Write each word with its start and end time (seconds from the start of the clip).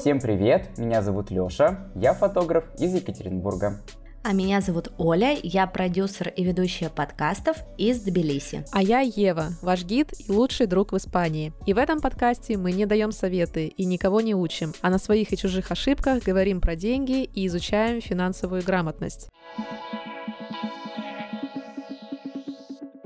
Всем 0.00 0.18
привет, 0.18 0.78
меня 0.78 1.02
зовут 1.02 1.30
Лёша, 1.30 1.90
я 1.94 2.14
фотограф 2.14 2.64
из 2.78 2.94
Екатеринбурга. 2.94 3.82
А 4.24 4.32
меня 4.32 4.62
зовут 4.62 4.90
Оля, 4.96 5.36
я 5.42 5.66
продюсер 5.66 6.30
и 6.30 6.42
ведущая 6.42 6.88
подкастов 6.88 7.58
из 7.76 8.00
Тбилиси. 8.00 8.64
А 8.72 8.82
я 8.82 9.00
Ева, 9.00 9.48
ваш 9.60 9.84
гид 9.84 10.14
и 10.18 10.32
лучший 10.32 10.64
друг 10.64 10.92
в 10.92 10.96
Испании. 10.96 11.52
И 11.66 11.74
в 11.74 11.78
этом 11.78 12.00
подкасте 12.00 12.56
мы 12.56 12.72
не 12.72 12.86
даем 12.86 13.12
советы 13.12 13.66
и 13.66 13.84
никого 13.84 14.22
не 14.22 14.34
учим, 14.34 14.72
а 14.80 14.88
на 14.88 14.96
своих 14.96 15.34
и 15.34 15.36
чужих 15.36 15.70
ошибках 15.70 16.22
говорим 16.22 16.62
про 16.62 16.76
деньги 16.76 17.24
и 17.24 17.46
изучаем 17.46 18.00
финансовую 18.00 18.64
грамотность. 18.64 19.28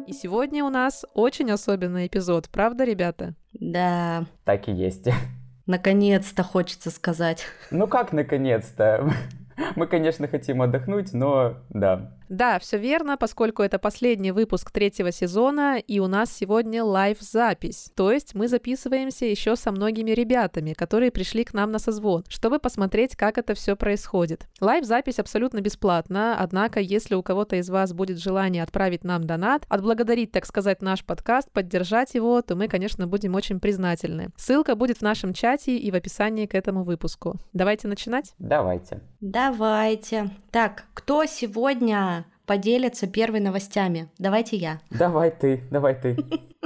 И 0.07 0.13
сегодня 0.13 0.65
у 0.65 0.71
нас 0.71 1.05
очень 1.13 1.51
особенный 1.51 2.07
эпизод, 2.07 2.49
правда, 2.51 2.85
ребята? 2.85 3.35
Да. 3.53 4.27
Так 4.45 4.69
и 4.69 4.73
есть. 4.73 5.09
Наконец-то 5.67 6.43
хочется 6.43 6.91
сказать. 6.91 7.45
Ну 7.71 7.87
как 7.87 8.13
наконец-то? 8.13 9.11
Мы, 9.77 9.87
конечно, 9.87 10.29
хотим 10.29 10.63
отдохнуть, 10.63 11.13
но 11.13 11.57
да, 11.71 12.13
да, 12.29 12.59
все 12.59 12.79
верно, 12.79 13.17
поскольку 13.17 13.63
это 13.63 13.79
последний 13.79 14.33
выпуск 14.33 14.71
третьего 14.71 15.13
сезона, 15.13 15.79
и 15.79 15.99
у 15.99 16.07
нас 16.07 16.33
сегодня 16.33 16.83
лайв-запись. 16.83 17.91
То 17.95 18.11
есть 18.11 18.35
мы 18.35 18.49
записываемся 18.49 19.27
еще 19.27 19.57
со 19.57 19.73
многими 19.73 20.11
ребятами, 20.11 20.73
которые 20.73 21.11
пришли 21.11 21.45
к 21.45 21.55
нам 21.55 21.71
на 21.71 21.79
созвон, 21.79 22.25
чтобы 22.29 22.59
посмотреть, 22.59 23.17
как 23.17 23.39
это 23.39 23.55
все 23.55 23.77
происходит. 23.77 24.47
Лайв-запись 24.61 25.19
абсолютно 25.19 25.61
бесплатна, 25.61 26.37
однако, 26.39 26.81
если 26.81 27.15
у 27.15 27.23
кого-то 27.23 27.57
из 27.57 27.69
вас 27.69 27.93
будет 27.93 28.19
желание 28.19 28.63
отправить 28.63 29.05
нам 29.05 29.25
донат, 29.25 29.65
отблагодарить, 29.69 30.33
так 30.33 30.47
сказать, 30.47 30.83
наш 30.83 31.05
подкаст, 31.05 31.51
поддержать 31.53 32.15
его, 32.15 32.41
то 32.43 32.57
мы, 32.57 32.69
конечно, 32.69 33.07
будем 33.07 33.35
очень 33.35 33.61
признательны. 33.61 34.31
Ссылка 34.37 34.75
будет 34.77 34.99
в 34.99 35.03
нашем 35.03 35.35
чате 35.35 35.77
и 35.77 35.91
в 35.91 35.95
описании 35.95 36.47
к 36.47 36.55
этому 36.55 36.83
выпуску. 36.83 37.37
Давайте 37.53 37.89
начинать? 37.89 38.35
Давайте. 38.39 39.01
Давайте. 39.21 40.31
Так, 40.51 40.85
кто 40.95 41.25
сегодня 41.27 42.24
поделится 42.47 43.07
первой 43.07 43.41
новостями? 43.41 44.09
Давайте 44.19 44.57
я. 44.57 44.81
Давай 44.91 45.31
ты, 45.31 45.63
давай 45.71 45.95
ты. 45.95 46.17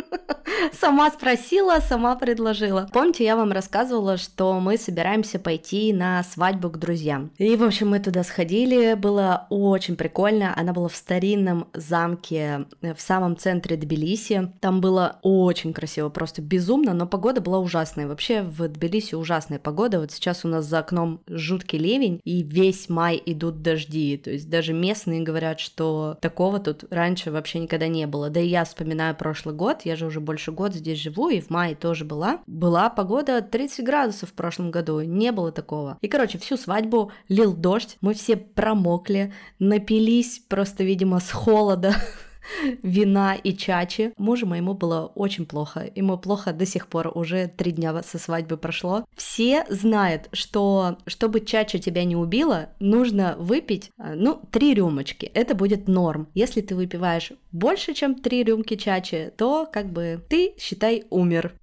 Сама 0.73 1.11
спросила, 1.11 1.81
сама 1.81 2.17
предложила. 2.17 2.89
Помните, 2.93 3.25
я 3.25 3.37
вам 3.37 3.53
рассказывала, 3.53 4.17
что 4.17 4.59
мы 4.61 4.77
собираемся 4.77 5.39
пойти 5.39 5.93
на 5.93 6.23
свадьбу 6.23 6.71
к 6.71 6.79
друзьям. 6.79 7.31
И, 7.39 7.57
в 7.57 7.63
общем, 7.63 7.91
мы 7.91 8.01
туда 8.01 8.25
сходили, 8.25 8.95
было 8.95 9.47
очень 9.51 9.97
прикольно. 9.97 10.55
Она 10.57 10.73
была 10.73 10.89
в 10.89 10.97
старинном 10.97 11.69
замке 11.75 12.67
э, 12.83 12.95
в 12.95 13.01
самом 13.01 13.37
центре 13.37 13.77
Тбилиси. 13.77 14.53
Там 14.61 14.81
было 14.81 15.19
очень 15.23 15.73
красиво, 15.73 16.09
просто 16.09 16.43
безумно, 16.43 16.95
но 16.95 17.07
погода 17.07 17.41
была 17.41 17.59
ужасная. 17.59 18.07
Вообще 18.07 18.43
в 18.43 18.69
Тбилиси 18.69 19.15
ужасная 19.15 19.59
погода. 19.59 20.01
Вот 20.01 20.13
сейчас 20.13 20.45
у 20.45 20.49
нас 20.49 20.65
за 20.65 20.81
окном 20.81 21.21
жуткий 21.29 21.79
ливень, 21.79 22.21
и 22.25 22.43
весь 22.43 22.89
май 22.89 23.23
идут 23.25 23.63
дожди. 23.63 24.17
То 24.17 24.31
есть 24.31 24.49
даже 24.49 24.73
местные 24.73 25.23
говорят, 25.23 25.61
что 25.61 26.17
такого 26.21 26.59
тут 26.59 26.85
раньше 26.91 27.31
вообще 27.31 27.59
никогда 27.61 27.89
не 27.89 28.07
было. 28.07 28.31
Да 28.31 28.41
и 28.41 28.49
я 28.49 28.65
вспоминаю 28.65 29.15
прошлый 29.15 29.55
год, 29.55 29.83
я 29.89 29.97
же 29.97 30.07
уже 30.07 30.21
больше 30.21 30.53
года 30.53 30.77
здесь 30.77 30.99
живу, 30.99 31.29
и 31.31 31.41
в 31.41 31.51
мае 31.51 31.75
тоже 31.75 32.05
была. 32.05 32.41
Была 32.47 32.91
погода 32.91 33.41
30 33.41 33.85
градусов 33.85 34.31
в 34.31 34.33
прошлом 34.35 34.71
году, 34.71 35.01
не 35.01 35.33
было 35.33 35.51
такого. 35.51 35.99
И, 36.03 36.09
короче, 36.09 36.39
всю 36.39 36.57
свадьбу 36.57 37.11
лил 37.29 37.55
дождь, 37.55 37.97
мы 38.01 38.15
все 38.15 38.37
промокли, 38.37 39.33
напились 39.59 40.41
просто, 40.49 40.85
видимо, 40.85 41.21
с 41.21 41.31
холода 41.31 41.95
вина 42.83 43.35
и 43.35 43.57
чачи. 43.57 44.13
Мужу 44.17 44.47
моему 44.47 44.75
было 44.75 45.13
очень 45.15 45.47
плохо. 45.47 45.91
Ему 45.95 46.19
плохо 46.19 46.53
до 46.53 46.67
сих 46.67 46.89
пор, 46.89 47.11
уже 47.15 47.49
три 47.49 47.73
дня 47.73 48.03
со 48.03 48.19
свадьбы 48.19 48.57
прошло. 48.57 49.05
Все 49.17 49.65
знают, 49.69 50.29
что 50.33 50.99
чтобы 51.07 51.41
чача 51.41 51.79
тебя 51.79 52.05
не 52.05 52.17
убила, 52.17 52.71
нужно 52.81 53.37
выпить, 53.39 53.91
э, 53.99 54.15
ну, 54.15 54.41
три 54.51 54.75
рюмочки. 54.75 55.27
Это 55.35 55.55
будет 55.55 55.89
норм. 55.89 56.29
Если 56.35 56.61
ты 56.61 56.75
выпиваешь 56.75 57.33
больше, 57.53 57.95
чем 57.95 58.15
три 58.15 58.43
рюмки 58.45 58.77
чачи, 58.77 59.33
то 59.37 59.69
как 59.71 59.91
бы 59.93 60.25
ты, 60.29 60.55
считай, 60.59 61.05
умер. 61.11 61.55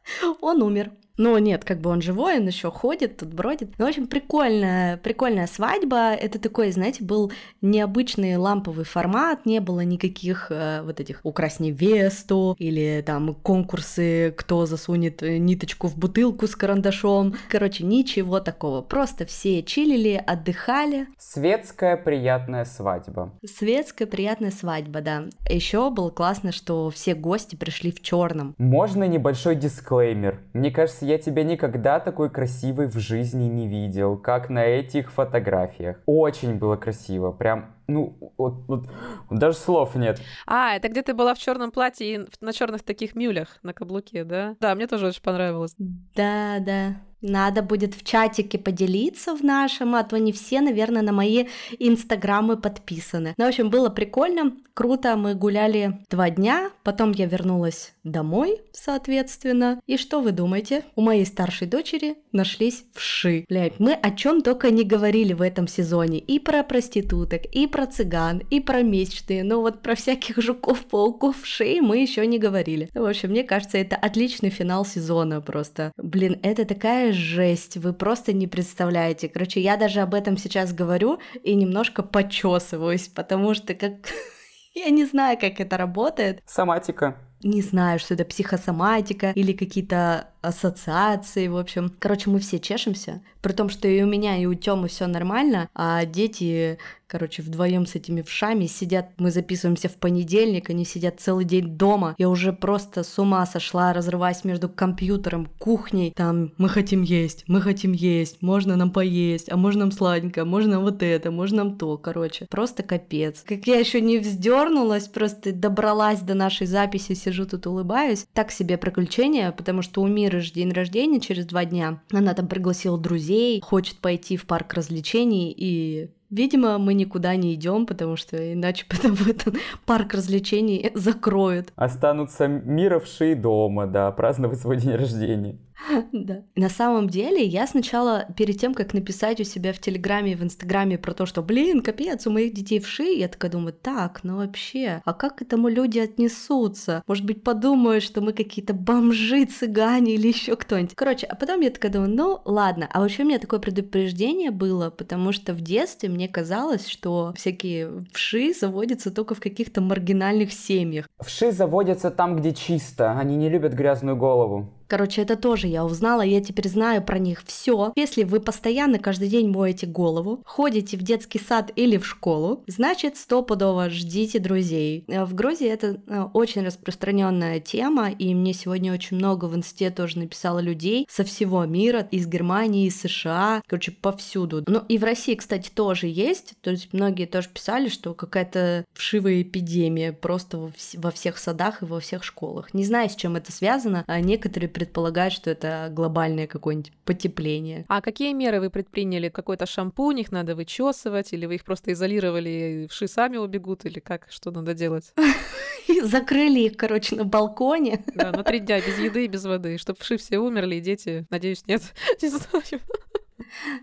Он 0.42 0.62
умер. 0.62 0.92
Ну, 1.18 1.38
нет, 1.38 1.64
как 1.64 1.80
бы 1.80 1.90
он 1.90 2.02
живой, 2.02 2.40
он 2.40 2.48
еще 2.48 2.72
ходит, 2.72 3.18
тут 3.18 3.34
бродит. 3.34 3.70
Ну, 3.78 3.86
в 3.86 3.90
общем, 3.90 4.08
прикольная, 4.08 4.98
прикольная 4.98 5.48
свадьба. 5.48 6.14
Это 6.14 6.40
такой, 6.40 6.72
знаете, 6.72 7.04
был 7.04 7.32
необычный 7.62 8.36
ламповый 8.38 8.86
формат, 8.86 9.46
не 9.46 9.60
было 9.60 9.82
никаких 9.82 10.48
э, 10.50 10.82
вот 10.84 11.00
этих 11.00 11.22
«укрась 11.24 11.60
невесту» 11.60 12.56
или 12.60 13.04
там 13.06 13.36
конкурсы, 13.36 14.34
кто 14.38 14.66
засунет 14.66 15.22
ниточку 15.22 15.88
в 15.88 15.98
бутылку 15.98 16.48
с 16.48 16.56
карандашом. 16.56 17.36
Короче, 17.50 17.84
ничего 17.86 18.40
такого. 18.40 18.82
Просто 18.82 19.26
все 19.26 19.64
чилили, 19.64 20.22
отдыхали. 20.26 21.08
Светская 21.18 21.98
приятная 21.98 22.66
свадьба. 22.66 23.32
Светская 23.46 24.08
приятная 24.08 24.52
свадьба, 24.52 25.02
да. 25.02 25.26
Еще 25.50 25.90
было 25.90 26.10
классно, 26.10 26.52
что 26.52 26.90
все 26.90 27.16
гости 27.16 27.56
пришли 27.56 27.92
в 27.92 28.02
черном. 28.02 28.56
Можно 28.58 29.06
небольшой 29.06 29.56
дисклеймер? 29.56 30.42
Мне 30.54 30.72
кажется, 30.72 31.05
я 31.06 31.18
тебя 31.18 31.44
никогда 31.44 32.00
такой 32.00 32.30
красивой 32.30 32.88
в 32.88 32.98
жизни 32.98 33.46
не 33.46 33.68
видел, 33.68 34.18
как 34.18 34.50
на 34.50 34.66
этих 34.66 35.12
фотографиях. 35.12 35.98
Очень 36.06 36.56
было 36.56 36.76
красиво, 36.76 37.32
прям 37.32 37.76
ну, 37.88 38.18
вот, 38.38 38.56
вот, 38.68 38.88
даже 39.30 39.58
слов 39.58 39.96
нет. 39.96 40.20
А, 40.48 40.76
это 40.76 40.90
где 40.90 41.04
ты 41.04 41.14
была 41.14 41.36
в 41.36 41.40
черном 41.40 41.72
платье 41.72 42.16
и 42.16 42.28
на 42.42 42.52
черных 42.52 42.84
таких 42.84 43.16
мюлях 43.16 43.60
на 43.62 43.74
каблуке, 43.74 44.24
да? 44.24 44.56
Да, 44.60 44.74
мне 44.74 44.88
тоже 44.88 45.08
очень 45.08 45.22
понравилось. 45.22 45.76
Да, 45.78 46.58
да. 46.60 46.96
Надо 47.22 47.62
будет 47.62 47.96
в 47.96 48.04
чатике 48.04 48.58
поделиться 48.58 49.36
в 49.36 49.44
нашем, 49.44 49.96
а 49.96 50.04
то 50.04 50.18
не 50.18 50.32
все, 50.32 50.62
наверное, 50.62 51.02
на 51.02 51.12
мои 51.12 51.46
инстаграмы 51.80 52.58
подписаны. 52.58 53.34
Ну, 53.38 53.46
в 53.46 53.48
общем, 53.48 53.70
было 53.70 53.90
прикольно, 53.90 54.54
круто, 54.74 55.16
мы 55.16 55.34
гуляли 55.34 56.00
два 56.10 56.30
дня, 56.30 56.70
потом 56.84 57.12
я 57.12 57.26
вернулась 57.26 57.94
домой, 58.04 58.62
соответственно. 58.72 59.82
И 59.88 59.98
что 59.98 60.22
вы 60.22 60.32
думаете? 60.32 60.84
У 60.96 61.02
моей 61.02 61.26
старшей 61.26 61.68
дочери 61.68 62.18
нашлись 62.32 62.86
вши. 62.94 63.46
Блядь, 63.50 63.80
мы 63.80 63.94
о 63.94 64.12
чем 64.12 64.42
только 64.42 64.70
не 64.70 64.84
говорили 64.84 65.34
в 65.34 65.42
этом 65.42 65.68
сезоне. 65.68 66.20
И 66.20 66.40
про 66.40 66.64
проституток, 66.64 67.46
и 67.46 67.66
про 67.66 67.88
цыган, 67.88 68.44
и 68.50 68.60
про 68.60 68.84
месячные, 68.84 69.44
но 69.44 69.62
вот 69.62 69.82
про 69.82 69.96
всяких 69.96 70.42
жуков, 70.42 70.86
пауков, 70.86 71.42
вшей 71.42 71.82
мы 71.82 71.98
еще 71.98 72.28
не 72.28 72.38
говорили. 72.38 72.90
В 72.94 73.06
общем, 73.06 73.32
мне 73.32 73.44
кажется, 73.44 73.78
это 73.78 73.96
отличный 73.96 74.50
финал 74.50 74.86
сезона 74.86 75.42
просто. 75.42 75.92
Блин, 75.98 76.38
это 76.44 76.66
такая 76.66 77.15
жесть, 77.16 77.78
вы 77.78 77.94
просто 77.94 78.34
не 78.34 78.48
представляете. 78.48 79.30
Короче, 79.30 79.60
я 79.60 79.78
даже 79.78 80.02
об 80.02 80.14
этом 80.14 80.38
сейчас 80.38 80.74
говорю 80.74 81.20
и 81.44 81.56
немножко 81.56 82.04
почесываюсь, 82.04 83.08
потому 83.08 83.54
что 83.54 83.74
как... 83.74 83.94
Я 84.76 84.90
не 84.90 85.06
знаю, 85.06 85.38
как 85.40 85.62
это 85.62 85.78
работает. 85.78 86.42
Соматика. 86.46 87.16
Не 87.44 87.62
знаю, 87.62 87.98
что 87.98 88.14
это 88.14 88.26
психосоматика 88.26 89.32
или 89.32 89.54
какие-то 89.54 90.32
ассоциации, 90.48 91.48
в 91.48 91.58
общем. 91.58 91.94
Короче, 92.00 92.30
мы 92.30 92.40
все 92.40 92.60
чешемся, 92.60 93.22
при 93.42 93.54
том, 93.54 93.70
что 93.70 93.88
и 93.88 94.02
у 94.02 94.08
меня, 94.08 94.38
и 94.38 94.46
у 94.46 94.54
Тёмы 94.54 94.88
все 94.88 95.08
нормально, 95.08 95.70
а 95.76 96.06
дети, 96.06 96.78
короче, 97.08 97.44
вдвоем 97.44 97.86
с 97.86 97.96
этими 97.96 98.22
вшами 98.22 98.66
сидят, 98.66 99.10
мы 99.18 99.32
записываемся 99.32 99.90
в 99.90 99.96
понедельник, 99.96 100.70
они 100.70 100.86
сидят 100.86 101.20
целый 101.20 101.46
день 101.46 101.78
дома. 101.78 102.16
Я 102.18 102.30
уже 102.30 102.54
просто 102.54 103.04
с 103.04 103.20
ума 103.20 103.46
сошла, 103.46 103.94
разрываясь 103.94 104.44
между 104.44 104.68
компьютером, 104.68 105.48
кухней, 105.60 106.12
там, 106.16 106.54
мы 106.58 106.70
хотим 106.70 107.04
есть, 107.04 107.44
мы 107.48 107.62
хотим 107.62 107.92
есть, 107.92 108.42
можно 108.42 108.76
нам 108.76 108.92
поесть, 108.92 109.52
а 109.52 109.58
можно 109.58 109.82
нам 109.82 109.92
сладенькое, 109.92 110.46
можно 110.46 110.80
вот 110.80 111.04
это, 111.04 111.32
можно 111.32 111.64
нам 111.64 111.78
то, 111.78 111.98
короче, 111.98 112.48
просто 112.50 112.84
капец. 112.84 113.44
Как 113.48 113.68
я 113.68 113.80
еще 113.80 114.02
не 114.02 114.18
вздернулась, 114.18 115.08
просто 115.08 115.52
добралась 115.52 116.22
до 116.22 116.34
нашей 116.34 116.68
записи, 116.68 117.14
сижу 117.14 117.46
тут 117.46 117.68
улыбаюсь. 117.68 118.26
Так 118.34 118.52
себе 118.52 118.78
приключение, 118.78 119.52
потому 119.52 119.82
что 119.82 120.02
у 120.02 120.08
Миры 120.08 120.35
же 120.40 120.52
день 120.52 120.72
рождения 120.72 121.20
через 121.20 121.46
два 121.46 121.66
дня. 121.66 122.02
Она 122.12 122.34
там 122.34 122.48
пригласила 122.48 122.98
друзей, 122.98 123.62
хочет 123.62 123.98
пойти 123.98 124.38
в 124.38 124.46
парк 124.46 124.74
развлечений 124.74 125.54
и 125.56 126.10
Видимо, 126.32 126.80
мы 126.80 126.96
никуда 126.96 127.36
не 127.36 127.54
идем, 127.54 127.86
потому 127.86 128.16
что 128.16 128.54
иначе 128.54 128.86
потом 128.90 129.14
этот 129.28 129.56
парк 129.86 130.14
развлечений 130.14 130.92
закроют. 130.94 131.72
Останутся 131.76 132.48
мировшие 132.48 133.36
дома, 133.36 133.86
да, 133.86 134.12
праздновать 134.12 134.60
свой 134.60 134.78
день 134.78 134.96
рождения. 134.96 135.60
Да. 136.12 136.44
На 136.56 136.70
самом 136.70 137.10
деле, 137.10 137.44
я 137.44 137.68
сначала, 137.68 138.26
перед 138.36 138.60
тем, 138.60 138.74
как 138.74 138.94
написать 138.94 139.40
у 139.40 139.44
себя 139.44 139.74
в 139.74 139.80
Телеграме 139.80 140.34
и 140.34 140.36
в 140.36 140.44
Инстаграме 140.44 140.98
про 140.98 141.14
то, 141.14 141.26
что, 141.26 141.42
блин, 141.42 141.82
капец, 141.82 142.26
у 142.28 142.32
моих 142.32 142.54
детей 142.54 142.80
вши, 142.80 143.04
я 143.04 143.28
такая 143.28 143.52
думаю, 143.52 143.74
так, 143.74 144.22
ну 144.24 144.38
вообще, 144.38 145.02
а 145.06 145.14
как 145.14 145.38
к 145.38 145.42
этому 145.42 145.68
люди 145.68 146.00
отнесутся? 146.00 147.04
Может 147.08 147.26
быть, 147.26 147.44
подумают, 147.44 148.04
что 148.04 148.22
мы 148.22 148.34
какие-то 148.34 148.74
бомжи, 148.74 149.46
цыгане 149.46 150.16
или 150.16 150.28
еще 150.28 150.56
кто-нибудь. 150.56 150.96
Короче, 150.96 151.28
а 151.28 151.36
потом 151.36 151.62
я 151.62 151.70
такая 151.70 151.92
думаю, 151.92 152.16
ну 152.16 152.42
ладно. 152.46 152.88
А 152.92 153.00
вообще 153.02 153.24
у 153.24 153.26
меня 153.26 153.40
такое 153.40 153.60
предупреждение 153.60 154.52
было, 154.52 154.90
потому 154.90 155.32
что 155.32 155.54
в 155.54 155.62
детстве 155.62 156.10
мне 156.10 156.28
казалось, 156.28 156.88
что 156.88 157.34
всякие 157.36 158.06
вши 158.12 158.54
заводятся 158.54 159.12
только 159.12 159.36
в 159.36 159.40
каких-то 159.40 159.82
маргинальных 159.82 160.54
семьях. 160.54 161.08
Вши 161.20 161.52
заводятся 161.52 162.12
там, 162.12 162.36
где 162.36 162.54
чисто, 162.54 163.12
они 163.12 163.36
не 163.36 163.50
любят 163.50 163.74
грязную 163.74 164.16
голову. 164.16 164.70
Короче, 164.88 165.22
это 165.22 165.36
тоже 165.36 165.68
я 165.68 165.86
узнала, 165.86 166.22
я 166.22 166.42
теперь 166.42 166.70
знаю 166.70 167.04
про 167.04 167.20
них 167.20 167.44
все. 167.46 167.94
Если 167.96 168.24
вы 168.24 168.40
постоянно 168.40 169.00
каждый 169.00 169.30
день 169.30 169.50
моете 169.50 169.88
голову, 169.88 170.42
ходите 170.46 170.98
в 170.98 171.02
детский 171.02 171.40
сад 171.40 171.72
или 171.76 171.98
в 171.98 172.06
школу, 172.06 172.64
значит, 172.68 173.18
стопудово 173.18 173.90
ждите 173.90 174.40
друзей. 174.40 175.06
Э, 175.08 175.26
в 175.26 175.34
Грузии 175.34 175.68
это 175.68 176.02
э, 176.08 176.22
очень 176.34 176.66
распространенная 176.66 177.60
тема, 177.60 178.10
и 178.12 178.34
мне 178.34 178.54
сегодня 178.54 178.94
очень 178.94 179.18
много 179.18 179.46
в 179.46 179.56
инсте 179.56 179.90
тоже 179.90 180.20
написало 180.20 180.60
людей 180.60 181.08
со 181.10 181.24
всего 181.24 181.66
мира, 181.66 182.08
из 182.12 182.28
Германии, 182.28 182.88
из 182.88 183.00
США, 183.00 183.62
короче, 183.68 183.92
повсюду. 183.92 184.64
Ну 184.68 184.84
и 184.88 184.98
в 184.98 185.04
России, 185.04 185.36
кстати, 185.36 185.70
тоже 185.70 186.08
есть, 186.08 186.54
то 186.62 186.72
есть 186.72 186.94
многие 186.94 187.26
тоже 187.26 187.50
писали, 187.50 187.90
что 187.90 188.14
какая-то 188.14 188.86
вшивая 188.94 189.42
эпидемия 189.42 190.14
просто 190.14 190.72
во 190.96 191.12
всех 191.12 191.38
садах 191.38 191.82
и 191.82 191.86
во 191.86 192.00
всех 192.00 192.24
школах. 192.24 192.74
Не 192.74 192.86
знаю, 192.86 193.10
с 193.10 193.16
чем 193.16 193.36
это 193.36 193.52
связано, 193.52 194.04
а 194.08 194.20
некоторые 194.20 194.70
предполагают, 194.76 195.34
что 195.34 195.50
это 195.50 195.88
глобальное 195.90 196.48
какое-нибудь 196.48 196.92
потепление. 197.06 197.86
А 197.88 198.02
какие 198.02 198.34
меры 198.34 198.60
вы 198.60 198.70
предприняли? 198.70 199.30
Какой-то 199.30 199.66
шампунь 199.66 200.20
их 200.20 200.34
надо 200.34 200.54
вычесывать, 200.54 201.32
или 201.32 201.46
вы 201.46 201.56
их 201.56 201.64
просто 201.64 201.94
изолировали, 201.94 202.50
и 202.50 202.88
вши 202.90 203.08
сами 203.08 203.38
убегут, 203.38 203.86
или 203.86 204.00
как? 204.00 204.28
Что 204.30 204.52
надо 204.52 204.74
делать? 204.74 205.14
Закрыли 206.04 206.60
их, 206.60 206.76
короче, 206.76 207.16
на 207.16 207.24
балконе. 207.24 208.04
Да, 208.16 208.34
на 208.34 208.44
три 208.44 208.60
дня 208.60 208.82
без 208.82 209.00
еды 209.00 209.24
и 209.24 209.30
без 209.30 209.46
воды, 209.46 209.78
чтобы 209.78 209.98
вши 210.02 210.18
все 210.18 210.40
умерли, 210.40 210.76
и 210.76 210.82
дети, 210.82 211.26
надеюсь, 211.30 211.66
нет, 211.68 211.82
не 212.22 212.28
знаю. 212.28 212.82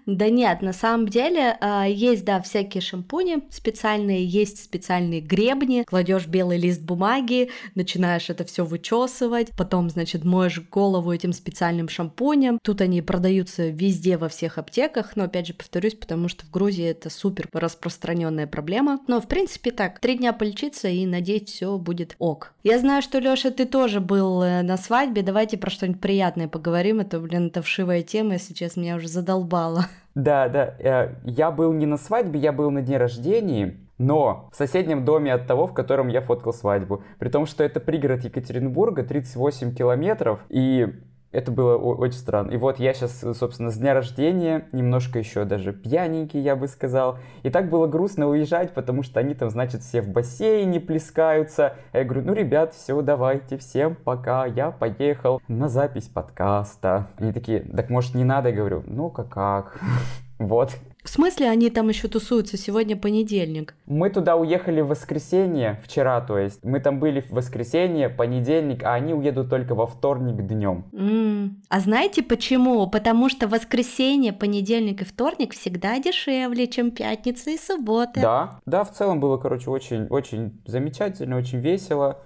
Да 0.07 0.31
нет, 0.31 0.63
на 0.63 0.73
самом 0.73 1.09
деле 1.09 1.57
а, 1.61 1.87
есть, 1.87 2.25
да, 2.25 2.41
всякие 2.41 2.81
шампуни 2.81 3.43
специальные, 3.51 4.25
есть 4.27 4.63
специальные 4.65 5.21
гребни, 5.21 5.85
кладешь 5.87 6.27
белый 6.27 6.59
лист 6.59 6.81
бумаги, 6.81 7.51
начинаешь 7.75 8.31
это 8.31 8.45
все 8.45 8.65
вычесывать, 8.65 9.51
потом, 9.57 9.91
значит, 9.91 10.25
моешь 10.25 10.61
голову 10.71 11.13
этим 11.13 11.33
специальным 11.33 11.89
шампунем. 11.89 12.59
Тут 12.63 12.81
они 12.81 13.03
продаются 13.03 13.69
везде, 13.69 14.17
во 14.17 14.29
всех 14.29 14.59
аптеках, 14.59 15.17
но, 15.17 15.25
опять 15.25 15.47
же, 15.47 15.55
повторюсь, 15.55 15.95
потому 15.95 16.29
что 16.29 16.45
в 16.47 16.51
Грузии 16.51 16.85
это 16.85 17.11
супер 17.11 17.49
распространенная 17.53 18.47
проблема. 18.47 19.01
Но, 19.07 19.21
в 19.21 19.29
принципе, 19.29 19.71
так, 19.71 20.01
три 20.01 20.17
дня 20.17 20.33
полечиться 20.33 20.89
и, 20.89 21.07
надеюсь, 21.07 21.51
все 21.51 21.79
будет 21.79 22.17
ок. 22.19 22.53
Я 22.63 22.79
знаю, 22.79 23.03
что, 23.03 23.19
Лёша, 23.19 23.51
ты 23.51 23.65
тоже 23.65 24.01
был 24.01 24.43
э, 24.43 24.63
на 24.63 24.77
свадьбе, 24.77 25.23
давайте 25.23 25.59
про 25.59 25.71
что-нибудь 25.71 26.01
приятное 26.01 26.49
поговорим, 26.49 27.01
это, 27.01 27.21
блин, 27.21 27.49
это 27.49 27.63
вшивая 27.63 28.03
тема, 28.03 28.35
если 28.35 28.55
честно, 28.55 28.81
меня 28.81 28.97
уже 28.97 29.09
задолбало. 29.43 29.87
Да, 30.15 30.49
да. 30.49 30.75
Э, 30.79 31.15
я 31.25 31.51
был 31.51 31.73
не 31.73 31.87
на 31.87 31.97
свадьбе, 31.97 32.41
я 32.41 32.53
был 32.53 32.71
на 32.71 32.83
дне 32.83 32.99
рождения, 32.99 33.79
но 33.99 34.49
в 34.53 34.57
соседнем 34.57 35.05
доме 35.05 35.33
от 35.33 35.47
того, 35.47 35.67
в 35.67 35.75
котором 35.75 36.09
я 36.09 36.21
фоткал 36.21 36.53
свадьбу. 36.53 37.03
При 37.19 37.29
том, 37.29 37.47
что 37.47 37.65
это 37.65 37.81
пригород 37.81 38.25
Екатеринбурга, 38.25 39.05
38 39.05 39.75
километров, 39.75 40.41
и 40.49 40.95
это 41.33 41.51
было 41.51 41.77
очень 41.77 42.19
странно. 42.19 42.51
И 42.51 42.57
вот 42.57 42.79
я 42.79 42.93
сейчас, 42.93 43.25
собственно, 43.39 43.71
с 43.71 43.79
дня 43.79 43.95
рождения, 43.95 44.69
немножко 44.73 45.19
еще 45.19 45.45
даже 45.45 45.73
пьяненький, 45.73 46.41
я 46.41 46.57
бы 46.57 46.69
сказал. 46.69 47.19
И 47.43 47.51
так 47.51 47.71
было 47.71 47.87
грустно 47.87 48.29
уезжать, 48.29 48.75
потому 48.75 49.03
что 49.03 49.19
они 49.19 49.35
там, 49.35 49.51
значит, 49.51 49.81
все 49.81 50.03
в 50.03 50.09
бассейне 50.09 50.79
плескаются. 50.79 51.75
А 51.93 51.99
я 51.99 52.05
говорю, 52.05 52.27
ну, 52.27 52.35
ребят, 52.35 52.75
все, 52.75 53.01
давайте, 53.01 53.57
всем 53.57 53.97
пока, 53.97 54.45
я 54.45 54.71
поехал 54.71 55.41
на 55.49 55.69
запись 55.69 56.09
подкаста. 56.09 57.09
Они 57.17 57.33
такие, 57.33 57.61
так 57.61 57.89
может 57.89 58.15
не 58.15 58.25
надо? 58.25 58.51
Я 58.51 58.57
говорю, 58.57 58.83
ну-ка 58.87 59.25
как. 59.25 59.81
Вот. 60.39 60.77
В 61.03 61.09
смысле 61.09 61.51
они 61.51 61.69
там 61.69 61.89
еще 61.89 62.07
тусуются? 62.07 62.57
Сегодня 62.57 62.97
понедельник. 62.97 63.75
Мы 63.87 64.09
туда 64.09 64.37
уехали 64.37 64.81
в 64.81 64.89
воскресенье, 64.89 65.81
вчера, 65.85 66.21
то 66.21 66.39
есть. 66.39 66.63
Мы 66.63 66.79
там 66.79 67.01
были 67.01 67.21
в 67.21 67.31
воскресенье, 67.33 68.09
понедельник, 68.09 68.85
а 68.85 68.95
они 68.95 69.13
уедут 69.13 69.51
только 69.51 69.75
во 69.75 69.87
вторник 69.87 70.47
днем. 70.47 70.85
Mm. 70.93 71.51
А 71.69 71.81
знаете 71.81 72.23
почему? 72.23 72.87
Потому 72.89 73.29
что 73.29 73.49
воскресенье, 73.49 74.33
понедельник 74.33 75.03
и 75.03 75.05
вторник 75.05 75.55
всегда 75.55 75.99
дешевле, 75.99 76.69
чем 76.69 76.93
пятница 76.93 77.51
и 77.51 77.59
суббота. 77.59 78.21
Да, 78.21 78.61
да, 78.67 78.85
в 78.85 78.93
целом 78.93 79.19
было, 79.19 79.39
короче, 79.39 79.71
очень, 79.71 80.07
очень 80.07 80.63
замечательно, 80.67 81.37
очень 81.37 81.59
весело. 81.59 82.21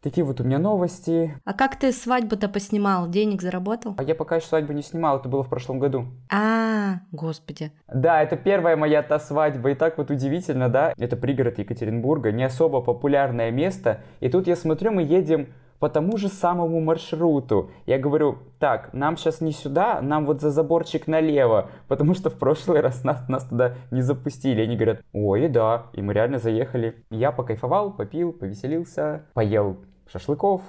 Такие 0.00 0.24
вот 0.24 0.40
у 0.40 0.44
меня 0.44 0.58
новости. 0.60 1.34
А 1.44 1.52
как 1.52 1.76
ты 1.76 1.90
свадьбу-то 1.90 2.48
поснимал? 2.48 3.08
Денег 3.08 3.42
заработал? 3.42 3.94
А 3.98 4.02
я 4.04 4.14
пока 4.14 4.36
еще 4.36 4.46
свадьбу 4.46 4.72
не 4.72 4.82
снимал, 4.82 5.18
это 5.18 5.28
было 5.28 5.42
в 5.42 5.48
прошлом 5.48 5.80
году. 5.80 6.06
А, 6.32 7.00
господи. 7.10 7.72
Да, 7.92 8.22
это 8.22 8.36
первая 8.36 8.76
моя 8.76 9.02
та 9.02 9.18
свадьба, 9.18 9.70
и 9.70 9.74
так 9.74 9.98
вот 9.98 10.10
удивительно, 10.10 10.68
да? 10.68 10.94
Это 10.96 11.16
пригород 11.16 11.58
Екатеринбурга, 11.58 12.30
не 12.30 12.44
особо 12.44 12.80
популярное 12.80 13.50
место, 13.50 14.00
и 14.20 14.28
тут 14.28 14.46
я 14.46 14.54
смотрю, 14.54 14.92
мы 14.92 15.02
едем 15.02 15.48
по 15.78 15.88
тому 15.88 16.16
же 16.16 16.28
самому 16.28 16.80
маршруту. 16.80 17.70
Я 17.86 17.98
говорю, 17.98 18.38
так, 18.58 18.92
нам 18.92 19.16
сейчас 19.16 19.40
не 19.40 19.52
сюда, 19.52 20.00
нам 20.00 20.26
вот 20.26 20.40
за 20.40 20.50
заборчик 20.50 21.06
налево, 21.06 21.70
потому 21.86 22.14
что 22.14 22.30
в 22.30 22.38
прошлый 22.38 22.80
раз 22.80 23.04
нас, 23.04 23.28
нас 23.28 23.44
туда 23.44 23.74
не 23.90 24.02
запустили. 24.02 24.62
Они 24.62 24.76
говорят, 24.76 25.02
ой, 25.12 25.48
да, 25.48 25.86
и 25.92 26.02
мы 26.02 26.14
реально 26.14 26.38
заехали. 26.38 27.04
Я 27.10 27.32
покайфовал, 27.32 27.92
попил, 27.92 28.32
повеселился, 28.32 29.26
поел 29.34 29.78
шашлыков, 30.10 30.62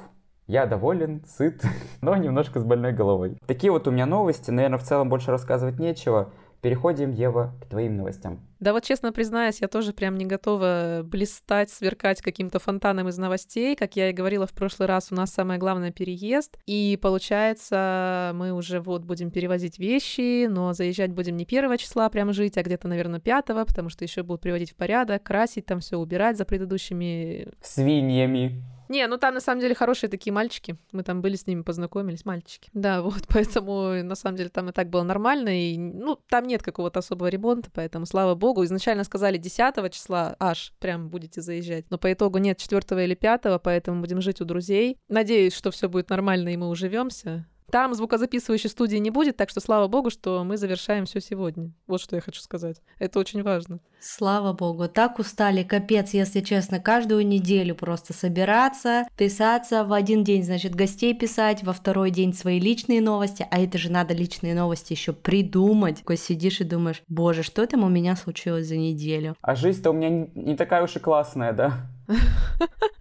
я 0.47 0.65
доволен, 0.65 1.23
сыт, 1.27 1.61
но 2.01 2.15
немножко 2.15 2.59
с 2.59 2.63
больной 2.63 2.91
головой. 2.91 3.37
Такие 3.45 3.71
вот 3.71 3.87
у 3.87 3.91
меня 3.91 4.05
новости, 4.05 4.51
наверное, 4.51 4.79
в 4.79 4.83
целом 4.83 5.09
больше 5.09 5.31
рассказывать 5.31 5.79
нечего. 5.79 6.31
Переходим, 6.61 7.11
Ева, 7.11 7.55
к 7.61 7.67
твоим 7.67 7.95
новостям. 7.95 8.41
Да 8.59 8.73
вот 8.73 8.83
честно 8.83 9.13
признаюсь, 9.13 9.61
я 9.61 9.69
тоже 9.69 9.93
прям 9.93 10.17
не 10.17 10.25
готова 10.25 11.01
блистать, 11.05 11.69
сверкать 11.69 12.21
каким-то 12.21 12.59
фонтаном 12.59 13.07
из 13.07 13.17
новостей. 13.17 13.77
Как 13.77 13.95
я 13.95 14.09
и 14.09 14.13
говорила 14.13 14.45
в 14.45 14.51
прошлый 14.51 14.89
раз, 14.89 15.09
у 15.11 15.15
нас 15.15 15.31
самое 15.31 15.57
главное 15.57 15.91
переезд. 15.91 16.57
И 16.65 16.99
получается, 17.01 18.31
мы 18.33 18.51
уже 18.51 18.81
вот 18.81 19.05
будем 19.05 19.31
перевозить 19.31 19.79
вещи, 19.79 20.47
но 20.47 20.73
заезжать 20.73 21.13
будем 21.13 21.37
не 21.37 21.45
первого 21.45 21.77
числа 21.77 22.09
прям 22.09 22.33
жить, 22.33 22.57
а 22.57 22.63
где-то, 22.63 22.89
наверное, 22.89 23.21
пятого, 23.21 23.63
потому 23.63 23.87
что 23.87 24.03
еще 24.03 24.23
будут 24.23 24.41
приводить 24.41 24.71
в 24.71 24.75
порядок, 24.75 25.23
красить 25.23 25.65
там 25.65 25.79
все, 25.79 25.97
убирать 25.97 26.37
за 26.37 26.43
предыдущими... 26.43 27.47
Свиньями. 27.61 28.61
Не, 28.89 29.05
ну 29.07 29.17
там 29.17 29.35
на 29.35 29.39
самом 29.39 29.61
деле 29.61 29.75
хорошие 29.75 30.09
такие 30.09 30.33
мальчики. 30.33 30.75
Мы 30.91 31.03
там 31.03 31.21
были 31.21 31.35
с 31.35 31.45
ними, 31.45 31.61
познакомились, 31.61 32.25
мальчики. 32.25 32.69
Да, 32.73 33.01
вот, 33.03 33.27
поэтому 33.29 34.03
на 34.03 34.15
самом 34.15 34.35
деле 34.35 34.49
там 34.49 34.69
и 34.69 34.71
так 34.71 34.89
было 34.89 35.03
нормально. 35.03 35.49
И, 35.49 35.77
ну, 35.77 36.19
там 36.27 36.47
нет 36.47 36.63
какого-то 36.63 36.99
особого 36.99 37.27
ремонта, 37.27 37.69
поэтому, 37.73 38.05
слава 38.05 38.35
богу, 38.35 38.65
изначально 38.65 39.03
сказали 39.03 39.37
10 39.37 39.93
числа 39.93 40.35
аж 40.39 40.73
прям 40.79 41.09
будете 41.09 41.41
заезжать. 41.41 41.85
Но 41.91 41.97
по 41.97 42.11
итогу 42.11 42.39
нет 42.39 42.57
4 42.57 43.05
или 43.05 43.13
5, 43.15 43.61
поэтому 43.63 44.01
будем 44.01 44.21
жить 44.21 44.41
у 44.41 44.45
друзей. 44.45 44.97
Надеюсь, 45.07 45.53
что 45.53 45.69
все 45.71 45.87
будет 45.87 46.09
нормально 46.09 46.49
и 46.49 46.57
мы 46.57 46.67
уживемся. 46.67 47.45
Там 47.71 47.93
звукозаписывающей 47.93 48.69
студии 48.69 48.97
не 48.97 49.09
будет, 49.09 49.37
так 49.37 49.49
что 49.49 49.59
слава 49.59 49.87
богу, 49.87 50.09
что 50.09 50.43
мы 50.43 50.57
завершаем 50.57 51.05
все 51.05 51.21
сегодня. 51.21 51.71
Вот 51.87 52.01
что 52.01 52.15
я 52.15 52.21
хочу 52.21 52.41
сказать. 52.41 52.77
Это 52.97 53.19
очень 53.19 53.43
важно. 53.43 53.79
Слава 53.99 54.53
богу, 54.53 54.87
так 54.87 55.19
устали, 55.19 55.63
капец, 55.63 56.13
если 56.13 56.39
честно, 56.39 56.79
каждую 56.79 57.27
неделю 57.27 57.75
просто 57.75 58.13
собираться, 58.13 59.03
писаться 59.17 59.83
в 59.83 59.91
один 59.91 60.23
день, 60.23 60.43
значит, 60.43 60.73
гостей 60.73 61.13
писать, 61.13 61.63
во 61.63 61.73
второй 61.73 62.09
день 62.09 62.33
свои 62.33 62.59
личные 62.59 63.01
новости, 63.01 63.45
а 63.51 63.59
это 63.59 63.77
же 63.77 63.91
надо 63.91 64.13
личные 64.13 64.55
новости 64.55 64.93
еще 64.93 65.11
придумать. 65.11 65.99
Такой 65.99 66.17
сидишь 66.17 66.61
и 66.61 66.63
думаешь, 66.63 67.03
боже, 67.07 67.43
что 67.43 67.67
там 67.67 67.83
у 67.83 67.89
меня 67.89 68.15
случилось 68.15 68.67
за 68.67 68.77
неделю? 68.77 69.35
А 69.41 69.55
жизнь-то 69.55 69.91
у 69.91 69.93
меня 69.93 70.27
не 70.33 70.55
такая 70.55 70.83
уж 70.83 70.95
и 70.95 70.99
классная, 70.99 71.51
да? 71.51 71.73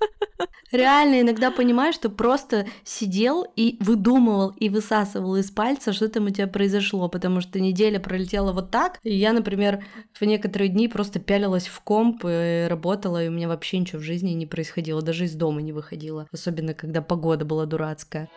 Реально 0.71 1.23
иногда 1.23 1.51
понимаешь, 1.51 1.95
что 1.95 2.11
просто 2.11 2.67
сидел 2.85 3.47
и 3.57 3.77
выдумывал 3.81 4.51
и 4.51 4.69
высасывал 4.69 5.37
из 5.37 5.51
пальца, 5.51 5.93
что 5.93 6.09
там 6.09 6.27
у 6.27 6.31
тебя 6.31 6.47
произошло, 6.47 7.09
потому 7.09 7.41
что 7.41 7.61
неделя 7.61 7.99
пролетела 7.99 8.53
вот 8.53 8.71
так, 8.71 9.01
и 9.03 9.15
я, 9.15 9.33
например, 9.33 9.85
в 10.13 10.23
некоторые 10.25 10.69
дни 10.69 10.89
просто 10.89 11.21
пялилась 11.21 11.67
в 11.67 11.81
комп 11.81 12.25
и 12.27 12.67
работала, 12.69 13.25
и 13.25 13.29
у 13.29 13.33
меня 13.33 13.49
вообще 13.49 13.79
ничего 13.79 14.01
в 14.01 14.05
жизни 14.05 14.31
не 14.31 14.47
происходило, 14.47 15.01
даже 15.01 15.25
из 15.25 15.35
дома 15.35 15.63
не 15.63 15.73
выходила, 15.73 16.27
особенно 16.33 16.75
когда 16.75 17.01
погода 17.01 17.45
была 17.45 17.65
дурацкая. 17.67 18.29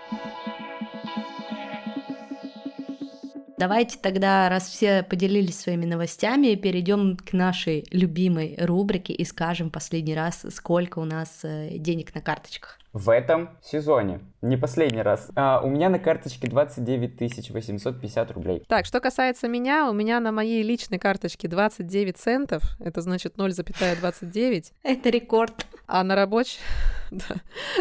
Давайте 3.62 4.00
тогда, 4.00 4.50
раз 4.50 4.68
все 4.68 5.04
поделились 5.04 5.60
своими 5.60 5.86
новостями, 5.86 6.56
перейдем 6.56 7.16
к 7.16 7.32
нашей 7.32 7.86
любимой 7.92 8.58
рубрике 8.60 9.14
и 9.14 9.24
скажем 9.24 9.70
последний 9.70 10.16
раз, 10.16 10.48
сколько 10.50 10.98
у 10.98 11.06
нас 11.06 11.42
э, 11.44 11.78
денег 11.78 12.16
на 12.16 12.22
карточках. 12.22 12.80
В 12.92 13.12
этом 13.12 13.52
сезоне. 13.64 14.20
Не 14.42 14.58
последний 14.58 15.04
раз. 15.04 15.30
А, 15.36 15.62
у 15.64 15.70
меня 15.70 15.90
на 15.90 16.00
карточке 16.00 16.48
29 16.48 17.52
850 17.52 18.32
рублей. 18.32 18.64
Так, 18.68 18.88
что 18.88 19.00
касается 19.00 19.48
меня, 19.48 19.90
у 19.92 19.94
меня 19.94 20.20
на 20.20 20.32
моей 20.32 20.64
личной 20.64 20.98
карточке 20.98 21.48
29 21.48 22.18
центов. 22.18 22.64
Это 22.80 23.02
значит 23.02 23.38
0,29. 23.38 24.72
Это 24.84 25.10
рекорд. 25.10 25.68
А 25.92 26.04
на 26.04 26.16
рабочий... 26.16 26.60
Да. 27.12 27.36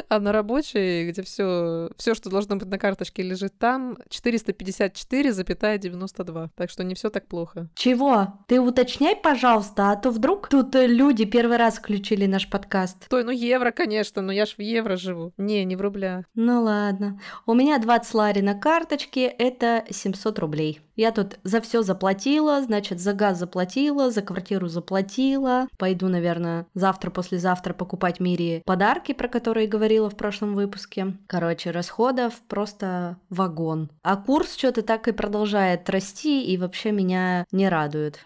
А 0.08 0.18
на 0.18 0.32
рабочей, 0.32 1.08
где 1.08 1.22
все, 1.22 1.88
все, 1.96 2.16
что 2.16 2.30
должно 2.30 2.56
быть 2.56 2.68
на 2.68 2.78
карточке, 2.78 3.22
лежит 3.22 3.56
там, 3.58 3.96
454,92. 4.08 6.48
Так 6.56 6.68
что 6.68 6.82
не 6.82 6.96
все 6.96 7.10
так 7.10 7.28
плохо. 7.28 7.68
Чего? 7.76 8.34
Ты 8.48 8.60
уточняй, 8.60 9.14
пожалуйста, 9.14 9.92
а 9.92 9.96
то 9.96 10.10
вдруг 10.10 10.48
тут 10.48 10.74
э, 10.74 10.88
люди 10.88 11.26
первый 11.26 11.58
раз 11.58 11.78
включили 11.78 12.26
наш 12.26 12.50
подкаст. 12.50 13.04
Стой, 13.04 13.22
ну 13.22 13.30
евро, 13.30 13.70
конечно, 13.70 14.20
но 14.20 14.32
я 14.32 14.46
ж 14.46 14.56
в 14.58 14.62
евро 14.62 14.96
живу. 14.96 15.32
Не, 15.36 15.64
не 15.64 15.76
в 15.76 15.80
рубля. 15.80 16.24
Ну 16.34 16.64
ладно. 16.64 17.20
У 17.46 17.54
меня 17.54 17.78
20 17.78 18.14
лари 18.14 18.40
на 18.40 18.54
карточке, 18.54 19.26
это 19.26 19.84
700 19.90 20.40
рублей. 20.40 20.80
Я 20.96 21.12
тут 21.12 21.38
за 21.44 21.60
все 21.62 21.82
заплатила, 21.82 22.62
значит, 22.62 23.00
за 23.00 23.14
газ 23.14 23.38
заплатила, 23.38 24.10
за 24.10 24.20
квартиру 24.22 24.68
заплатила. 24.68 25.66
Пойду, 25.78 26.08
наверное, 26.08 26.66
завтра-послезавтра 26.74 27.72
покупать 27.72 27.99
Мире 28.20 28.62
подарки, 28.64 29.12
про 29.12 29.28
которые 29.28 29.66
говорила 29.66 30.08
в 30.08 30.16
прошлом 30.16 30.54
выпуске. 30.54 31.14
Короче, 31.26 31.70
расходов 31.70 32.34
просто 32.48 33.16
вагон. 33.28 33.90
А 34.02 34.16
курс 34.16 34.56
что-то 34.56 34.82
так 34.82 35.08
и 35.08 35.12
продолжает 35.12 35.88
расти 35.90 36.44
и 36.44 36.56
вообще 36.56 36.92
меня 36.92 37.44
не 37.52 37.68
радует. 37.68 38.20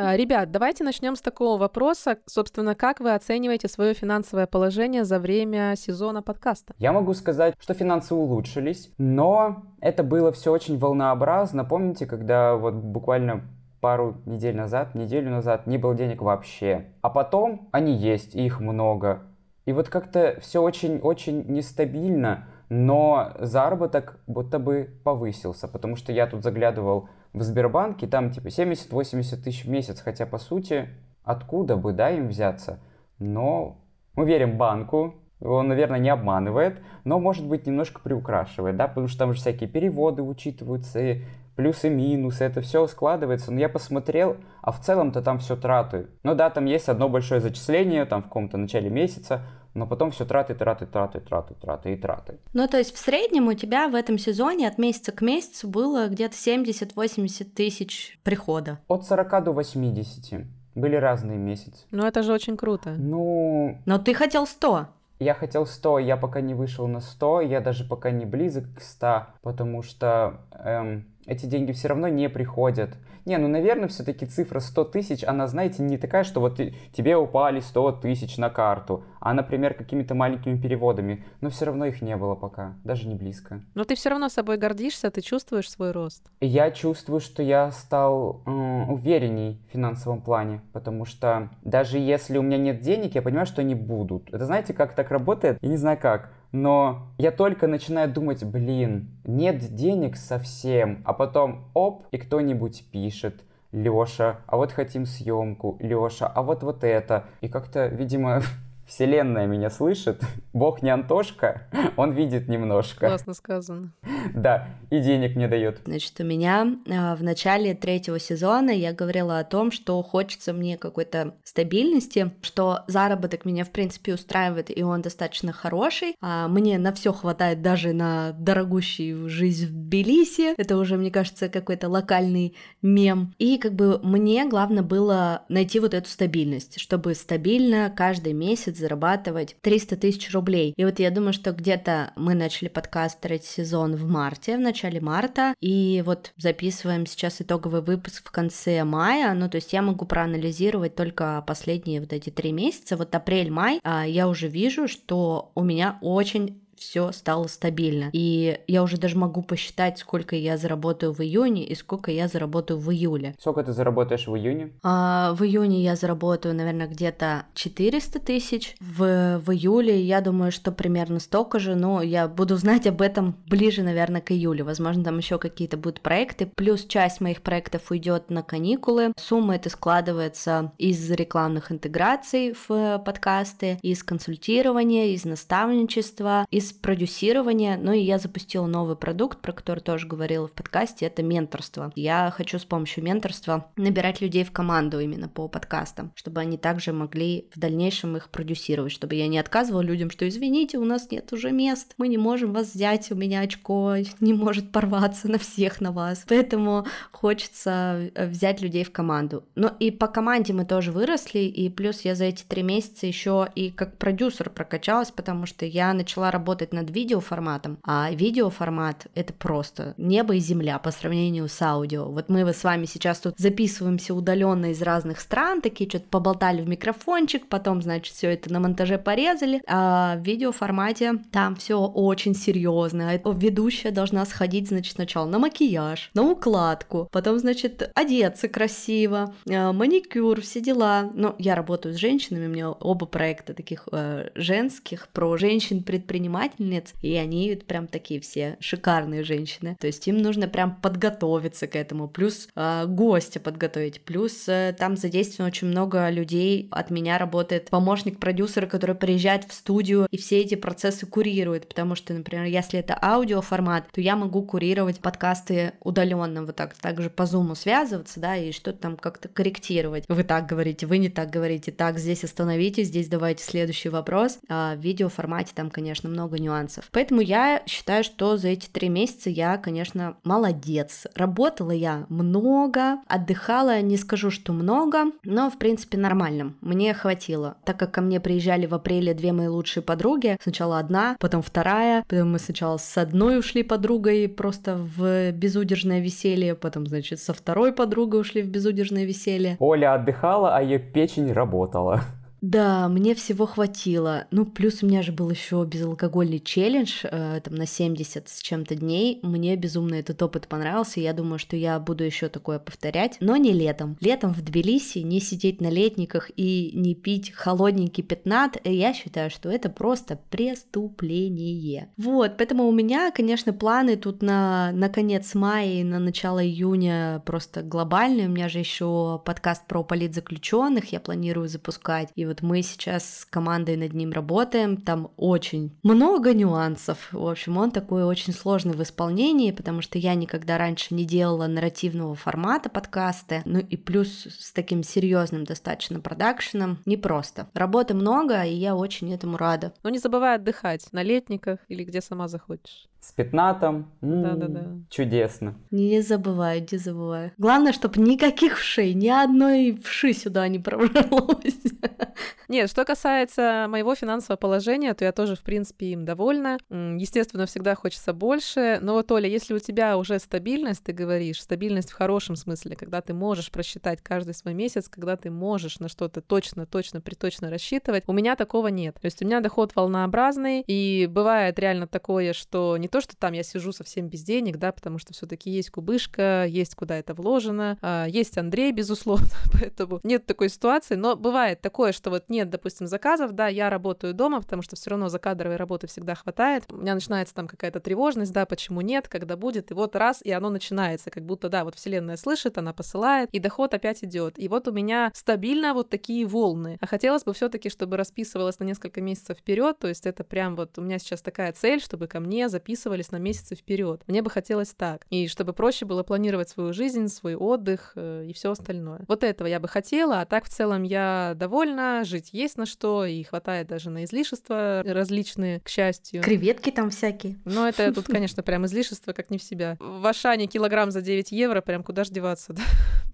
А, 0.00 0.16
ребят, 0.16 0.52
давайте 0.52 0.84
начнем 0.84 1.16
с 1.16 1.20
такого 1.20 1.58
вопроса. 1.58 2.18
Собственно, 2.24 2.76
как 2.76 3.00
вы 3.00 3.14
оцениваете 3.14 3.66
свое 3.66 3.94
финансовое 3.94 4.46
положение 4.46 5.04
за 5.04 5.18
время 5.18 5.74
сезона 5.74 6.22
подкаста? 6.22 6.72
Я 6.78 6.92
могу 6.92 7.14
сказать, 7.14 7.56
что 7.58 7.74
финансы 7.74 8.14
улучшились, 8.14 8.92
но 8.96 9.64
это 9.80 10.04
было 10.04 10.30
все 10.30 10.52
очень 10.52 10.78
волнообразно. 10.78 11.64
Помните, 11.64 12.06
когда 12.06 12.54
вот 12.54 12.74
буквально 12.74 13.42
пару 13.80 14.16
недель 14.26 14.56
назад, 14.56 14.94
неделю 14.94 15.30
назад 15.30 15.66
не 15.66 15.78
было 15.78 15.94
денег 15.94 16.22
вообще. 16.22 16.86
А 17.00 17.10
потом 17.10 17.68
они 17.72 17.94
есть, 17.94 18.34
и 18.34 18.44
их 18.44 18.60
много. 18.60 19.22
И 19.66 19.72
вот 19.72 19.88
как-то 19.88 20.38
все 20.40 20.62
очень-очень 20.62 21.44
нестабильно, 21.48 22.48
но 22.68 23.32
заработок 23.38 24.18
будто 24.26 24.58
бы 24.58 24.98
повысился, 25.04 25.68
потому 25.68 25.96
что 25.96 26.12
я 26.12 26.26
тут 26.26 26.42
заглядывал 26.42 27.08
в 27.32 27.42
Сбербанке 27.42 28.06
там 28.06 28.30
типа 28.30 28.48
70-80 28.48 29.36
тысяч 29.42 29.64
в 29.64 29.68
месяц, 29.68 30.00
хотя 30.00 30.26
по 30.26 30.38
сути 30.38 30.88
откуда 31.22 31.76
бы, 31.76 31.92
да, 31.92 32.10
им 32.10 32.28
взяться. 32.28 32.80
Но 33.18 33.84
мы 34.14 34.26
верим 34.26 34.56
банку, 34.56 35.14
он, 35.40 35.68
наверное, 35.68 36.00
не 36.00 36.08
обманывает, 36.08 36.80
но, 37.04 37.20
может 37.20 37.46
быть, 37.46 37.66
немножко 37.66 38.00
приукрашивает, 38.00 38.76
да, 38.76 38.88
потому 38.88 39.08
что 39.08 39.18
там 39.18 39.32
же 39.32 39.38
всякие 39.38 39.68
переводы 39.68 40.22
учитываются, 40.22 40.98
и 40.98 41.22
плюсы, 41.58 41.90
минусы, 41.90 42.44
это 42.44 42.60
все 42.60 42.86
складывается. 42.86 43.50
Но 43.50 43.58
я 43.58 43.68
посмотрел, 43.68 44.36
а 44.62 44.70
в 44.70 44.80
целом-то 44.80 45.22
там 45.22 45.40
все 45.40 45.56
траты. 45.56 46.06
Ну 46.22 46.36
да, 46.36 46.50
там 46.50 46.66
есть 46.66 46.88
одно 46.88 47.08
большое 47.08 47.40
зачисление, 47.40 48.04
там 48.04 48.22
в 48.22 48.26
каком-то 48.26 48.56
начале 48.56 48.88
месяца, 48.88 49.42
но 49.74 49.84
потом 49.84 50.12
все 50.12 50.24
траты, 50.24 50.54
траты, 50.54 50.86
траты, 50.86 51.18
траты, 51.18 51.54
траты 51.54 51.94
и 51.94 51.96
траты. 51.96 52.38
Ну, 52.54 52.68
то 52.68 52.78
есть 52.78 52.94
в 52.94 52.98
среднем 52.98 53.48
у 53.48 53.54
тебя 53.54 53.88
в 53.88 53.96
этом 53.96 54.18
сезоне 54.18 54.68
от 54.68 54.78
месяца 54.78 55.10
к 55.10 55.20
месяцу 55.20 55.66
было 55.66 56.06
где-то 56.06 56.36
70-80 56.36 57.44
тысяч 57.46 58.20
прихода. 58.22 58.78
От 58.86 59.04
40 59.04 59.44
до 59.44 59.50
80. 59.50 60.46
Были 60.76 60.94
разные 60.94 61.38
месяцы. 61.38 61.84
Ну, 61.90 62.06
это 62.06 62.22
же 62.22 62.32
очень 62.32 62.56
круто. 62.56 62.90
Ну... 62.90 63.78
Но 63.84 63.98
ты 63.98 64.14
хотел 64.14 64.46
100. 64.46 64.86
Я 65.18 65.34
хотел 65.34 65.66
100, 65.66 65.98
я 65.98 66.16
пока 66.16 66.40
не 66.40 66.54
вышел 66.54 66.86
на 66.86 67.00
100, 67.00 67.40
я 67.40 67.60
даже 67.60 67.84
пока 67.84 68.12
не 68.12 68.24
близок 68.24 68.72
к 68.76 68.80
100, 68.80 69.26
потому 69.42 69.82
что 69.82 70.42
эм, 70.52 71.06
эти 71.28 71.46
деньги 71.46 71.72
все 71.72 71.88
равно 71.88 72.08
не 72.08 72.28
приходят. 72.28 72.96
Не, 73.24 73.36
ну, 73.36 73.46
наверное, 73.46 73.88
все-таки 73.88 74.24
цифра 74.24 74.58
100 74.58 74.84
тысяч, 74.84 75.22
она, 75.22 75.46
знаете, 75.48 75.82
не 75.82 75.98
такая, 75.98 76.24
что 76.24 76.40
вот 76.40 76.56
тебе 76.92 77.16
упали 77.16 77.60
100 77.60 77.92
тысяч 77.92 78.38
на 78.38 78.48
карту, 78.48 79.04
а, 79.20 79.34
например, 79.34 79.74
какими-то 79.74 80.14
маленькими 80.14 80.58
переводами. 80.58 81.22
Но 81.42 81.50
все 81.50 81.66
равно 81.66 81.84
их 81.84 82.00
не 82.00 82.16
было 82.16 82.34
пока, 82.34 82.74
даже 82.84 83.06
не 83.06 83.14
близко. 83.14 83.60
Но 83.74 83.84
ты 83.84 83.96
все 83.96 84.08
равно 84.08 84.30
собой 84.30 84.56
гордишься, 84.56 85.10
ты 85.10 85.20
чувствуешь 85.20 85.70
свой 85.70 85.90
рост. 85.90 86.22
Я 86.40 86.70
чувствую, 86.70 87.20
что 87.20 87.42
я 87.42 87.70
стал 87.70 88.40
м- 88.46 88.90
уверенней 88.90 89.60
в 89.68 89.72
финансовом 89.74 90.22
плане, 90.22 90.62
потому 90.72 91.04
что 91.04 91.50
даже 91.62 91.98
если 91.98 92.38
у 92.38 92.42
меня 92.42 92.56
нет 92.56 92.80
денег, 92.80 93.14
я 93.14 93.20
понимаю, 93.20 93.46
что 93.46 93.60
они 93.60 93.74
будут. 93.74 94.32
Это 94.32 94.46
знаете, 94.46 94.72
как 94.72 94.94
так 94.94 95.10
работает? 95.10 95.58
Я 95.60 95.68
не 95.68 95.76
знаю 95.76 95.98
как 96.00 96.32
но 96.52 97.08
я 97.18 97.30
только 97.30 97.66
начинаю 97.66 98.12
думать, 98.12 98.44
блин, 98.44 99.10
нет 99.24 99.58
денег 99.74 100.16
совсем, 100.16 101.02
а 101.04 101.12
потом 101.12 101.70
оп, 101.74 102.04
и 102.10 102.18
кто-нибудь 102.18 102.84
пишет, 102.90 103.44
Лёша, 103.70 104.38
а 104.46 104.56
вот 104.56 104.72
хотим 104.72 105.04
съемку, 105.04 105.76
Лёша, 105.80 106.26
а 106.26 106.42
вот 106.42 106.62
вот 106.62 106.84
это. 106.84 107.26
И 107.42 107.48
как-то, 107.48 107.86
видимо, 107.86 108.42
Вселенная 108.88 109.46
меня 109.46 109.68
слышит, 109.68 110.22
Бог 110.54 110.82
не 110.82 110.88
Антошка, 110.88 111.68
он 111.96 112.12
видит 112.12 112.48
немножко. 112.48 113.08
Классно 113.08 113.34
сказано. 113.34 113.92
Да, 114.34 114.68
и 114.88 115.00
денег 115.00 115.36
мне 115.36 115.46
дает. 115.46 115.80
Значит, 115.84 116.18
у 116.20 116.24
меня 116.24 116.66
э, 116.86 117.14
в 117.14 117.22
начале 117.22 117.74
третьего 117.74 118.18
сезона 118.18 118.70
я 118.70 118.94
говорила 118.94 119.38
о 119.38 119.44
том, 119.44 119.70
что 119.72 120.02
хочется 120.02 120.54
мне 120.54 120.78
какой-то 120.78 121.34
стабильности, 121.44 122.32
что 122.40 122.84
заработок 122.86 123.44
меня, 123.44 123.64
в 123.64 123.70
принципе, 123.70 124.14
устраивает, 124.14 124.76
и 124.76 124.82
он 124.82 125.02
достаточно 125.02 125.52
хороший. 125.52 126.14
А 126.22 126.48
мне 126.48 126.78
на 126.78 126.94
все 126.94 127.12
хватает 127.12 127.60
даже 127.60 127.92
на 127.92 128.32
дорогущую 128.32 129.28
жизнь 129.28 129.66
в 129.66 129.70
Тбилиси. 129.70 130.54
Это 130.56 130.78
уже, 130.78 130.96
мне 130.96 131.10
кажется, 131.10 131.50
какой-то 131.50 131.90
локальный 131.90 132.56
мем. 132.80 133.34
И 133.38 133.58
как 133.58 133.74
бы 133.74 134.00
мне 134.02 134.48
главное 134.48 134.82
было 134.82 135.42
найти 135.50 135.78
вот 135.78 135.92
эту 135.92 136.08
стабильность, 136.08 136.80
чтобы 136.80 137.14
стабильно 137.14 137.92
каждый 137.94 138.32
месяц 138.32 138.77
зарабатывать 138.78 139.56
300 139.60 139.96
тысяч 139.96 140.32
рублей. 140.32 140.72
И 140.76 140.84
вот 140.84 140.98
я 140.98 141.10
думаю, 141.10 141.32
что 141.32 141.52
где-то 141.52 142.12
мы 142.16 142.34
начали 142.34 142.68
подкаст 142.68 143.20
третий 143.20 143.48
сезон 143.48 143.96
в 143.96 144.08
марте, 144.08 144.56
в 144.56 144.60
начале 144.60 145.00
марта, 145.00 145.54
и 145.60 146.02
вот 146.04 146.32
записываем 146.36 147.06
сейчас 147.06 147.40
итоговый 147.40 147.82
выпуск 147.82 148.28
в 148.28 148.30
конце 148.30 148.84
мая, 148.84 149.34
ну 149.34 149.48
то 149.48 149.56
есть 149.56 149.72
я 149.72 149.82
могу 149.82 150.04
проанализировать 150.06 150.94
только 150.94 151.42
последние 151.46 152.00
вот 152.00 152.12
эти 152.12 152.30
три 152.30 152.52
месяца, 152.52 152.96
вот 152.96 153.14
апрель-май, 153.14 153.80
а 153.82 154.06
я 154.06 154.28
уже 154.28 154.48
вижу, 154.48 154.88
что 154.88 155.52
у 155.54 155.62
меня 155.62 155.98
очень 156.00 156.60
все 156.78 157.12
стало 157.12 157.46
стабильно. 157.46 158.10
И 158.12 158.60
я 158.66 158.82
уже 158.82 158.96
даже 158.96 159.16
могу 159.16 159.42
посчитать, 159.42 159.98
сколько 159.98 160.36
я 160.36 160.56
заработаю 160.56 161.12
в 161.12 161.20
июне 161.20 161.64
и 161.64 161.74
сколько 161.74 162.10
я 162.10 162.28
заработаю 162.28 162.78
в 162.78 162.90
июле. 162.90 163.34
Сколько 163.38 163.64
ты 163.64 163.72
заработаешь 163.72 164.26
в 164.26 164.36
июне? 164.36 164.72
А, 164.82 165.34
в 165.34 165.42
июне 165.42 165.82
я 165.82 165.96
заработаю, 165.96 166.54
наверное, 166.54 166.86
где-то 166.86 167.44
400 167.54 168.20
тысяч. 168.20 168.74
В, 168.80 169.38
в 169.38 169.52
июле 169.52 170.00
я 170.00 170.20
думаю, 170.20 170.52
что 170.52 170.72
примерно 170.72 171.18
столько 171.20 171.58
же, 171.58 171.74
но 171.74 172.02
я 172.02 172.28
буду 172.28 172.56
знать 172.56 172.86
об 172.86 173.02
этом 173.02 173.36
ближе, 173.46 173.82
наверное, 173.82 174.20
к 174.20 174.32
июлю. 174.32 174.64
Возможно, 174.64 175.04
там 175.04 175.18
еще 175.18 175.38
какие-то 175.38 175.76
будут 175.76 176.00
проекты. 176.00 176.46
Плюс 176.46 176.84
часть 176.84 177.20
моих 177.20 177.42
проектов 177.42 177.90
уйдет 177.90 178.30
на 178.30 178.42
каникулы. 178.42 179.12
Сумма 179.16 179.56
это 179.56 179.70
складывается 179.70 180.72
из 180.78 181.10
рекламных 181.10 181.72
интеграций 181.72 182.54
в 182.68 182.98
подкасты, 183.04 183.78
из 183.82 184.02
консультирования, 184.02 185.06
из 185.06 185.24
наставничества, 185.24 186.46
из 186.50 186.67
из 186.68 186.72
продюсирования, 186.72 187.78
ну 187.80 187.92
и 187.92 188.00
я 188.00 188.18
запустила 188.18 188.66
новый 188.66 188.96
продукт, 188.96 189.40
про 189.40 189.52
который 189.52 189.80
тоже 189.80 190.06
говорила 190.06 190.46
в 190.46 190.52
подкасте, 190.52 191.06
это 191.06 191.22
менторство. 191.22 191.92
Я 191.96 192.32
хочу 192.34 192.58
с 192.58 192.64
помощью 192.64 193.04
менторства 193.04 193.70
набирать 193.76 194.20
людей 194.20 194.44
в 194.44 194.52
команду 194.52 195.00
именно 195.00 195.28
по 195.28 195.48
подкастам, 195.48 196.12
чтобы 196.14 196.40
они 196.40 196.58
также 196.58 196.92
могли 196.92 197.48
в 197.54 197.58
дальнейшем 197.58 198.16
их 198.16 198.28
продюсировать, 198.28 198.92
чтобы 198.92 199.14
я 199.14 199.28
не 199.28 199.38
отказывала 199.38 199.80
людям, 199.80 200.10
что 200.10 200.28
извините, 200.28 200.78
у 200.78 200.84
нас 200.84 201.10
нет 201.10 201.32
уже 201.32 201.50
мест, 201.50 201.94
мы 201.96 202.08
не 202.08 202.18
можем 202.18 202.52
вас 202.52 202.74
взять, 202.74 203.10
у 203.10 203.14
меня 203.14 203.40
очко 203.40 203.96
не 204.20 204.34
может 204.34 204.70
порваться 204.70 205.28
на 205.28 205.38
всех 205.38 205.80
на 205.80 205.92
вас. 205.92 206.24
Поэтому 206.28 206.86
хочется 207.12 208.10
э, 208.14 208.26
взять 208.26 208.60
людей 208.60 208.84
в 208.84 208.92
команду. 208.92 209.44
Но 209.54 209.72
и 209.78 209.90
по 209.90 210.06
команде 210.06 210.52
мы 210.52 210.64
тоже 210.64 210.92
выросли, 210.92 211.40
и 211.40 211.68
плюс 211.70 212.02
я 212.02 212.14
за 212.14 212.24
эти 212.24 212.44
три 212.44 212.62
месяца 212.62 213.06
еще 213.06 213.48
и 213.54 213.70
как 213.70 213.96
продюсер 213.96 214.50
прокачалась, 214.50 215.10
потому 215.10 215.46
что 215.46 215.64
я 215.64 215.92
начала 215.94 216.30
работать 216.30 216.57
работать 216.58 216.72
над 216.72 216.90
видеоформатом, 216.90 217.78
а 217.84 218.10
видеоформат— 218.10 219.06
это 219.14 219.32
просто 219.32 219.94
небо 219.96 220.34
и 220.34 220.40
земля 220.40 220.78
по 220.78 220.90
сравнению 220.90 221.48
с 221.48 221.62
аудио. 221.62 222.06
Вот 222.06 222.28
мы 222.28 222.40
с 222.52 222.64
вами 222.64 222.86
сейчас 222.86 223.20
тут 223.20 223.34
записываемся 223.38 224.14
удаленно 224.14 224.72
из 224.72 224.82
разных 224.82 225.20
стран, 225.20 225.60
такие 225.60 225.88
что-то 225.88 226.06
поболтали 226.10 226.62
в 226.62 226.68
микрофончик, 226.68 227.46
потом, 227.48 227.82
значит, 227.82 228.14
все 228.14 228.32
это 228.32 228.52
на 228.52 228.60
монтаже 228.60 228.98
порезали, 228.98 229.62
а 229.68 230.16
в 230.16 230.22
видеоформате 230.22 231.14
там 231.30 231.54
все 231.54 231.78
очень 231.78 232.34
серьезно. 232.34 233.20
Ведущая 233.24 233.92
должна 233.92 234.24
сходить, 234.26 234.68
значит, 234.68 234.94
сначала 234.94 235.26
на 235.26 235.38
макияж, 235.38 236.10
на 236.14 236.22
укладку, 236.22 237.08
потом, 237.12 237.38
значит, 237.38 237.90
одеться 237.94 238.48
красиво, 238.48 239.34
э, 239.48 239.72
маникюр, 239.72 240.40
все 240.40 240.60
дела. 240.60 241.10
Но 241.14 241.36
я 241.38 241.54
работаю 241.54 241.94
с 241.94 241.98
женщинами, 241.98 242.46
у 242.46 242.50
меня 242.50 242.70
оба 242.70 243.06
проекта 243.06 243.54
таких 243.54 243.88
э, 243.92 244.30
женских, 244.34 245.08
про 245.12 245.36
женщин-предпринимателей, 245.36 246.47
предпринимательниц, 246.48 246.94
и 247.02 247.14
они 247.14 247.60
прям 247.66 247.86
такие 247.86 248.20
все 248.20 248.56
шикарные 248.60 249.22
женщины. 249.22 249.76
То 249.80 249.86
есть 249.86 250.06
им 250.08 250.18
нужно 250.18 250.48
прям 250.48 250.76
подготовиться 250.76 251.66
к 251.66 251.76
этому, 251.76 252.08
плюс 252.08 252.48
э, 252.54 252.86
гостя 252.86 253.40
подготовить, 253.40 254.02
плюс 254.02 254.48
э, 254.48 254.74
там 254.78 254.96
задействовано 254.96 255.48
очень 255.48 255.68
много 255.68 256.08
людей. 256.10 256.68
От 256.70 256.90
меня 256.90 257.18
работает 257.18 257.70
помощник 257.70 258.18
продюсера, 258.18 258.66
который 258.66 258.94
приезжает 258.94 259.44
в 259.44 259.52
студию 259.52 260.06
и 260.10 260.16
все 260.16 260.40
эти 260.40 260.54
процессы 260.54 261.06
курирует, 261.06 261.68
потому 261.68 261.94
что, 261.94 262.14
например, 262.14 262.44
если 262.44 262.78
это 262.78 262.98
аудиоформат, 263.00 263.90
то 263.92 264.00
я 264.00 264.16
могу 264.16 264.42
курировать 264.42 265.00
подкасты 265.00 265.72
удаленно, 265.80 266.44
вот 266.44 266.56
так, 266.56 266.74
также 266.74 267.10
по 267.10 267.26
зуму 267.26 267.54
связываться, 267.54 268.20
да, 268.20 268.36
и 268.36 268.52
что-то 268.52 268.78
там 268.78 268.96
как-то 268.96 269.28
корректировать. 269.28 270.04
Вы 270.08 270.24
так 270.24 270.46
говорите, 270.46 270.86
вы 270.86 270.98
не 270.98 271.08
так 271.08 271.30
говорите, 271.30 271.72
так, 271.72 271.98
здесь 271.98 272.24
остановитесь, 272.24 272.88
здесь 272.88 273.08
давайте 273.08 273.44
следующий 273.44 273.88
вопрос. 273.88 274.38
А 274.48 274.74
в 274.74 274.80
видеоформате 274.80 275.52
там, 275.54 275.70
конечно, 275.70 276.08
много 276.08 276.37
нюансов. 276.40 276.88
Поэтому 276.92 277.20
я 277.20 277.62
считаю, 277.66 278.04
что 278.04 278.36
за 278.36 278.48
эти 278.48 278.68
три 278.68 278.88
месяца 278.88 279.30
я, 279.30 279.56
конечно, 279.58 280.16
молодец. 280.24 281.06
Работала 281.14 281.70
я 281.70 282.06
много, 282.08 282.98
отдыхала, 283.06 283.80
не 283.80 283.96
скажу, 283.96 284.30
что 284.30 284.52
много, 284.52 285.06
но, 285.24 285.50
в 285.50 285.58
принципе, 285.58 285.98
нормально. 285.98 286.54
Мне 286.60 286.94
хватило. 286.94 287.56
Так 287.64 287.78
как 287.78 287.92
ко 287.92 288.00
мне 288.00 288.20
приезжали 288.20 288.66
в 288.66 288.74
апреле 288.74 289.14
две 289.14 289.32
мои 289.32 289.48
лучшие 289.48 289.82
подруги, 289.82 290.36
сначала 290.42 290.78
одна, 290.78 291.16
потом 291.20 291.42
вторая, 291.42 292.04
потом 292.08 292.32
мы 292.32 292.38
сначала 292.38 292.76
с 292.76 292.98
одной 292.98 293.38
ушли 293.38 293.62
подругой 293.62 294.28
просто 294.28 294.76
в 294.76 295.32
безудержное 295.32 296.00
веселье, 296.00 296.54
потом, 296.54 296.86
значит, 296.86 297.20
со 297.20 297.32
второй 297.32 297.72
подругой 297.72 298.20
ушли 298.20 298.42
в 298.42 298.48
безудержное 298.48 299.04
веселье. 299.04 299.56
Оля 299.58 299.94
отдыхала, 299.94 300.56
а 300.56 300.62
ее 300.62 300.78
печень 300.78 301.32
работала. 301.32 302.02
Да, 302.40 302.88
мне 302.88 303.14
всего 303.14 303.46
хватило. 303.46 304.26
Ну, 304.30 304.46
плюс 304.46 304.82
у 304.82 304.86
меня 304.86 305.02
же 305.02 305.12
был 305.12 305.30
еще 305.30 305.64
безалкогольный 305.64 306.38
челлендж, 306.38 307.04
э, 307.04 307.40
там 307.42 307.54
на 307.54 307.66
70 307.66 308.28
с 308.28 308.40
чем-то 308.40 308.76
дней. 308.76 309.18
Мне 309.22 309.56
безумно 309.56 309.94
этот 309.94 310.22
опыт 310.22 310.46
понравился. 310.46 311.00
Я 311.00 311.12
думаю, 311.12 311.38
что 311.38 311.56
я 311.56 311.78
буду 311.80 312.04
еще 312.04 312.28
такое 312.28 312.58
повторять, 312.58 313.16
но 313.20 313.36
не 313.36 313.52
летом. 313.52 313.96
Летом 314.00 314.32
в 314.32 314.42
Тбилиси 314.42 314.98
не 314.98 315.20
сидеть 315.20 315.60
на 315.60 315.68
летниках 315.68 316.30
и 316.36 316.70
не 316.74 316.94
пить 316.94 317.32
холодненький 317.32 318.04
пятнат, 318.04 318.56
э, 318.62 318.72
я 318.72 318.94
считаю, 318.94 319.30
что 319.30 319.50
это 319.50 319.68
просто 319.68 320.18
преступление. 320.30 321.90
Вот, 321.96 322.36
поэтому 322.36 322.68
у 322.68 322.72
меня, 322.72 323.10
конечно, 323.10 323.52
планы 323.52 323.96
тут 323.96 324.22
на, 324.22 324.70
на 324.72 324.88
конец 324.88 325.34
мая 325.34 325.80
и 325.80 325.84
на 325.84 325.98
начало 325.98 326.44
июня 326.44 327.20
просто 327.26 327.62
глобальные. 327.62 328.28
У 328.28 328.30
меня 328.30 328.48
же 328.48 328.60
еще 328.60 329.20
подкаст 329.24 329.66
про 329.66 329.82
политзаключенных 329.82 330.92
я 330.92 331.00
планирую 331.00 331.48
запускать. 331.48 332.10
И 332.14 332.27
вот 332.28 332.42
мы 332.42 332.62
сейчас 332.62 333.20
с 333.20 333.24
командой 333.24 333.76
над 333.76 333.92
ним 333.92 334.12
работаем, 334.12 334.76
там 334.76 335.10
очень 335.16 335.76
много 335.82 336.34
нюансов. 336.34 337.08
В 337.12 337.26
общем, 337.26 337.56
он 337.56 337.70
такой 337.70 338.04
очень 338.04 338.32
сложный 338.32 338.74
в 338.74 338.82
исполнении, 338.82 339.50
потому 339.50 339.82
что 339.82 339.98
я 339.98 340.14
никогда 340.14 340.58
раньше 340.58 340.94
не 340.94 341.04
делала 341.04 341.46
нарративного 341.46 342.14
формата 342.14 342.68
подкасты, 342.68 343.42
ну 343.44 343.58
и 343.58 343.76
плюс 343.76 344.26
с 344.26 344.52
таким 344.52 344.82
серьезным 344.82 345.44
достаточно 345.44 346.00
продакшеном 346.00 346.78
непросто. 346.86 347.48
Работы 347.54 347.94
много, 347.94 348.42
и 348.44 348.54
я 348.54 348.76
очень 348.76 349.12
этому 349.12 349.36
рада. 349.36 349.72
Но 349.82 349.90
не 349.90 349.98
забывай 349.98 350.36
отдыхать 350.36 350.86
на 350.92 351.02
летниках 351.02 351.58
или 351.68 351.84
где 351.84 352.00
сама 352.00 352.28
захочешь. 352.28 352.88
С 353.00 353.12
пятнатом. 353.12 353.92
Да-да-да. 354.00 354.72
Чудесно. 354.90 355.54
Не 355.70 356.02
забываю, 356.02 356.66
не 356.70 356.78
забываю. 356.78 357.32
Главное, 357.38 357.72
чтобы 357.72 358.00
никаких 358.00 358.58
вшей, 358.58 358.92
ни 358.92 359.08
одной 359.08 359.78
вши 359.82 360.12
сюда 360.12 360.48
не 360.48 360.58
пробралось. 360.58 361.62
Нет, 362.48 362.70
что 362.70 362.84
касается 362.84 363.66
моего 363.68 363.94
финансового 363.94 364.38
положения, 364.38 364.94
то 364.94 365.04
я 365.04 365.12
тоже, 365.12 365.36
в 365.36 365.42
принципе, 365.42 365.86
им 365.86 366.04
довольна. 366.04 366.58
Естественно, 366.70 367.46
всегда 367.46 367.74
хочется 367.74 368.12
больше. 368.12 368.78
Но 368.80 368.94
вот, 368.94 369.10
Оля, 369.12 369.28
если 369.28 369.54
у 369.54 369.58
тебя 369.58 369.96
уже 369.98 370.18
стабильность, 370.18 370.82
ты 370.82 370.92
говоришь, 370.92 371.42
стабильность 371.42 371.90
в 371.90 371.94
хорошем 371.94 372.36
смысле, 372.36 372.76
когда 372.76 373.00
ты 373.00 373.12
можешь 373.12 373.50
просчитать 373.50 374.00
каждый 374.02 374.34
свой 374.34 374.54
месяц, 374.54 374.88
когда 374.88 375.16
ты 375.16 375.30
можешь 375.30 375.78
на 375.78 375.88
что-то 375.88 376.20
точно, 376.20 376.66
точно, 376.66 377.00
приточно 377.00 377.50
рассчитывать, 377.50 378.04
у 378.06 378.12
меня 378.12 378.36
такого 378.36 378.68
нет. 378.68 378.94
То 379.00 379.06
есть 379.06 379.22
у 379.22 379.24
меня 379.24 379.40
доход 379.40 379.72
волнообразный, 379.74 380.62
и 380.66 381.06
бывает 381.06 381.58
реально 381.58 381.86
такое, 381.86 382.32
что 382.32 382.76
не 382.76 382.88
то, 382.88 383.00
что 383.00 383.16
там 383.16 383.32
я 383.32 383.42
сижу 383.42 383.72
совсем 383.72 384.08
без 384.08 384.22
денег, 384.22 384.56
да, 384.56 384.72
потому 384.72 384.98
что 384.98 385.12
все-таки 385.12 385.50
есть 385.50 385.70
кубышка, 385.70 386.46
есть 386.46 386.74
куда 386.74 386.96
это 386.98 387.14
вложено, 387.14 387.78
а, 387.82 388.06
есть 388.06 388.38
Андрей, 388.38 388.72
безусловно, 388.72 389.28
поэтому 389.52 390.00
нет 390.02 390.26
такой 390.26 390.48
ситуации, 390.48 390.94
но 390.94 391.16
бывает 391.16 391.60
такое, 391.60 391.92
что 391.92 392.07
вот 392.10 392.24
нет, 392.28 392.50
допустим, 392.50 392.86
заказов, 392.86 393.32
да, 393.32 393.48
я 393.48 393.70
работаю 393.70 394.14
дома, 394.14 394.40
потому 394.40 394.62
что 394.62 394.76
все 394.76 394.90
равно 394.90 395.08
за 395.08 395.18
кадровой 395.18 395.56
работы 395.56 395.86
всегда 395.86 396.14
хватает, 396.14 396.64
у 396.70 396.76
меня 396.76 396.94
начинается 396.94 397.34
там 397.34 397.48
какая-то 397.48 397.80
тревожность, 397.80 398.32
да, 398.32 398.46
почему 398.46 398.80
нет, 398.80 399.08
когда 399.08 399.36
будет, 399.36 399.70
и 399.70 399.74
вот 399.74 399.96
раз, 399.96 400.20
и 400.22 400.30
оно 400.30 400.50
начинается, 400.50 401.10
как 401.10 401.24
будто, 401.24 401.48
да, 401.48 401.64
вот 401.64 401.74
вселенная 401.74 402.16
слышит, 402.16 402.58
она 402.58 402.72
посылает, 402.72 403.28
и 403.32 403.38
доход 403.38 403.74
опять 403.74 404.04
идет, 404.04 404.38
и 404.38 404.48
вот 404.48 404.68
у 404.68 404.72
меня 404.72 405.10
стабильно 405.14 405.74
вот 405.74 405.90
такие 405.90 406.26
волны, 406.26 406.78
а 406.80 406.86
хотелось 406.86 407.24
бы 407.24 407.32
все-таки, 407.32 407.68
чтобы 407.70 407.96
расписывалось 407.96 408.58
на 408.58 408.64
несколько 408.64 409.00
месяцев 409.00 409.38
вперед, 409.38 409.78
то 409.78 409.88
есть 409.88 410.06
это 410.06 410.24
прям 410.24 410.56
вот 410.56 410.78
у 410.78 410.82
меня 410.82 410.98
сейчас 410.98 411.22
такая 411.22 411.52
цель, 411.52 411.80
чтобы 411.80 412.06
ко 412.06 412.20
мне 412.20 412.48
записывались 412.48 413.10
на 413.10 413.18
месяцы 413.18 413.54
вперед. 413.54 414.02
Мне 414.06 414.22
бы 414.22 414.30
хотелось 414.30 414.70
так, 414.74 415.06
и 415.10 415.28
чтобы 415.28 415.52
проще 415.52 415.84
было 415.84 416.02
планировать 416.02 416.48
свою 416.48 416.72
жизнь, 416.72 417.08
свой 417.08 417.34
отдых 417.34 417.92
э, 417.94 418.26
и 418.26 418.32
все 418.32 418.50
остальное. 418.50 419.04
Вот 419.08 419.24
этого 419.24 419.46
я 419.48 419.60
бы 419.60 419.68
хотела, 419.68 420.20
а 420.20 420.26
так 420.26 420.44
в 420.44 420.48
целом 420.48 420.82
я 420.82 421.32
довольна, 421.36 421.97
жить 422.04 422.30
есть 422.32 422.56
на 422.56 422.66
что, 422.66 423.04
и 423.04 423.22
хватает 423.22 423.66
даже 423.66 423.90
на 423.90 424.04
излишества 424.04 424.82
различные, 424.84 425.60
к 425.60 425.68
счастью. 425.68 426.22
Креветки 426.22 426.70
там 426.70 426.90
всякие. 426.90 427.38
Но 427.44 427.68
это 427.68 427.92
тут, 427.92 428.06
конечно, 428.08 428.42
прям 428.42 428.66
излишество, 428.66 429.12
как 429.12 429.30
не 429.30 429.38
в 429.38 429.42
себя. 429.42 429.76
В 429.80 430.06
Ашане 430.06 430.46
килограмм 430.46 430.90
за 430.90 431.02
9 431.02 431.32
евро, 431.32 431.60
прям 431.60 431.82
куда 431.82 432.04
ж 432.04 432.10
деваться, 432.10 432.52
да? 432.54 432.62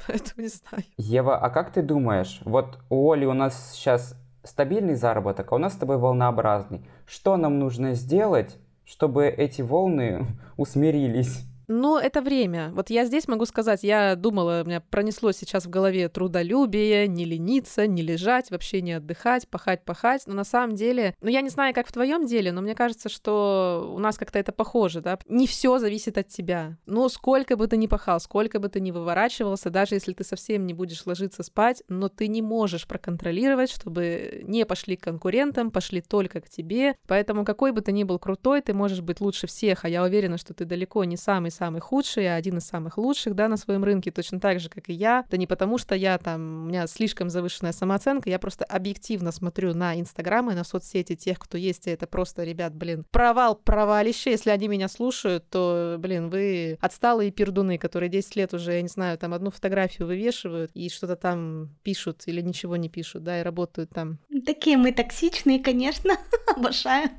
Поэтому 0.07 0.43
не 0.43 0.49
знаю. 0.49 0.85
Ева, 0.97 1.39
а 1.39 1.51
как 1.51 1.73
ты 1.73 1.83
думаешь, 1.83 2.41
вот 2.45 2.79
у 2.91 3.11
Оли 3.11 3.25
у 3.25 3.35
нас 3.35 3.73
сейчас 3.73 4.17
стабильный 4.43 4.95
заработок, 4.95 5.53
а 5.53 5.55
у 5.57 5.59
нас 5.59 5.75
с 5.75 5.77
тобой 5.77 5.99
волнообразный. 5.99 6.83
Что 7.07 7.37
нам 7.37 7.59
нужно 7.59 7.95
сделать, 7.95 8.57
чтобы 8.85 9.27
эти 9.27 9.63
волны 9.63 10.27
усмирились? 10.57 11.45
Ну, 11.69 11.99
это 11.99 12.21
время. 12.21 12.71
Вот 12.75 12.91
я 12.91 13.05
здесь 13.05 13.29
могу 13.29 13.47
сказать, 13.47 13.83
я 13.83 14.17
думала, 14.17 14.63
у 14.65 14.67
меня 14.67 14.81
пронесло 14.81 15.33
сейчас 15.33 15.67
в 15.67 15.71
голове 15.71 16.09
трудолюбие, 16.09 17.09
не 17.09 17.25
лениться, 17.25 17.87
не 17.87 18.03
лежать, 18.03 18.51
вообще 18.51 18.83
не 18.83 18.93
отдыхать, 18.93 19.49
пахать, 19.49 19.85
пахать. 19.85 20.23
Но 20.27 20.35
на 20.35 20.45
самом 20.45 20.75
деле, 20.75 21.15
ну 21.21 21.29
я 21.29 21.41
не 21.41 21.49
знаю, 21.49 21.75
как 21.75 21.87
в 21.87 21.93
твоем 21.93 22.27
деле, 22.27 22.53
но 22.53 22.61
мне 22.61 22.75
кажется, 22.75 23.09
что 23.09 23.93
у 23.95 23.99
нас 23.99 24.19
как-то 24.19 24.39
это 24.39 24.53
похоже, 24.53 25.01
да. 25.01 25.19
Не 25.29 25.47
все 25.47 25.79
зависит 25.79 26.19
от 26.19 26.29
тебя. 26.29 26.77
Ну, 26.87 27.09
сколько 27.09 27.57
бы 27.57 27.67
ты 27.67 27.77
ни 27.77 27.87
пахал, 27.87 28.21
сколько 28.21 28.59
бы 28.59 28.69
ты 28.69 28.81
ни 28.81 28.91
выворачивался, 28.91 29.71
даже 29.71 29.95
если 29.95 30.13
ты 30.13 30.25
совсем 30.25 30.67
не 30.67 30.75
будешь 30.75 31.07
ложиться 31.07 31.43
спать, 31.43 31.83
но 31.89 32.09
ты 32.09 32.29
не 32.29 32.43
можешь 32.43 32.87
проконтролировать, 32.87 33.71
чтобы 33.71 34.43
не 34.45 34.65
пошли 34.67 34.97
к 34.97 35.05
конкурентам, 35.05 35.71
пошли 35.71 36.01
только 36.01 36.41
к 36.41 36.49
тебе. 36.49 36.97
Поэтому 37.07 37.45
какой 37.45 37.73
бы 37.73 37.81
ты 37.81 37.93
ни 37.93 38.05
был 38.05 38.19
крутой, 38.19 38.61
ты 38.61 38.75
можешь 38.75 39.01
быть 39.01 39.21
лучше 39.21 39.47
всех, 39.47 39.85
а 39.85 39.89
я 39.89 40.03
уверена, 40.03 40.39
что 40.39 40.55
ты 40.55 40.65
далеко 40.65 41.05
не 41.05 41.17
самый 41.17 41.51
самый 41.55 41.81
худший, 41.81 42.29
а 42.29 42.37
один 42.37 42.59
из 42.59 42.67
самых 42.67 42.99
лучших, 42.99 43.35
да, 43.35 43.49
на 43.49 43.57
своем 43.57 43.85
рынке, 43.85 44.11
точно 44.11 44.41
так 44.41 44.61
же, 44.61 44.69
как 44.69 44.89
и 44.89 44.93
я. 44.93 45.25
Да 45.31 45.37
не 45.37 45.47
потому, 45.47 45.79
что 45.79 45.95
я 45.95 46.19
там, 46.19 46.65
у 46.65 46.69
меня 46.69 46.87
слишком 46.87 47.31
завышенная 47.31 47.73
самооценка, 47.73 48.29
я 48.29 48.39
просто 48.39 48.65
объективно 48.65 49.33
смотрю 49.33 49.75
на 49.75 49.99
Инстаграм 49.99 50.51
и 50.51 50.55
на 50.55 50.65
соцсети 50.65 51.17
тех, 51.17 51.39
кто 51.39 51.57
есть, 51.57 51.87
и 51.87 51.91
это 51.91 52.07
просто, 52.07 52.45
ребят, 52.45 52.75
блин, 52.75 53.05
провал, 53.11 53.55
провалище, 53.57 54.31
если 54.31 54.51
они 54.51 54.69
меня 54.69 54.89
слушают, 54.89 55.49
то, 55.49 55.97
блин, 55.99 56.31
вы 56.31 56.77
отсталые 56.81 57.31
пердуны, 57.31 57.79
которые 57.79 58.11
10 58.11 58.37
лет 58.37 58.55
уже, 58.55 58.75
я 58.75 58.83
не 58.83 58.89
знаю, 58.89 59.19
там 59.19 59.35
одну 59.35 59.51
фотографию 59.51 60.07
вывешивают 60.07 60.71
и 60.75 60.89
что-то 60.89 61.17
там 61.17 61.71
пишут 61.83 62.23
или 62.27 62.41
ничего 62.41 62.77
не 62.77 62.89
пишут, 62.89 63.25
да, 63.25 63.41
и 63.41 63.43
работают 63.43 63.91
там. 63.91 64.19
Такие 64.45 64.77
мы 64.77 64.93
токсичные, 64.93 65.61
конечно, 65.61 66.17
обожаю. 66.57 67.11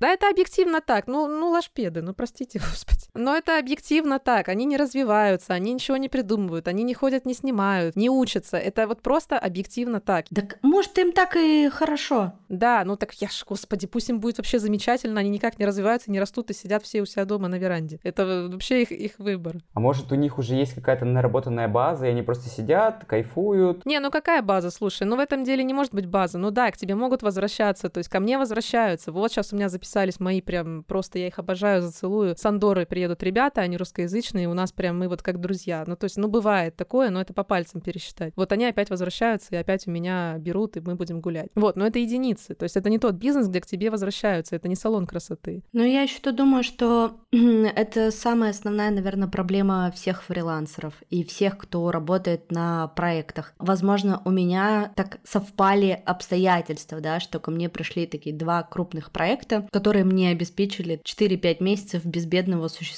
Да, 0.00 0.08
это 0.08 0.28
объективно 0.28 0.80
так, 0.80 1.06
ну, 1.06 1.28
ну, 1.28 1.50
лошпеды, 1.50 2.02
ну, 2.02 2.14
простите, 2.14 2.58
господи. 2.70 2.93
Но 3.14 3.36
это 3.36 3.58
объективно 3.58 4.18
так. 4.18 4.48
Они 4.48 4.64
не 4.64 4.76
развиваются, 4.76 5.54
они 5.54 5.72
ничего 5.72 5.96
не 5.96 6.08
придумывают, 6.08 6.66
они 6.68 6.82
не 6.82 6.94
ходят, 6.94 7.24
не 7.26 7.34
снимают, 7.34 7.94
не 7.96 8.10
учатся. 8.10 8.56
Это 8.56 8.86
вот 8.88 9.02
просто 9.02 9.38
объективно 9.38 10.00
так. 10.00 10.26
Так 10.34 10.58
может 10.62 10.98
им 10.98 11.12
так 11.12 11.36
и 11.36 11.68
хорошо. 11.68 12.32
Да, 12.48 12.82
ну 12.84 12.96
так 12.96 13.14
я 13.14 13.28
ж, 13.28 13.44
господи, 13.48 13.86
пусть 13.86 14.10
им 14.10 14.20
будет 14.20 14.38
вообще 14.38 14.58
замечательно, 14.58 15.20
они 15.20 15.30
никак 15.30 15.58
не 15.58 15.66
развиваются, 15.66 16.10
не 16.10 16.18
растут 16.18 16.50
и 16.50 16.54
сидят 16.54 16.82
все 16.82 17.02
у 17.02 17.06
себя 17.06 17.24
дома 17.24 17.48
на 17.48 17.56
веранде. 17.56 18.00
Это 18.02 18.48
вообще 18.50 18.82
их, 18.82 18.90
их 18.90 19.18
выбор. 19.18 19.58
А 19.74 19.80
может 19.80 20.10
у 20.10 20.16
них 20.16 20.38
уже 20.38 20.54
есть 20.54 20.74
какая-то 20.74 21.04
наработанная 21.04 21.68
база, 21.68 22.06
и 22.06 22.10
они 22.10 22.22
просто 22.22 22.48
сидят, 22.48 23.04
кайфуют? 23.06 23.86
Не, 23.86 24.00
ну 24.00 24.10
какая 24.10 24.42
база, 24.42 24.70
слушай, 24.70 25.06
ну 25.06 25.16
в 25.16 25.20
этом 25.20 25.44
деле 25.44 25.62
не 25.62 25.72
может 25.74 25.94
быть 25.94 26.06
базы. 26.06 26.38
Ну 26.38 26.50
да, 26.50 26.70
к 26.70 26.76
тебе 26.76 26.96
могут 26.96 27.22
возвращаться, 27.22 27.88
то 27.88 27.98
есть 27.98 28.10
ко 28.10 28.18
мне 28.18 28.38
возвращаются. 28.38 29.12
Вот 29.12 29.30
сейчас 29.30 29.52
у 29.52 29.56
меня 29.56 29.68
записались 29.68 30.18
мои 30.18 30.40
прям, 30.40 30.82
просто 30.82 31.20
я 31.20 31.28
их 31.28 31.38
обожаю, 31.38 31.80
зацелую. 31.80 32.36
С 32.36 32.44
Андоры 32.44 32.86
приехали 32.86 33.03
едут 33.04 33.22
ребята, 33.22 33.60
они 33.60 33.76
русскоязычные, 33.76 34.48
у 34.48 34.54
нас 34.54 34.72
прям 34.72 34.98
мы 34.98 35.08
вот 35.08 35.22
как 35.22 35.40
друзья. 35.40 35.84
Ну, 35.86 35.96
то 35.96 36.04
есть, 36.04 36.16
ну, 36.16 36.28
бывает 36.28 36.76
такое, 36.76 37.10
но 37.10 37.20
это 37.20 37.32
по 37.32 37.44
пальцам 37.44 37.80
пересчитать. 37.80 38.32
Вот 38.36 38.52
они 38.52 38.64
опять 38.66 38.90
возвращаются 38.90 39.54
и 39.54 39.56
опять 39.56 39.86
у 39.86 39.90
меня 39.90 40.36
берут, 40.38 40.76
и 40.76 40.80
мы 40.80 40.94
будем 40.94 41.20
гулять. 41.20 41.48
Вот, 41.54 41.76
но 41.76 41.86
это 41.86 41.98
единицы. 41.98 42.54
То 42.54 42.64
есть 42.64 42.76
это 42.76 42.90
не 42.90 42.98
тот 42.98 43.14
бизнес, 43.14 43.48
где 43.48 43.60
к 43.60 43.66
тебе 43.66 43.90
возвращаются, 43.90 44.56
это 44.56 44.68
не 44.68 44.74
салон 44.74 45.06
красоты. 45.06 45.62
Ну, 45.72 45.82
я 45.84 46.02
еще 46.02 46.20
думаю, 46.32 46.64
что 46.64 47.20
это 47.32 48.10
самая 48.10 48.50
основная, 48.50 48.90
наверное, 48.90 49.28
проблема 49.28 49.92
всех 49.94 50.22
фрилансеров 50.24 50.94
и 51.10 51.24
всех, 51.24 51.58
кто 51.58 51.90
работает 51.90 52.50
на 52.50 52.88
проектах. 52.88 53.54
Возможно, 53.58 54.22
у 54.24 54.30
меня 54.30 54.92
так 54.96 55.18
совпали 55.24 56.02
обстоятельства, 56.04 57.00
да, 57.00 57.20
что 57.20 57.38
ко 57.38 57.50
мне 57.50 57.68
пришли 57.68 58.06
такие 58.06 58.34
два 58.34 58.62
крупных 58.62 59.10
проекта, 59.10 59.66
которые 59.72 60.04
мне 60.04 60.30
обеспечили 60.30 61.00
4-5 61.04 61.62
месяцев 61.62 62.04
безбедного 62.04 62.68
существования. 62.68 62.93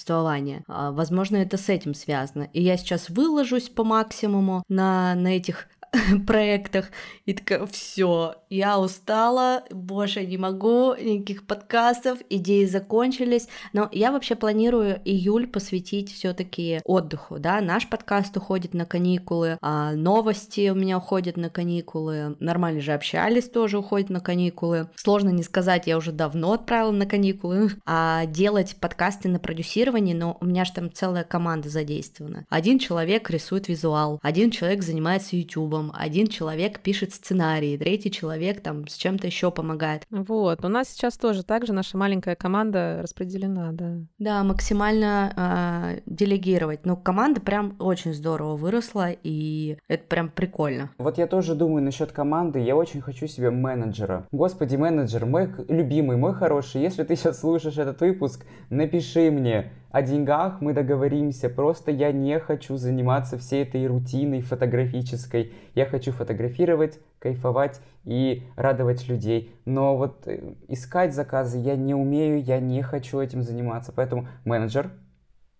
А, 0.68 0.92
возможно, 0.92 1.36
это 1.36 1.56
с 1.56 1.68
этим 1.68 1.94
связано. 1.94 2.48
И 2.52 2.62
я 2.62 2.76
сейчас 2.76 3.08
выложусь 3.08 3.68
по 3.68 3.84
максимуму 3.84 4.62
на, 4.68 5.14
на 5.14 5.36
этих 5.36 5.68
проектах. 6.26 6.90
И 7.24 7.34
такая, 7.34 7.66
все, 7.66 8.36
я 8.50 8.78
устала, 8.78 9.64
больше 9.70 10.24
не 10.26 10.38
могу, 10.38 10.94
никаких 10.94 11.46
подкастов, 11.46 12.18
идеи 12.30 12.64
закончились. 12.64 13.48
Но 13.72 13.88
я 13.92 14.12
вообще 14.12 14.34
планирую 14.34 15.00
июль 15.04 15.46
посвятить 15.46 16.12
все-таки 16.12 16.80
отдыху, 16.84 17.38
да, 17.38 17.60
наш 17.60 17.88
подкаст 17.88 18.36
уходит 18.36 18.74
на 18.74 18.84
каникулы, 18.84 19.58
а 19.60 19.92
новости 19.92 20.70
у 20.70 20.74
меня 20.74 20.98
уходят 20.98 21.36
на 21.36 21.50
каникулы, 21.50 22.36
нормально 22.40 22.80
же 22.80 22.92
общались, 22.92 23.48
тоже 23.48 23.78
уходят 23.78 24.10
на 24.10 24.20
каникулы. 24.20 24.88
Сложно 24.96 25.30
не 25.30 25.42
сказать, 25.42 25.86
я 25.86 25.96
уже 25.96 26.12
давно 26.12 26.52
отправила 26.52 26.92
на 26.92 27.06
каникулы, 27.06 27.70
а 27.86 28.26
делать 28.26 28.76
подкасты 28.80 29.28
на 29.28 29.38
продюсирование, 29.38 30.14
но 30.14 30.36
у 30.40 30.44
меня 30.44 30.64
же 30.64 30.72
там 30.72 30.92
целая 30.92 31.24
команда 31.24 31.68
задействована. 31.68 32.44
Один 32.48 32.78
человек 32.78 33.30
рисует 33.30 33.68
визуал, 33.68 34.18
один 34.22 34.50
человек 34.50 34.82
занимается 34.82 35.36
YouTube, 35.86 35.96
один 35.96 36.26
человек 36.26 36.80
пишет 36.80 37.12
сценарий, 37.12 37.78
третий 37.78 38.10
человек 38.10 38.60
там 38.60 38.86
с 38.86 38.96
чем-то 38.96 39.26
еще 39.26 39.50
помогает. 39.50 40.04
Вот, 40.10 40.64
у 40.64 40.68
нас 40.68 40.88
сейчас 40.88 41.16
тоже 41.16 41.42
так 41.42 41.66
же 41.66 41.72
наша 41.72 41.96
маленькая 41.96 42.36
команда 42.36 43.00
распределена, 43.02 43.72
да. 43.72 43.96
Да, 44.18 44.44
максимально 44.44 45.32
э, 45.36 46.00
делегировать. 46.06 46.86
Но 46.86 46.96
команда 46.96 47.40
прям 47.40 47.76
очень 47.78 48.14
здорово 48.14 48.56
выросла, 48.56 49.10
и 49.10 49.78
это 49.88 50.04
прям 50.04 50.28
прикольно. 50.28 50.90
Вот 50.98 51.18
я 51.18 51.26
тоже 51.26 51.54
думаю 51.54 51.82
насчет 51.82 52.12
команды, 52.12 52.60
я 52.60 52.76
очень 52.76 53.00
хочу 53.00 53.26
себе 53.26 53.50
менеджера. 53.50 54.26
Господи, 54.32 54.76
менеджер, 54.76 55.26
мой 55.26 55.50
любимый, 55.68 56.16
мой 56.16 56.34
хороший, 56.34 56.82
если 56.82 57.04
ты 57.04 57.16
сейчас 57.16 57.40
слушаешь 57.40 57.78
этот 57.78 58.00
выпуск, 58.00 58.44
напиши 58.70 59.30
мне, 59.30 59.72
о 59.90 60.02
деньгах 60.02 60.60
мы 60.60 60.72
договоримся, 60.72 61.48
просто 61.48 61.90
я 61.90 62.12
не 62.12 62.38
хочу 62.38 62.76
заниматься 62.76 63.38
всей 63.38 63.62
этой 63.62 63.86
рутиной 63.86 64.40
фотографической. 64.40 65.52
Я 65.74 65.86
хочу 65.86 66.12
фотографировать, 66.12 66.98
кайфовать 67.18 67.80
и 68.04 68.42
радовать 68.56 69.08
людей. 69.08 69.54
Но 69.64 69.96
вот 69.96 70.26
э, 70.26 70.54
искать 70.68 71.14
заказы 71.14 71.58
я 71.58 71.76
не 71.76 71.94
умею, 71.94 72.42
я 72.42 72.60
не 72.60 72.82
хочу 72.82 73.20
этим 73.20 73.42
заниматься. 73.42 73.92
Поэтому 73.94 74.28
менеджер, 74.44 74.90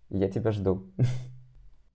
я 0.09 0.29
тебя 0.29 0.51
жду. 0.51 0.83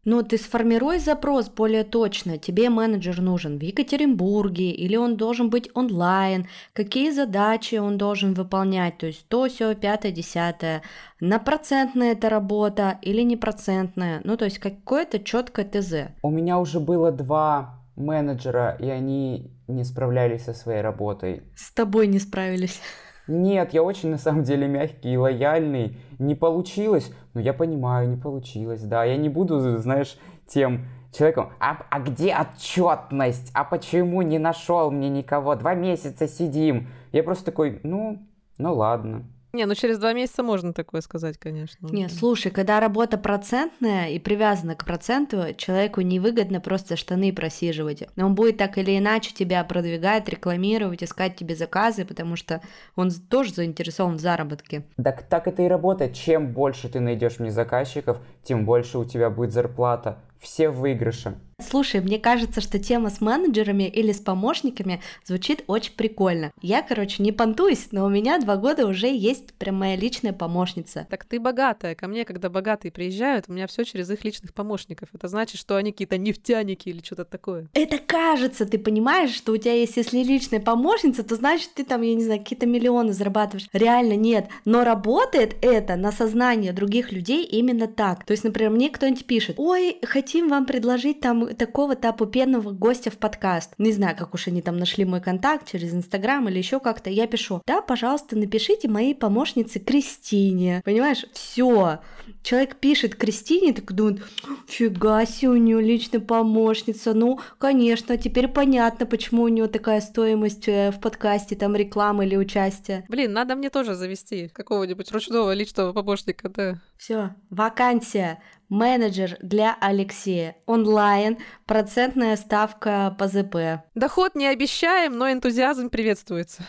Ну, 0.04 0.24
ты 0.24 0.36
сформируй 0.36 0.98
запрос 0.98 1.48
более 1.48 1.84
точно. 1.84 2.36
Тебе 2.36 2.70
менеджер 2.70 3.20
нужен 3.20 3.58
в 3.58 3.62
Екатеринбурге 3.62 4.72
или 4.72 4.96
он 4.96 5.16
должен 5.16 5.48
быть 5.48 5.70
онлайн, 5.74 6.48
какие 6.72 7.12
задачи 7.12 7.76
он 7.76 7.98
должен 7.98 8.34
выполнять, 8.34 8.98
то 8.98 9.06
есть 9.06 9.28
то, 9.28 9.48
все, 9.48 9.76
пятое, 9.76 10.10
десятое, 10.10 10.82
на 11.20 11.38
процентная 11.38 12.12
это 12.12 12.28
работа 12.28 12.98
или 13.00 13.22
не 13.22 13.36
процентная, 13.36 14.20
ну, 14.24 14.36
то 14.36 14.44
есть 14.44 14.58
какое-то 14.58 15.20
четкое 15.20 15.64
ТЗ. 15.64 16.12
У 16.22 16.30
меня 16.30 16.58
уже 16.58 16.80
было 16.80 17.12
два 17.12 17.78
менеджера, 17.94 18.76
и 18.80 18.88
они 18.88 19.52
не 19.68 19.84
справлялись 19.84 20.44
со 20.44 20.52
своей 20.52 20.80
работой. 20.80 21.44
С 21.54 21.72
тобой 21.72 22.08
не 22.08 22.18
справились. 22.18 22.80
Нет, 23.28 23.72
я 23.72 23.82
очень 23.82 24.10
на 24.10 24.18
самом 24.18 24.42
деле 24.42 24.66
мягкий 24.66 25.12
и 25.12 25.16
лояльный. 25.16 25.96
Не 26.18 26.34
получилось, 26.34 27.12
но 27.34 27.40
я 27.40 27.52
понимаю, 27.52 28.08
не 28.08 28.16
получилось, 28.16 28.82
да. 28.82 29.04
Я 29.04 29.16
не 29.16 29.28
буду, 29.28 29.60
знаешь, 29.78 30.18
тем 30.46 30.86
человеком, 31.16 31.52
а, 31.60 31.78
а 31.90 32.00
где 32.00 32.34
отчетность? 32.34 33.50
А 33.54 33.64
почему 33.64 34.22
не 34.22 34.38
нашел 34.38 34.90
мне 34.90 35.08
никого? 35.08 35.54
Два 35.54 35.74
месяца 35.74 36.26
сидим. 36.26 36.88
Я 37.12 37.22
просто 37.22 37.46
такой, 37.46 37.80
ну, 37.82 38.26
ну 38.58 38.74
ладно. 38.74 39.24
Не, 39.52 39.66
ну 39.66 39.74
через 39.74 39.98
два 39.98 40.14
месяца 40.14 40.42
можно 40.42 40.72
такое 40.72 41.02
сказать, 41.02 41.36
конечно. 41.38 41.86
Не, 41.88 42.08
слушай, 42.08 42.50
когда 42.50 42.80
работа 42.80 43.18
процентная 43.18 44.08
и 44.08 44.18
привязана 44.18 44.74
к 44.74 44.84
проценту, 44.86 45.54
человеку 45.56 46.00
невыгодно 46.00 46.60
просто 46.60 46.96
штаны 46.96 47.32
просиживать. 47.34 48.04
Но 48.16 48.26
он 48.26 48.34
будет 48.34 48.56
так 48.56 48.78
или 48.78 48.96
иначе 48.96 49.34
тебя 49.34 49.62
продвигать, 49.64 50.28
рекламировать, 50.28 51.02
искать 51.02 51.36
тебе 51.36 51.54
заказы, 51.54 52.06
потому 52.06 52.36
что 52.36 52.62
он 52.96 53.10
тоже 53.10 53.52
заинтересован 53.52 54.16
в 54.16 54.20
заработке. 54.20 54.84
Так, 55.02 55.22
так 55.24 55.46
это 55.46 55.62
и 55.62 55.68
работает. 55.68 56.14
Чем 56.14 56.52
больше 56.52 56.88
ты 56.88 57.00
найдешь 57.00 57.38
мне 57.38 57.50
заказчиков, 57.50 58.18
тем 58.42 58.64
больше 58.64 58.98
у 58.98 59.04
тебя 59.04 59.28
будет 59.28 59.52
зарплата. 59.52 60.18
Все 60.42 60.70
в 60.70 60.80
выигрыше. 60.80 61.38
Слушай, 61.62 62.00
мне 62.00 62.18
кажется, 62.18 62.60
что 62.60 62.78
тема 62.78 63.10
с 63.10 63.20
менеджерами 63.20 63.84
или 63.84 64.12
с 64.12 64.20
помощниками 64.20 65.00
звучит 65.24 65.62
очень 65.66 65.92
прикольно. 65.92 66.52
Я, 66.60 66.82
короче, 66.82 67.22
не 67.22 67.32
понтуюсь, 67.32 67.88
но 67.92 68.04
у 68.04 68.08
меня 68.08 68.38
два 68.40 68.56
года 68.56 68.86
уже 68.86 69.06
есть 69.06 69.54
прям 69.54 69.76
моя 69.76 69.96
личная 69.96 70.32
помощница. 70.32 71.06
Так 71.08 71.24
ты 71.24 71.38
богатая. 71.38 71.94
Ко 71.94 72.08
мне, 72.08 72.24
когда 72.24 72.50
богатые 72.50 72.90
приезжают, 72.90 73.46
у 73.48 73.52
меня 73.52 73.66
все 73.66 73.84
через 73.84 74.10
их 74.10 74.24
личных 74.24 74.54
помощников. 74.54 75.10
Это 75.14 75.28
значит, 75.28 75.60
что 75.60 75.76
они 75.76 75.92
какие-то 75.92 76.18
нефтяники 76.18 76.88
или 76.88 77.00
что-то 77.02 77.24
такое. 77.24 77.68
Это 77.74 77.98
кажется, 77.98 78.66
ты 78.66 78.78
понимаешь, 78.78 79.32
что 79.32 79.52
у 79.52 79.56
тебя 79.56 79.74
есть, 79.74 79.96
если 79.96 80.22
личная 80.22 80.60
помощница, 80.60 81.22
то 81.22 81.36
значит, 81.36 81.70
ты 81.74 81.84
там, 81.84 82.02
я 82.02 82.14
не 82.14 82.24
знаю, 82.24 82.40
какие-то 82.40 82.66
миллионы 82.66 83.12
зарабатываешь. 83.12 83.68
Реально 83.72 84.16
нет. 84.16 84.48
Но 84.64 84.84
работает 84.84 85.54
это 85.62 85.96
на 85.96 86.10
сознание 86.10 86.72
других 86.72 87.12
людей 87.12 87.44
именно 87.44 87.86
так. 87.86 88.24
То 88.24 88.32
есть, 88.32 88.42
например, 88.44 88.70
мне 88.72 88.90
кто-нибудь 88.90 89.26
пишет, 89.26 89.56
ой, 89.58 89.98
хотим 90.32 90.48
вам 90.48 90.64
предложить 90.64 91.20
там 91.20 91.54
такого-то 91.54 92.08
опупенного 92.08 92.70
гостя 92.70 93.10
в 93.10 93.18
подкаст. 93.18 93.74
Не 93.76 93.92
знаю, 93.92 94.16
как 94.16 94.32
уж 94.32 94.48
они 94.48 94.62
там 94.62 94.78
нашли 94.78 95.04
мой 95.04 95.20
контакт 95.20 95.70
через 95.70 95.92
Инстаграм 95.92 96.48
или 96.48 96.56
еще 96.56 96.80
как-то. 96.80 97.10
Я 97.10 97.26
пишу, 97.26 97.60
да, 97.66 97.82
пожалуйста, 97.82 98.34
напишите 98.34 98.88
моей 98.88 99.14
помощнице 99.14 99.78
Кристине. 99.78 100.80
Понимаешь, 100.86 101.26
все. 101.34 101.98
Человек 102.42 102.76
пишет 102.76 103.14
Кристине, 103.14 103.74
так 103.74 103.92
думает, 103.92 104.22
фига 104.66 105.26
себе, 105.26 105.50
у 105.50 105.56
нее 105.56 105.82
личная 105.82 106.20
помощница. 106.20 107.12
Ну, 107.12 107.38
конечно, 107.58 108.16
теперь 108.16 108.48
понятно, 108.48 109.04
почему 109.04 109.42
у 109.42 109.48
нее 109.48 109.66
такая 109.66 110.00
стоимость 110.00 110.66
э, 110.66 110.92
в 110.92 111.00
подкасте, 111.00 111.56
там 111.56 111.76
реклама 111.76 112.24
или 112.24 112.36
участие. 112.36 113.04
Блин, 113.10 113.34
надо 113.34 113.54
мне 113.54 113.68
тоже 113.68 113.96
завести 113.96 114.48
какого-нибудь 114.48 115.12
ручного 115.12 115.52
личного 115.52 115.92
помощника, 115.92 116.48
да. 116.48 116.80
Все, 116.96 117.34
вакансия 117.50 118.38
менеджер 118.72 119.36
для 119.42 119.76
Алексея. 119.80 120.56
Онлайн, 120.66 121.38
процентная 121.66 122.36
ставка 122.36 123.14
по 123.18 123.28
ЗП. 123.28 123.84
Доход 123.94 124.34
не 124.34 124.46
обещаем, 124.46 125.16
но 125.16 125.30
энтузиазм 125.30 125.90
приветствуется. 125.90 126.64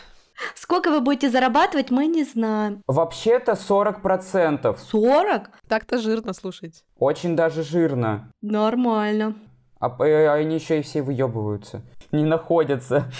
Сколько 0.54 0.90
вы 0.90 1.00
будете 1.00 1.30
зарабатывать, 1.30 1.90
мы 1.90 2.06
не 2.06 2.24
знаем. 2.24 2.82
Вообще-то 2.86 3.52
40%. 3.52 4.76
40? 4.78 5.50
Так-то 5.68 5.98
жирно, 5.98 6.34
слушайте. 6.34 6.82
Очень 6.98 7.36
даже 7.36 7.62
жирно. 7.62 8.30
Нормально. 8.42 9.36
А, 9.80 9.86
а 9.86 10.34
они 10.34 10.56
еще 10.56 10.80
и 10.80 10.82
все 10.82 11.02
выебываются. 11.02 11.82
Не 12.12 12.24
находятся. 12.24 13.10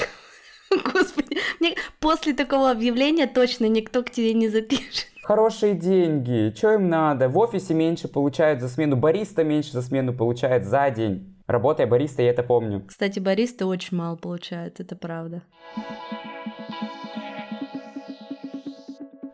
Господи, 0.70 1.38
мне 1.60 1.76
после 2.00 2.34
такого 2.34 2.70
объявления 2.70 3.26
точно 3.26 3.66
никто 3.66 4.02
к 4.02 4.10
тебе 4.10 4.34
не 4.34 4.48
запишет. 4.48 5.13
Хорошие 5.24 5.72
деньги, 5.72 6.52
что 6.54 6.74
им 6.74 6.90
надо? 6.90 7.30
В 7.30 7.38
офисе 7.38 7.72
меньше 7.72 8.08
получают 8.08 8.60
за 8.60 8.68
смену, 8.68 8.96
бариста 8.96 9.42
меньше 9.42 9.72
за 9.72 9.80
смену 9.80 10.12
получает 10.12 10.66
за 10.66 10.90
день. 10.90 11.34
Работая 11.46 11.86
бариста, 11.86 12.20
я 12.20 12.28
это 12.28 12.42
помню. 12.42 12.84
Кстати, 12.86 13.20
бариста 13.20 13.64
очень 13.64 13.96
мало 13.96 14.16
получает, 14.16 14.80
это 14.80 14.96
правда. 14.96 15.42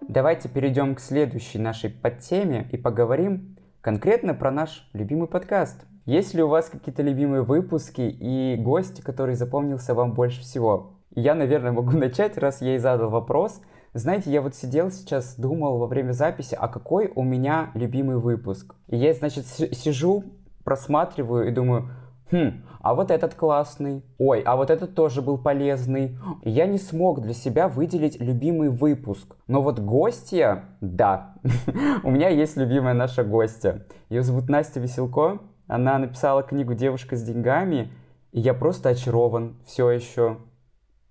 Давайте 0.07 0.49
перейдем 0.49 0.95
к 0.95 1.01
следующей 1.01 1.59
нашей 1.59 1.91
подтеме 1.91 2.69
и 2.71 2.77
поговорим 2.77 3.57
конкретно 3.81 4.33
про 4.33 4.53
наш 4.53 4.89
любимый 4.93 5.27
подкаст. 5.27 5.87
Есть 6.07 6.35
ли 6.35 6.43
у 6.45 6.47
вас 6.47 6.69
какие-то 6.69 7.03
любимые 7.03 7.43
выпуски 7.43 8.03
и 8.03 8.55
гости, 8.57 9.01
который 9.01 9.35
запомнился 9.35 9.95
вам 9.95 10.15
больше 10.15 10.43
всего? 10.43 11.01
Я, 11.17 11.35
наверное, 11.35 11.73
могу 11.73 11.91
начать, 11.99 12.39
раз 12.39 12.63
я 12.63 12.77
и 12.77 12.79
задал 12.79 13.11
вопрос– 13.11 13.61
знаете, 13.93 14.31
я 14.31 14.41
вот 14.41 14.55
сидел 14.55 14.91
сейчас, 14.91 15.35
думал 15.37 15.79
во 15.79 15.87
время 15.87 16.13
записи, 16.13 16.57
а 16.59 16.69
какой 16.69 17.11
у 17.15 17.23
меня 17.23 17.71
любимый 17.75 18.17
выпуск. 18.17 18.75
И 18.87 18.97
я, 18.97 19.13
значит, 19.15 19.47
сижу, 19.47 20.25
просматриваю 20.65 21.49
и 21.49 21.51
думаю, 21.51 21.91
Хм, 22.31 22.63
а 22.81 22.95
вот 22.95 23.11
этот 23.11 23.35
классный. 23.35 24.05
Ой, 24.19 24.41
а 24.43 24.55
вот 24.55 24.71
этот 24.71 24.95
тоже 24.95 25.21
был 25.21 25.37
полезный. 25.37 26.17
Я 26.45 26.67
не 26.67 26.79
смог 26.79 27.23
для 27.23 27.35
себя 27.35 27.67
выделить 27.67 28.21
любимый 28.21 28.69
выпуск. 28.69 29.35
Но 29.49 29.63
вот 29.63 29.81
гостья, 29.81 30.67
да, 30.81 31.35
у 32.05 32.11
меня 32.11 32.29
есть 32.29 32.57
любимая 32.57 32.95
наша 32.95 33.25
гостья. 33.25 33.85
Ее 34.09 34.23
зовут 34.23 34.49
Настя 34.49 34.79
Веселко. 34.79 35.41
Она 35.67 35.99
написала 35.99 36.45
книгу 36.45 36.75
«Девушка 36.75 37.17
с 37.17 37.23
деньгами», 37.23 37.91
и 38.33 38.41
я 38.41 38.55
просто 38.55 38.91
очарован 38.91 39.57
все 39.67 39.91
еще. 39.91 40.39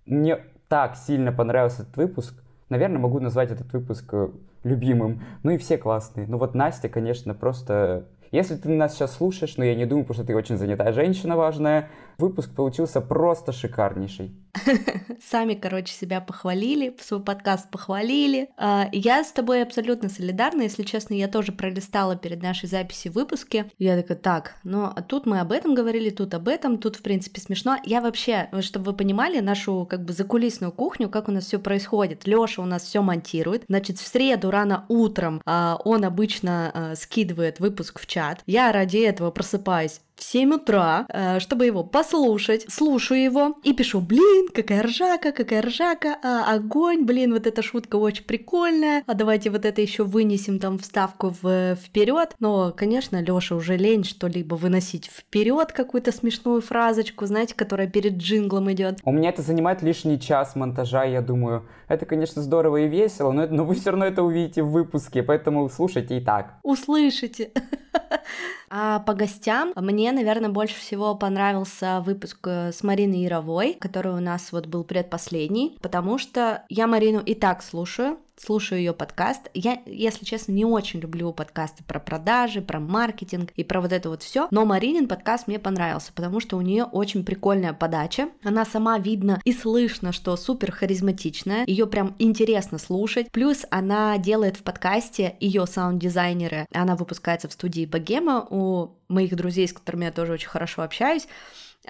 Мне 0.05 0.39
так 0.69 0.95
сильно 0.95 1.33
понравился 1.33 1.81
этот 1.81 1.97
выпуск. 1.97 2.43
Наверное, 2.69 2.99
могу 2.99 3.19
назвать 3.19 3.51
этот 3.51 3.71
выпуск 3.73 4.05
э, 4.13 4.29
любимым. 4.63 5.21
Ну 5.43 5.51
и 5.51 5.57
все 5.57 5.77
классные. 5.77 6.27
Ну 6.27 6.37
вот 6.37 6.53
Настя, 6.53 6.87
конечно, 6.89 7.33
просто 7.33 8.05
если 8.31 8.55
ты 8.55 8.69
нас 8.69 8.93
сейчас 8.93 9.15
слушаешь, 9.15 9.57
но 9.57 9.63
я 9.63 9.75
не 9.75 9.85
думаю, 9.85 10.05
потому 10.05 10.23
что 10.23 10.27
ты 10.27 10.35
очень 10.35 10.57
занятая 10.57 10.93
женщина 10.93 11.35
важная, 11.35 11.89
выпуск 12.19 12.53
получился 12.53 13.01
просто 13.01 13.51
шикарнейший. 13.51 14.35
Сами, 15.29 15.53
короче, 15.53 15.93
себя 15.93 16.21
похвалили, 16.21 16.95
свой 16.99 17.21
подкаст 17.21 17.69
похвалили. 17.69 18.49
А, 18.57 18.89
я 18.91 19.23
с 19.23 19.31
тобой 19.31 19.61
абсолютно 19.61 20.09
солидарна, 20.09 20.63
если 20.63 20.83
честно, 20.83 21.13
я 21.13 21.27
тоже 21.27 21.51
пролистала 21.51 22.15
перед 22.15 22.41
нашей 22.41 22.67
записью 22.67 23.11
выпуски. 23.11 23.71
Я 23.77 23.95
такая, 23.97 24.17
так, 24.17 24.55
ну 24.63 24.85
а 24.85 25.01
тут 25.01 25.25
мы 25.25 25.39
об 25.39 25.51
этом 25.51 25.75
говорили, 25.75 26.09
тут 26.09 26.33
об 26.33 26.47
этом, 26.47 26.77
тут, 26.77 26.95
в 26.95 27.01
принципе, 27.01 27.41
смешно. 27.41 27.77
Я 27.83 28.01
вообще, 28.01 28.49
чтобы 28.61 28.91
вы 28.91 28.93
понимали, 28.97 29.39
нашу 29.39 29.85
как 29.89 30.03
бы 30.03 30.13
закулисную 30.13 30.71
кухню, 30.71 31.09
как 31.09 31.27
у 31.29 31.31
нас 31.31 31.45
все 31.45 31.59
происходит. 31.59 32.27
Лёша 32.27 32.61
у 32.61 32.65
нас 32.65 32.83
все 32.83 33.01
монтирует. 33.01 33.63
Значит, 33.67 33.99
в 33.99 34.07
среду 34.07 34.51
рано 34.51 34.85
утром 34.89 35.41
а, 35.45 35.79
он 35.83 36.03
обычно 36.05 36.93
скидывает 36.95 37.59
выпуск 37.59 37.99
в 37.99 38.07
чат. 38.07 38.41
Я 38.45 38.71
ради 38.71 38.97
этого 38.97 39.31
просыпаюсь 39.31 40.01
в 40.19 40.23
7 40.23 40.53
утра, 40.53 41.05
э, 41.07 41.39
чтобы 41.39 41.65
его 41.65 41.83
послушать. 41.83 42.65
Слушаю 42.67 43.23
его 43.23 43.55
и 43.63 43.73
пишу, 43.73 44.01
блин, 44.01 44.49
какая 44.53 44.83
ржака, 44.83 45.31
какая 45.31 45.61
ржака, 45.61 46.17
а, 46.21 46.53
огонь, 46.53 47.05
блин, 47.05 47.33
вот 47.33 47.47
эта 47.47 47.61
шутка 47.61 47.95
очень 47.95 48.25
прикольная, 48.25 49.03
а 49.07 49.13
давайте 49.13 49.49
вот 49.49 49.65
это 49.65 49.81
еще 49.81 50.03
вынесем 50.03 50.59
там 50.59 50.77
вставку 50.77 51.33
в, 51.41 51.75
вперед. 51.75 52.35
Но, 52.39 52.73
конечно, 52.75 53.21
Лёша 53.21 53.55
уже 53.55 53.77
лень 53.77 54.03
что-либо 54.03 54.55
выносить 54.55 55.05
вперед 55.07 55.71
какую-то 55.71 56.11
смешную 56.11 56.61
фразочку, 56.61 57.25
знаете, 57.25 57.55
которая 57.55 57.87
перед 57.87 58.17
джинглом 58.17 58.71
идет. 58.73 58.99
У 59.05 59.11
меня 59.11 59.29
это 59.29 59.41
занимает 59.41 59.81
лишний 59.81 60.19
час 60.19 60.55
монтажа, 60.55 61.05
я 61.05 61.21
думаю. 61.21 61.65
Это, 61.87 62.05
конечно, 62.05 62.41
здорово 62.41 62.77
и 62.77 62.87
весело, 62.89 63.31
но, 63.31 63.47
но 63.47 63.63
вы 63.63 63.75
все 63.75 63.91
равно 63.91 64.05
это 64.05 64.21
увидите 64.21 64.63
в 64.63 64.71
выпуске, 64.71 65.23
поэтому 65.23 65.69
слушайте 65.69 66.17
и 66.17 66.21
так. 66.21 66.59
Услышите. 66.63 67.51
А 68.69 68.99
по 68.99 69.13
гостям 69.13 69.73
мне, 69.75 70.11
наверное, 70.11 70.49
больше 70.49 70.75
всего 70.75 71.15
понравился 71.15 72.01
выпуск 72.01 72.39
э, 72.47 72.71
с 72.71 72.83
Мариной 72.83 73.19
Яровой, 73.19 73.73
который 73.73 74.13
у 74.13 74.19
нас 74.19 74.51
вот 74.51 74.67
был 74.67 74.83
предпоследний, 74.83 75.77
потому 75.81 76.17
что 76.17 76.63
я 76.69 76.87
Марину 76.87 77.19
и 77.19 77.33
так 77.33 77.63
слушаю, 77.63 78.17
слушаю 78.39 78.79
ее 78.79 78.93
подкаст. 78.93 79.49
Я, 79.53 79.79
если 79.85 80.25
честно, 80.25 80.51
не 80.51 80.65
очень 80.65 80.99
люблю 80.99 81.31
подкасты 81.33 81.83
про 81.83 81.99
продажи, 81.99 82.61
про 82.61 82.79
маркетинг 82.79 83.51
и 83.55 83.63
про 83.63 83.81
вот 83.81 83.91
это 83.91 84.09
вот 84.09 84.23
все. 84.23 84.47
Но 84.51 84.65
Маринин 84.65 85.07
подкаст 85.07 85.47
мне 85.47 85.59
понравился, 85.59 86.11
потому 86.13 86.39
что 86.39 86.57
у 86.57 86.61
нее 86.61 86.85
очень 86.85 87.25
прикольная 87.25 87.73
подача. 87.73 88.29
Она 88.43 88.65
сама 88.65 88.97
видно 88.97 89.41
и 89.43 89.53
слышно, 89.53 90.11
что 90.11 90.35
супер 90.37 90.71
харизматичная. 90.71 91.65
Ее 91.65 91.87
прям 91.87 92.15
интересно 92.19 92.77
слушать. 92.77 93.31
Плюс 93.31 93.65
она 93.69 94.17
делает 94.17 94.57
в 94.57 94.63
подкасте 94.63 95.35
ее 95.39 95.65
саунд-дизайнеры. 95.65 96.65
Она 96.73 96.95
выпускается 96.95 97.47
в 97.47 97.53
студии 97.53 97.85
Богема 97.85 98.47
у 98.49 98.95
моих 99.09 99.35
друзей, 99.35 99.67
с 99.67 99.73
которыми 99.73 100.05
я 100.05 100.11
тоже 100.11 100.33
очень 100.33 100.49
хорошо 100.49 100.83
общаюсь. 100.83 101.27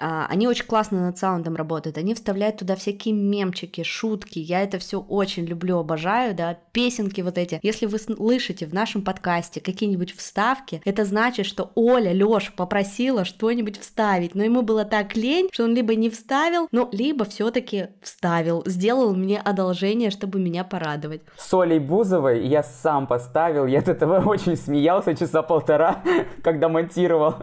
А, 0.00 0.26
они 0.28 0.48
очень 0.48 0.64
классно 0.64 1.06
над 1.06 1.18
саундом 1.18 1.56
работают, 1.56 1.98
они 1.98 2.14
вставляют 2.14 2.58
туда 2.58 2.74
всякие 2.74 3.14
мемчики, 3.14 3.82
шутки, 3.82 4.38
я 4.38 4.62
это 4.62 4.78
все 4.78 5.00
очень 5.00 5.44
люблю, 5.44 5.78
обожаю, 5.78 6.34
да, 6.34 6.58
песенки 6.72 7.20
вот 7.20 7.36
эти. 7.36 7.60
Если 7.62 7.86
вы 7.86 7.98
слышите 7.98 8.66
в 8.66 8.72
нашем 8.72 9.02
подкасте 9.02 9.60
какие-нибудь 9.60 10.16
вставки, 10.16 10.80
это 10.84 11.04
значит, 11.04 11.46
что 11.46 11.70
Оля, 11.74 12.12
Лёша 12.12 12.52
попросила 12.52 13.24
что-нибудь 13.24 13.78
вставить, 13.78 14.34
но 14.34 14.42
ему 14.42 14.62
было 14.62 14.84
так 14.84 15.16
лень, 15.16 15.48
что 15.52 15.64
он 15.64 15.74
либо 15.74 15.94
не 15.94 16.08
вставил, 16.08 16.68
ну, 16.72 16.88
либо 16.92 17.24
все 17.24 17.50
таки 17.50 17.88
вставил, 18.02 18.62
сделал 18.66 19.14
мне 19.14 19.38
одолжение, 19.38 20.10
чтобы 20.10 20.38
меня 20.40 20.64
порадовать. 20.64 21.20
С 21.36 21.52
Олей 21.52 21.78
Бузовой 21.78 22.46
я 22.46 22.62
сам 22.62 23.06
поставил, 23.06 23.66
я 23.66 23.80
от 23.80 23.88
этого 23.88 24.20
очень 24.26 24.56
смеялся 24.56 25.14
часа 25.14 25.42
полтора, 25.42 26.02
когда 26.42 26.68
монтировал. 26.68 27.34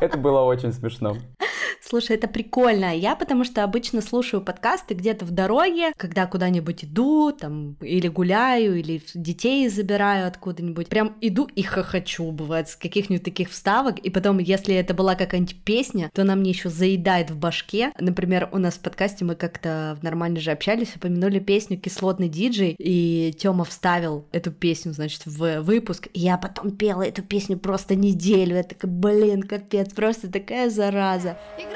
Это 0.00 0.16
было 0.16 0.40
очень 0.40 0.72
смешно. 0.72 1.16
Слушай, 1.90 2.18
это 2.18 2.28
прикольно. 2.28 2.96
Я 2.96 3.16
потому 3.16 3.42
что 3.42 3.64
обычно 3.64 4.00
слушаю 4.00 4.40
подкасты 4.40 4.94
где-то 4.94 5.24
в 5.24 5.32
дороге, 5.32 5.90
когда 5.96 6.28
куда-нибудь 6.28 6.84
иду, 6.84 7.32
там, 7.32 7.76
или 7.80 8.06
гуляю, 8.06 8.78
или 8.78 9.02
детей 9.12 9.68
забираю 9.68 10.28
откуда-нибудь. 10.28 10.86
Прям 10.86 11.16
иду 11.20 11.48
и 11.52 11.62
хохочу, 11.62 12.30
бывает, 12.30 12.68
с 12.68 12.76
каких-нибудь 12.76 13.24
таких 13.24 13.50
вставок. 13.50 13.98
И 13.98 14.08
потом, 14.08 14.38
если 14.38 14.72
это 14.76 14.94
была 14.94 15.16
какая-нибудь 15.16 15.64
песня, 15.64 16.12
то 16.14 16.22
она 16.22 16.36
мне 16.36 16.50
еще 16.50 16.68
заедает 16.68 17.32
в 17.32 17.36
башке. 17.36 17.90
Например, 17.98 18.48
у 18.52 18.58
нас 18.58 18.74
в 18.74 18.82
подкасте 18.82 19.24
мы 19.24 19.34
как-то 19.34 19.98
нормально 20.00 20.38
же 20.38 20.52
общались, 20.52 20.94
упомянули 20.94 21.40
песню 21.40 21.76
«Кислотный 21.76 22.28
диджей», 22.28 22.76
и 22.78 23.34
Тёма 23.36 23.64
вставил 23.64 24.28
эту 24.30 24.52
песню, 24.52 24.92
значит, 24.92 25.26
в 25.26 25.62
выпуск. 25.62 26.06
И 26.14 26.20
я 26.20 26.38
потом 26.38 26.70
пела 26.70 27.02
эту 27.02 27.22
песню 27.22 27.58
просто 27.58 27.96
неделю. 27.96 28.54
Я 28.54 28.62
такая, 28.62 28.92
блин, 28.92 29.42
капец, 29.42 29.92
просто 29.92 30.30
такая 30.30 30.70
зараза. 30.70 31.36
Играй 31.58 31.69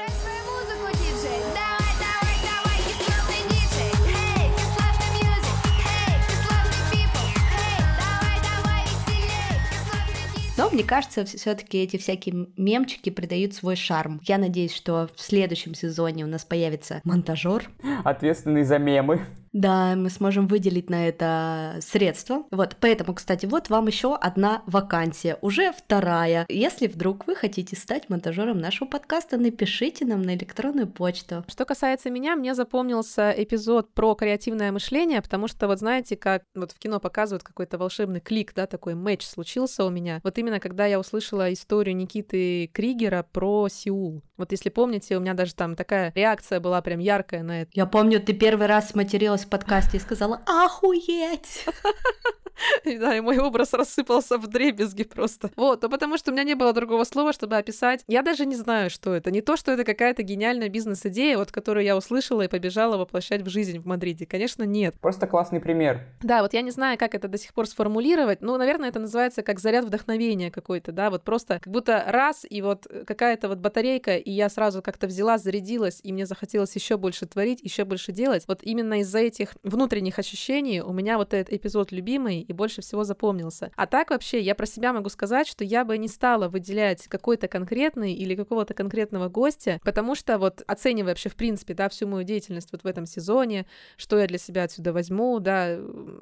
Но 10.56 10.70
мне 10.70 10.84
кажется, 10.84 11.24
все-таки 11.24 11.78
эти 11.82 11.96
всякие 11.96 12.46
мемчики 12.56 13.10
придают 13.10 13.54
свой 13.54 13.76
шарм. 13.76 14.20
Я 14.24 14.38
надеюсь, 14.38 14.72
что 14.72 15.10
в 15.14 15.20
следующем 15.20 15.74
сезоне 15.74 16.24
у 16.24 16.28
нас 16.28 16.44
появится 16.44 17.00
монтажер. 17.04 17.68
Ответственный 18.04 18.62
за 18.62 18.78
мемы. 18.78 19.26
Да, 19.54 19.94
мы 19.94 20.10
сможем 20.10 20.48
выделить 20.48 20.90
на 20.90 21.08
это 21.08 21.78
средства. 21.80 22.42
Вот, 22.50 22.76
поэтому, 22.80 23.14
кстати, 23.14 23.46
вот 23.46 23.70
вам 23.70 23.86
еще 23.86 24.16
одна 24.16 24.64
вакансия, 24.66 25.38
уже 25.42 25.72
вторая. 25.72 26.44
Если 26.48 26.88
вдруг 26.88 27.28
вы 27.28 27.36
хотите 27.36 27.76
стать 27.76 28.10
монтажером 28.10 28.58
нашего 28.58 28.88
подкаста, 28.88 29.36
напишите 29.36 30.04
нам 30.06 30.22
на 30.22 30.34
электронную 30.34 30.88
почту. 30.88 31.44
Что 31.46 31.64
касается 31.64 32.10
меня, 32.10 32.34
мне 32.34 32.56
запомнился 32.56 33.30
эпизод 33.30 33.94
про 33.94 34.16
креативное 34.16 34.72
мышление, 34.72 35.22
потому 35.22 35.46
что 35.46 35.68
вот 35.68 35.78
знаете, 35.78 36.16
как 36.16 36.42
вот 36.56 36.72
в 36.72 36.78
кино 36.80 36.98
показывают 36.98 37.44
какой-то 37.44 37.78
волшебный 37.78 38.20
клик, 38.20 38.54
да, 38.56 38.66
такой 38.66 38.96
матч 38.96 39.24
случился 39.24 39.84
у 39.84 39.90
меня. 39.90 40.20
Вот 40.24 40.36
именно 40.36 40.58
когда 40.58 40.86
я 40.86 40.98
услышала 40.98 41.52
историю 41.52 41.94
Никиты 41.94 42.66
Кригера 42.74 43.24
про 43.32 43.68
Сеул. 43.68 44.24
Вот 44.36 44.50
если 44.52 44.68
помните, 44.68 45.16
у 45.16 45.20
меня 45.20 45.34
даже 45.34 45.54
там 45.54 45.76
такая 45.76 46.12
реакция 46.14 46.60
была 46.60 46.82
прям 46.82 46.98
яркая 46.98 47.42
на 47.42 47.62
это. 47.62 47.70
Я 47.74 47.86
помню, 47.86 48.20
ты 48.20 48.32
первый 48.32 48.66
раз 48.66 48.90
сматерилась 48.90 49.44
в 49.44 49.48
подкасте 49.48 49.98
и 49.98 50.00
сказала 50.00 50.40
«Охуеть!» 50.46 51.66
Да, 52.84 53.16
и 53.16 53.20
мой 53.20 53.38
образ 53.38 53.72
рассыпался 53.72 54.38
в 54.38 54.46
дребезги 54.46 55.04
просто. 55.04 55.50
Вот, 55.56 55.82
ну 55.82 55.88
потому 55.88 56.16
что 56.16 56.30
у 56.30 56.34
меня 56.34 56.44
не 56.44 56.54
было 56.54 56.72
другого 56.72 57.04
слова, 57.04 57.32
чтобы 57.32 57.56
описать. 57.56 58.04
Я 58.06 58.22
даже 58.22 58.46
не 58.46 58.54
знаю, 58.56 58.90
что 58.90 59.14
это. 59.14 59.30
Не 59.30 59.40
то, 59.40 59.56
что 59.56 59.72
это 59.72 59.84
какая-то 59.84 60.22
гениальная 60.22 60.68
бизнес-идея, 60.68 61.38
вот 61.38 61.50
которую 61.50 61.84
я 61.84 61.96
услышала 61.96 62.42
и 62.42 62.48
побежала 62.48 62.96
воплощать 62.96 63.42
в 63.42 63.48
жизнь 63.48 63.78
в 63.78 63.86
Мадриде. 63.86 64.26
Конечно, 64.26 64.62
нет. 64.64 64.94
Просто 65.00 65.26
классный 65.26 65.60
пример. 65.60 66.00
Да, 66.22 66.42
вот 66.42 66.54
я 66.54 66.62
не 66.62 66.70
знаю, 66.70 66.98
как 66.98 67.14
это 67.14 67.28
до 67.28 67.38
сих 67.38 67.52
пор 67.52 67.66
сформулировать. 67.66 68.40
Ну, 68.40 68.56
наверное, 68.56 68.88
это 68.88 68.98
называется 68.98 69.42
как 69.42 69.60
заряд 69.60 69.84
вдохновения 69.84 70.50
какой-то, 70.50 70.92
да, 70.92 71.10
вот 71.10 71.24
просто 71.24 71.58
как 71.60 71.72
будто 71.72 72.04
раз, 72.06 72.46
и 72.48 72.62
вот 72.62 72.86
какая-то 73.06 73.48
вот 73.48 73.58
батарейка, 73.58 74.16
и 74.16 74.30
я 74.30 74.48
сразу 74.48 74.82
как-то 74.82 75.06
взяла, 75.06 75.38
зарядилась, 75.38 76.00
и 76.02 76.12
мне 76.12 76.26
захотелось 76.26 76.74
еще 76.74 76.96
больше 76.96 77.26
творить, 77.26 77.60
еще 77.62 77.84
больше 77.84 78.12
делать. 78.12 78.44
Вот 78.46 78.60
именно 78.62 79.00
из-за 79.00 79.18
этих 79.20 79.54
внутренних 79.62 80.18
ощущений 80.18 80.80
у 80.80 80.92
меня 80.92 81.18
вот 81.18 81.34
этот 81.34 81.52
эпизод 81.52 81.92
любимый 81.92 82.43
и 82.46 82.52
больше 82.52 82.82
всего 82.82 83.04
запомнился. 83.04 83.70
А 83.76 83.86
так 83.86 84.10
вообще 84.10 84.40
я 84.40 84.54
про 84.54 84.66
себя 84.66 84.92
могу 84.92 85.08
сказать, 85.08 85.46
что 85.46 85.64
я 85.64 85.84
бы 85.84 85.98
не 85.98 86.08
стала 86.08 86.48
выделять 86.48 87.06
какой-то 87.08 87.48
конкретный 87.48 88.12
или 88.12 88.34
какого-то 88.34 88.74
конкретного 88.74 89.28
гостя, 89.28 89.80
потому 89.84 90.14
что 90.14 90.38
вот 90.38 90.62
оценивая 90.66 91.12
вообще 91.12 91.28
в 91.28 91.36
принципе, 91.36 91.74
да, 91.74 91.88
всю 91.88 92.06
мою 92.06 92.24
деятельность 92.24 92.70
вот 92.72 92.84
в 92.84 92.86
этом 92.86 93.06
сезоне, 93.06 93.66
что 93.96 94.18
я 94.18 94.26
для 94.26 94.38
себя 94.38 94.64
отсюда 94.64 94.92
возьму, 94.92 95.38
да, 95.40 95.78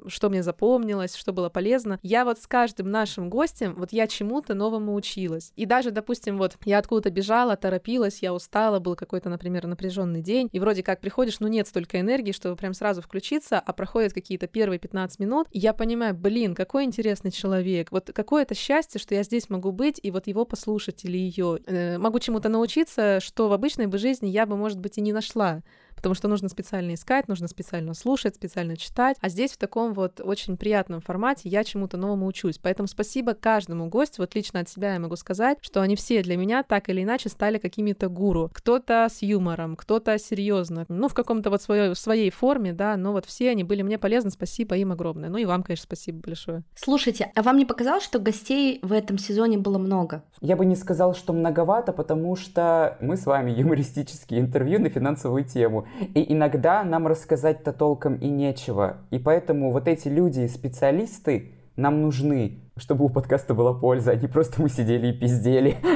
что 0.07 0.31
мне 0.31 0.43
запомнилось, 0.43 1.15
что 1.15 1.33
было 1.33 1.49
полезно, 1.49 1.99
я 2.03 2.25
вот 2.25 2.39
с 2.39 2.47
каждым 2.47 2.91
нашим 2.91 3.31
гостем, 3.31 3.75
вот 3.77 3.93
я 3.93 4.07
чему-то 4.07 4.55
новому 4.55 4.95
училась. 4.95 5.53
И 5.57 5.67
даже, 5.67 5.91
допустим, 5.91 6.39
вот 6.39 6.57
я 6.65 6.79
откуда-то 6.79 7.11
бежала, 7.11 7.57
торопилась, 7.57 8.23
я 8.23 8.35
устала, 8.35 8.79
был 8.79 8.97
какой-то, 8.97 9.29
например, 9.29 9.67
напряженный 9.67 10.23
день, 10.23 10.49
и 10.53 10.61
вроде 10.61 10.83
как 10.83 11.01
приходишь, 11.01 11.41
ну 11.41 11.49
нет 11.49 11.69
столько 11.69 12.01
энергии, 12.01 12.33
чтобы 12.33 12.57
прям 12.57 12.75
сразу 12.75 13.03
включиться, 13.03 13.59
а 13.59 13.73
проходят 13.73 14.13
какие-то 14.13 14.47
первые 14.47 14.79
15 14.79 15.19
минут, 15.19 15.47
и 15.51 15.59
я 15.59 15.73
понимаю, 15.73 16.12
блин, 16.13 16.43
блин, 16.43 16.55
какой 16.55 16.85
интересный 16.85 17.31
человек. 17.31 17.93
Вот 17.93 18.11
какое 18.13 18.43
это 18.43 18.55
счастье, 18.55 19.01
что 19.01 19.15
я 19.15 19.23
здесь 19.23 19.51
могу 19.51 19.71
быть 19.71 20.01
и 20.03 20.11
вот 20.11 20.27
его 20.27 20.45
послушать 20.45 21.05
или 21.05 21.17
ее. 21.17 21.59
Э, 21.67 21.99
могу 21.99 22.19
чему-то 22.19 22.49
научиться, 22.49 23.21
что 23.21 23.49
в 23.49 23.53
обычной 23.53 23.87
бы 23.87 23.99
жизни 23.99 24.29
я 24.29 24.47
бы, 24.47 24.57
может 24.57 24.79
быть, 24.79 24.99
и 24.99 25.01
не 25.01 25.13
нашла 25.13 25.63
потому 26.03 26.17
что 26.17 26.27
нужно 26.27 26.49
специально 26.49 26.95
искать, 26.95 27.29
нужно 27.29 27.47
специально 27.47 27.95
слушать, 27.95 28.35
специально 28.35 28.77
читать. 28.77 29.17
А 29.21 29.29
здесь 29.29 29.53
в 29.53 29.57
таком 29.57 29.95
вот 29.95 30.21
очень 30.21 30.57
приятном 30.57 31.01
формате 31.01 31.49
я 31.49 31.63
чему-то 31.63 31.97
новому 31.97 32.27
учусь. 32.27 32.59
Поэтому 32.59 32.89
спасибо 32.89 33.35
каждому 33.35 33.87
гостю. 33.89 34.23
Вот 34.23 34.35
лично 34.35 34.59
от 34.59 34.69
себя 34.69 34.95
я 34.95 34.99
могу 34.99 35.15
сказать, 35.15 35.59
что 35.61 35.81
они 35.81 35.95
все 35.95 36.25
для 36.25 36.37
меня 36.37 36.65
так 36.65 36.89
или 36.89 37.05
иначе 37.05 37.29
стали 37.29 37.59
какими-то 37.59 38.09
гуру. 38.09 38.51
Кто-то 38.53 39.07
с 39.09 39.23
юмором, 39.23 39.77
кто-то 39.77 40.19
серьезно, 40.19 40.87
ну, 40.89 41.07
в 41.07 41.15
каком-то 41.15 41.51
вот 41.51 41.63
своей, 41.63 41.95
своей 41.95 42.31
форме, 42.31 42.73
да, 42.73 42.97
но 42.97 43.13
вот 43.13 43.25
все 43.25 43.51
они 43.51 43.63
были 43.63 43.83
мне 43.83 43.97
полезны, 43.97 44.33
спасибо 44.33 44.77
им 44.77 44.91
огромное. 44.91 45.29
Ну 45.29 45.39
и 45.39 45.45
вам, 45.45 45.63
конечно, 45.63 45.85
спасибо 45.85 46.19
большое. 46.19 46.65
Слушайте, 46.75 47.31
а 47.37 47.43
вам 47.43 47.59
не 47.59 47.65
показалось, 47.65 48.03
что 48.03 48.19
гостей 48.19 48.81
в 48.83 48.93
этом 48.93 49.19
сезоне 49.19 49.59
было 49.59 49.79
много? 49.79 50.25
Я 50.41 50.57
бы 50.57 50.67
не 50.67 50.75
сказал, 50.75 51.15
что 51.15 51.33
многовато, 51.33 51.93
потому 51.93 52.35
что 52.35 52.99
мы 53.01 53.17
с 53.17 53.25
вами 53.25 53.53
юмористические 53.53 54.41
интервью 54.41 54.81
на 54.81 54.89
финансовую 54.89 55.45
тему. 55.45 55.87
И 56.15 56.33
иногда 56.33 56.85
нам 56.85 57.07
рассказать-то 57.07 57.73
толком 57.73 58.17
и 58.17 58.29
нечего. 58.29 58.99
И 59.11 59.19
поэтому 59.19 59.73
вот 59.73 59.89
эти 59.89 60.09
люди, 60.09 60.47
специалисты, 60.47 61.53
нам 61.77 62.03
нужны, 62.03 62.61
чтобы 62.77 63.05
у 63.05 63.09
подкаста 63.09 63.55
была 63.55 63.75
польза, 63.75 64.13
а 64.13 64.17
не 64.17 64.29
просто 64.29 64.61
мы 64.61 64.69
сидели 64.69 65.09
и 65.09 65.19
пиздели. 65.19 65.77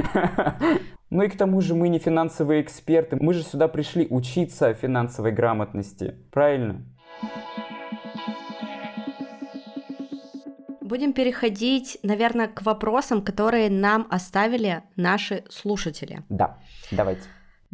Ну 1.08 1.22
и 1.22 1.28
к 1.28 1.36
тому 1.36 1.60
же 1.60 1.76
мы 1.76 1.88
не 1.88 2.00
финансовые 2.00 2.60
эксперты, 2.62 3.16
мы 3.20 3.32
же 3.32 3.44
сюда 3.44 3.68
пришли 3.68 4.08
учиться 4.10 4.74
финансовой 4.74 5.30
грамотности, 5.30 6.16
правильно? 6.32 6.84
Будем 10.80 11.12
переходить, 11.12 11.98
наверное, 12.02 12.48
к 12.48 12.62
вопросам, 12.62 13.22
которые 13.22 13.70
нам 13.70 14.08
оставили 14.10 14.82
наши 14.96 15.44
слушатели. 15.48 16.24
Да, 16.28 16.58
давайте. 16.90 17.22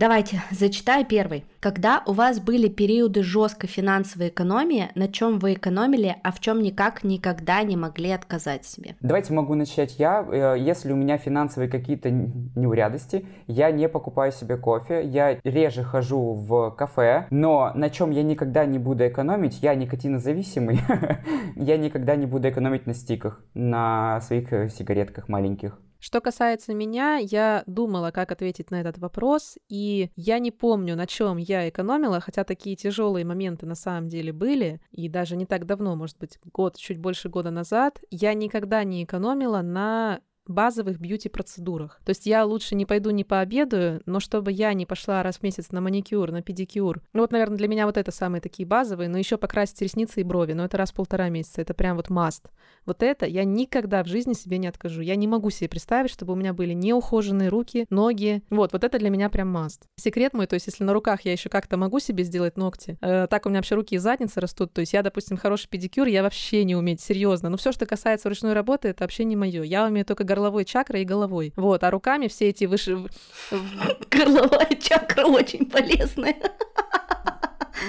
Давайте, 0.02 0.42
зачитаю 0.50 1.06
первый. 1.06 1.44
Когда 1.60 2.02
у 2.06 2.12
вас 2.12 2.40
были 2.40 2.66
периоды 2.66 3.22
жесткой 3.22 3.68
финансовой 3.68 4.30
экономии, 4.30 4.88
на 4.96 5.06
чем 5.06 5.38
вы 5.38 5.52
экономили, 5.52 6.16
а 6.24 6.32
в 6.32 6.40
чем 6.40 6.60
никак 6.60 7.04
никогда 7.04 7.62
не 7.62 7.76
могли 7.76 8.10
отказать 8.10 8.64
себе? 8.64 8.96
Давайте 9.00 9.32
могу 9.32 9.54
начать 9.54 10.00
я. 10.00 10.26
Э, 10.28 10.56
если 10.58 10.90
у 10.90 10.96
меня 10.96 11.18
финансовые 11.18 11.70
какие-то 11.70 12.10
неурядости, 12.10 13.24
я 13.46 13.70
не 13.70 13.88
покупаю 13.88 14.32
себе 14.32 14.56
кофе, 14.56 15.04
я 15.04 15.38
реже 15.44 15.84
хожу 15.84 16.34
в 16.34 16.72
кафе, 16.72 17.28
но 17.30 17.70
на 17.76 17.88
чем 17.88 18.10
я 18.10 18.24
никогда 18.24 18.64
не 18.64 18.80
буду 18.80 19.06
экономить, 19.06 19.62
я 19.62 19.76
никотинозависимый, 19.76 20.80
я 21.54 21.76
никогда 21.76 22.16
не 22.16 22.26
буду 22.26 22.48
экономить 22.48 22.88
на 22.88 22.94
стиках, 22.94 23.40
на 23.54 24.20
своих 24.22 24.52
э, 24.52 24.68
сигаретках 24.68 25.28
маленьких. 25.28 25.78
Что 26.04 26.20
касается 26.20 26.74
меня, 26.74 27.18
я 27.18 27.62
думала, 27.68 28.10
как 28.10 28.32
ответить 28.32 28.72
на 28.72 28.80
этот 28.80 28.98
вопрос, 28.98 29.56
и 29.68 30.10
я 30.16 30.40
не 30.40 30.50
помню, 30.50 30.96
на 30.96 31.06
чем 31.06 31.36
я 31.36 31.68
экономила, 31.68 32.18
хотя 32.18 32.42
такие 32.42 32.74
тяжелые 32.74 33.24
моменты 33.24 33.66
на 33.66 33.76
самом 33.76 34.08
деле 34.08 34.32
были, 34.32 34.80
и 34.90 35.08
даже 35.08 35.36
не 35.36 35.46
так 35.46 35.64
давно, 35.64 35.94
может 35.94 36.18
быть, 36.18 36.40
год, 36.52 36.76
чуть 36.76 36.98
больше 36.98 37.28
года 37.28 37.52
назад, 37.52 38.00
я 38.10 38.34
никогда 38.34 38.82
не 38.82 39.04
экономила 39.04 39.62
на 39.62 40.22
базовых 40.46 40.98
бьюти-процедурах. 40.98 42.00
То 42.04 42.10
есть 42.10 42.26
я 42.26 42.44
лучше 42.44 42.74
не 42.74 42.86
пойду, 42.86 43.10
не 43.10 43.24
пообедаю, 43.24 44.02
но 44.06 44.20
чтобы 44.20 44.52
я 44.52 44.72
не 44.74 44.86
пошла 44.86 45.22
раз 45.22 45.38
в 45.38 45.42
месяц 45.42 45.70
на 45.70 45.80
маникюр, 45.80 46.30
на 46.30 46.42
педикюр. 46.42 47.02
Ну 47.12 47.22
вот, 47.22 47.32
наверное, 47.32 47.58
для 47.58 47.68
меня 47.68 47.86
вот 47.86 47.96
это 47.96 48.10
самые 48.10 48.40
такие 48.40 48.66
базовые, 48.66 49.08
но 49.08 49.18
еще 49.18 49.36
покрасить 49.36 49.80
ресницы 49.80 50.20
и 50.20 50.24
брови, 50.24 50.52
но 50.52 50.64
это 50.64 50.76
раз 50.76 50.90
в 50.90 50.94
полтора 50.94 51.28
месяца, 51.28 51.60
это 51.60 51.74
прям 51.74 51.96
вот 51.96 52.10
маст. 52.10 52.48
Вот 52.84 53.02
это 53.02 53.26
я 53.26 53.44
никогда 53.44 54.02
в 54.02 54.08
жизни 54.08 54.32
себе 54.32 54.58
не 54.58 54.66
откажу. 54.66 55.00
Я 55.02 55.16
не 55.16 55.28
могу 55.28 55.50
себе 55.50 55.68
представить, 55.68 56.10
чтобы 56.10 56.32
у 56.32 56.36
меня 56.36 56.52
были 56.52 56.72
неухоженные 56.72 57.48
руки, 57.48 57.86
ноги. 57.90 58.42
Вот, 58.50 58.72
вот 58.72 58.84
это 58.84 58.98
для 58.98 59.10
меня 59.10 59.30
прям 59.30 59.48
маст. 59.48 59.82
Секрет 59.96 60.32
мой, 60.34 60.46
то 60.46 60.54
есть 60.54 60.66
если 60.66 60.84
на 60.84 60.92
руках 60.92 61.22
я 61.22 61.32
еще 61.32 61.48
как-то 61.48 61.76
могу 61.76 62.00
себе 62.00 62.24
сделать 62.24 62.56
ногти, 62.56 62.98
э, 63.00 63.26
так 63.28 63.46
у 63.46 63.48
меня 63.48 63.58
вообще 63.58 63.76
руки 63.76 63.94
и 63.94 63.98
задницы 63.98 64.40
растут, 64.40 64.72
то 64.72 64.80
есть 64.80 64.92
я, 64.92 65.02
допустим, 65.02 65.36
хороший 65.36 65.68
педикюр, 65.68 66.06
я 66.06 66.22
вообще 66.22 66.64
не 66.64 66.74
умею, 66.74 66.98
серьезно. 66.98 67.48
Но 67.48 67.56
все, 67.56 67.72
что 67.72 67.86
касается 67.86 68.28
ручной 68.28 68.52
работы, 68.52 68.88
это 68.88 69.04
вообще 69.04 69.24
не 69.24 69.36
мое. 69.36 69.62
Я 69.62 69.86
умею 69.86 70.04
только 70.04 70.24
горловой 70.32 70.64
чакрой 70.64 71.02
и 71.02 71.04
головой. 71.04 71.52
Вот, 71.56 71.84
а 71.84 71.90
руками 71.90 72.28
все 72.28 72.48
эти 72.48 72.64
выше... 72.64 73.04
Горловая 74.10 74.74
чакра 74.80 75.26
очень 75.26 75.66
полезная. 75.66 76.36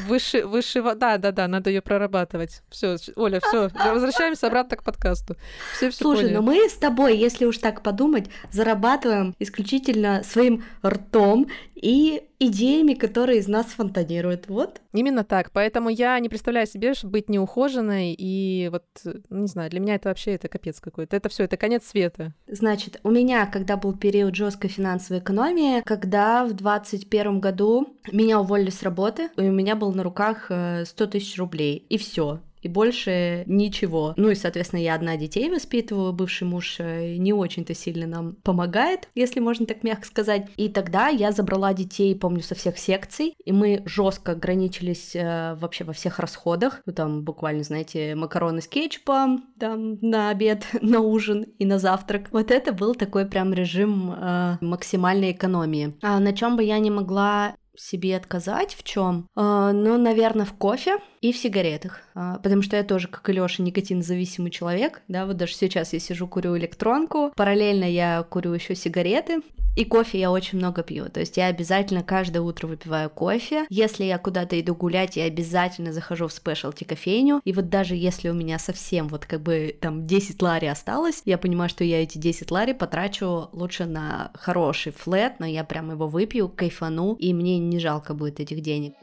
Выше, 0.08 0.46
выше, 0.46 0.82
да, 0.96 1.18
да, 1.18 1.32
да, 1.32 1.48
надо 1.48 1.70
ее 1.70 1.82
прорабатывать. 1.82 2.64
Все, 2.70 2.98
Оля, 3.16 3.40
все, 3.40 3.70
возвращаемся 3.74 4.48
обратно 4.48 4.78
к 4.78 4.84
подкасту. 4.84 5.36
Все, 5.76 5.92
все 5.92 6.04
Слушай, 6.04 6.22
поняли. 6.22 6.36
но 6.36 6.42
мы 6.42 6.68
с 6.68 6.74
тобой, 6.74 7.16
если 7.16 7.46
уж 7.46 7.60
так 7.60 7.84
подумать, 7.84 8.26
зарабатываем 8.52 9.36
исключительно 9.40 10.24
своим 10.24 10.64
ртом 10.84 11.48
и 11.76 12.24
идеями, 12.46 12.94
которые 12.94 13.40
из 13.40 13.48
нас 13.48 13.68
фонтанируют. 13.68 14.48
Вот. 14.48 14.82
Именно 14.94 15.24
так. 15.24 15.52
Поэтому 15.52 15.90
я 15.90 16.20
не 16.20 16.30
представляю 16.30 16.68
себе 16.68 16.94
быть 17.04 17.30
неухоженной. 17.30 18.16
И 18.18 18.70
вот, 18.72 18.84
не 19.30 19.48
знаю, 19.48 19.70
для 19.70 19.80
меня 19.80 19.96
это 19.96 20.10
вообще 20.10 20.32
это 20.32 20.48
капец 20.48 20.80
какой-то. 20.80 21.16
Это 21.16 21.30
все, 21.30 21.44
это 21.44 21.58
конец 21.58 21.86
света. 21.86 22.34
Значит, 22.48 23.00
у 23.04 23.12
меня, 23.12 23.46
когда 23.46 23.78
был 23.78 23.94
период 23.94 24.36
жесткой 24.36 24.70
финансовой 24.70 25.22
экономии, 25.22 25.82
когда 25.82 26.46
в 26.46 26.54
2021 26.54 27.40
году 27.40 27.98
меня 28.12 28.40
уволили 28.40 28.70
с 28.70 28.84
работы, 28.84 29.30
и 29.38 29.42
у 29.42 29.52
меня 29.52 29.76
был 29.76 29.94
на 29.94 30.04
руках 30.04 30.46
100 30.46 30.52
э, 30.54 31.08
тысяч 31.08 31.38
рублей. 31.38 31.86
И 31.90 31.98
все 31.98 32.40
и 32.64 32.70
больше 32.70 33.44
ничего. 33.46 34.14
Ну 34.18 34.30
и, 34.30 34.36
соответственно, 34.36 34.82
я 34.82 34.96
одна 34.96 35.18
детей 35.18 35.50
воспитываю, 35.50 36.14
бывший 36.14 36.48
муж 36.48 36.78
э, 36.80 37.16
не 37.18 37.34
очень-то 37.34 37.74
сильно 37.74 38.08
нам 38.08 38.36
помогает, 38.44 39.10
если 39.16 39.40
можно 39.40 39.66
так 39.66 39.84
мягко 39.84 40.06
сказать. 40.06 40.48
И 40.56 40.70
тогда 40.70 41.08
я 41.10 41.32
забрала 41.32 41.74
детей, 41.74 42.16
помню, 42.16 42.42
со 42.42 42.56
всех 42.56 42.78
секций, 42.78 43.36
и 43.44 43.52
мы 43.52 43.84
жестко 43.86 44.34
ограничились 44.34 45.16
э, 45.16 45.56
вообще 45.56 45.84
во 45.84 45.94
всех 45.94 46.20
расходах. 46.20 46.82
Ну 46.86 46.94
там 46.94 47.24
буквально, 47.24 47.64
знаете, 47.64 48.16
макароны 48.16 48.62
с 48.62 48.68
кетчупом, 48.68 49.46
там 49.60 49.98
на 50.02 50.30
обед, 50.30 50.66
на 50.82 51.02
ужин 51.02 51.44
и 51.60 51.66
на 51.66 51.80
завтрак. 51.80 52.30
Вот 52.32 52.52
это 52.52 52.74
был 52.74 52.96
такой 52.96 53.26
прям 53.26 53.54
режим 53.54 54.12
э, 54.12 54.58
максимальной 54.62 55.32
экономии. 55.32 55.94
А 56.02 56.20
на 56.20 56.34
чем 56.34 56.56
бы 56.56 56.64
я 56.64 56.80
не 56.80 56.92
могла 56.92 57.56
себе 57.76 58.16
отказать 58.16 58.74
в 58.74 58.84
чем? 58.84 59.28
А, 59.36 59.72
ну, 59.72 59.98
наверное, 59.98 60.46
в 60.46 60.54
кофе 60.54 60.98
и 61.22 61.32
в 61.32 61.38
сигаретах. 61.38 62.02
А, 62.16 62.40
потому 62.40 62.62
что 62.62 62.76
я 62.76 62.84
тоже, 62.84 63.08
как 63.08 63.28
и 63.30 63.34
Лёша, 63.34 63.62
никотинозависимый 63.62 64.52
человек. 64.52 65.02
Да, 65.08 65.26
вот 65.26 65.38
даже 65.38 65.54
сейчас 65.54 65.94
я 65.94 66.00
сижу, 66.00 66.28
курю 66.28 66.58
электронку. 66.58 67.32
Параллельно 67.36 67.86
я 67.86 68.24
курю 68.24 68.54
еще 68.54 68.76
сигареты. 68.76 69.42
И 69.76 69.86
кофе 69.86 70.20
я 70.20 70.32
очень 70.32 70.60
много 70.60 70.84
пью. 70.84 71.10
То 71.10 71.20
есть 71.20 71.36
я 71.38 71.48
обязательно 71.48 72.04
каждое 72.04 72.42
утро 72.42 72.68
выпиваю 72.68 73.10
кофе. 73.10 73.66
Если 73.70 74.04
я 74.04 74.20
куда-то 74.20 74.60
иду 74.60 74.76
гулять, 74.76 75.16
я 75.16 75.24
обязательно 75.24 75.92
захожу 75.92 76.28
в 76.28 76.34
спешлти 76.34 76.84
кофейню. 76.84 77.42
И 77.44 77.54
вот 77.54 77.70
даже 77.70 77.96
если 77.96 78.30
у 78.30 78.34
меня 78.34 78.60
совсем 78.60 79.08
вот 79.08 79.26
как 79.26 79.42
бы 79.42 79.76
там 79.82 80.06
10 80.06 80.40
лари 80.44 80.68
осталось, 80.68 81.24
я 81.26 81.40
понимаю, 81.40 81.70
что 81.70 81.84
я 81.84 82.04
эти 82.04 82.20
10 82.20 82.52
лари 82.52 82.74
потрачу 82.74 83.50
лучше 83.52 83.86
на 83.86 84.32
хороший 84.36 84.92
флет, 84.92 85.40
но 85.40 85.48
я 85.48 85.64
прям 85.64 85.90
его 85.90 86.08
выпью, 86.08 86.50
кайфану, 86.50 87.16
и 87.16 87.34
мне 87.34 87.58
не 87.58 87.80
жалко 87.80 88.14
будет 88.14 88.40
этих 88.40 88.62
денег. 88.62 88.94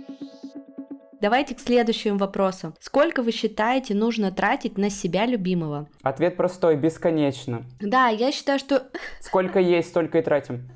Давайте 1.20 1.54
к 1.54 1.60
следующему 1.60 2.16
вопросу. 2.16 2.74
Сколько 2.80 3.22
вы 3.22 3.32
считаете 3.32 3.94
нужно 3.94 4.32
тратить 4.32 4.78
на 4.78 4.88
себя 4.88 5.26
любимого? 5.26 5.86
Ответ 6.02 6.36
простой, 6.36 6.76
бесконечно. 6.76 7.66
Да, 7.78 8.08
я 8.08 8.32
считаю, 8.32 8.58
что... 8.58 8.86
Сколько 9.20 9.58
есть, 9.58 9.90
столько 9.90 10.18
и 10.18 10.22
тратим. 10.22 10.70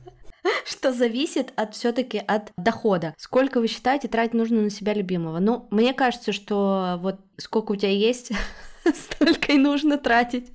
Что 0.66 0.92
зависит 0.92 1.54
от 1.57 1.74
все-таки 1.74 2.18
от 2.18 2.52
дохода. 2.59 3.14
Сколько 3.16 3.61
вы 3.61 3.68
считаете 3.68 4.09
тратить 4.09 4.35
нужно 4.35 4.61
на 4.61 4.70
себя 4.70 4.92
любимого? 4.92 5.38
Ну, 5.38 5.66
мне 5.70 5.94
кажется, 5.94 6.33
что 6.33 6.98
вот 7.00 7.20
сколько 7.38 7.72
у 7.72 7.76
тебя 7.76 7.92
есть, 7.92 8.30
столько 8.94 9.53
и 9.53 9.59
нужно 9.59 9.99
тратить. 9.99 10.53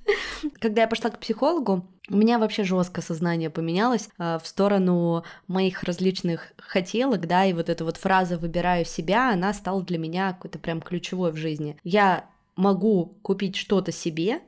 Когда 0.60 0.82
я 0.82 0.88
пошла 0.88 1.10
к 1.10 1.18
психологу, 1.18 1.86
у 2.08 2.16
меня 2.16 2.38
вообще 2.38 2.64
жестко 2.64 3.02
сознание 3.02 3.50
поменялось 3.50 4.08
э, 4.18 4.38
в 4.42 4.46
сторону 4.46 5.24
моих 5.46 5.82
различных 5.82 6.52
хотелок, 6.58 7.26
да, 7.26 7.44
и 7.44 7.52
вот 7.52 7.68
эта 7.68 7.84
вот 7.84 7.96
фраза 7.96 8.36
«выбираю 8.38 8.84
себя», 8.84 9.32
она 9.32 9.52
стала 9.54 9.82
для 9.82 9.98
меня 9.98 10.32
какой-то 10.32 10.58
прям 10.58 10.80
ключевой 10.80 11.32
в 11.32 11.36
жизни. 11.36 11.76
Я 11.84 12.26
могу 12.56 13.18
купить 13.22 13.56
что-то 13.56 13.92
себе, 13.92 14.40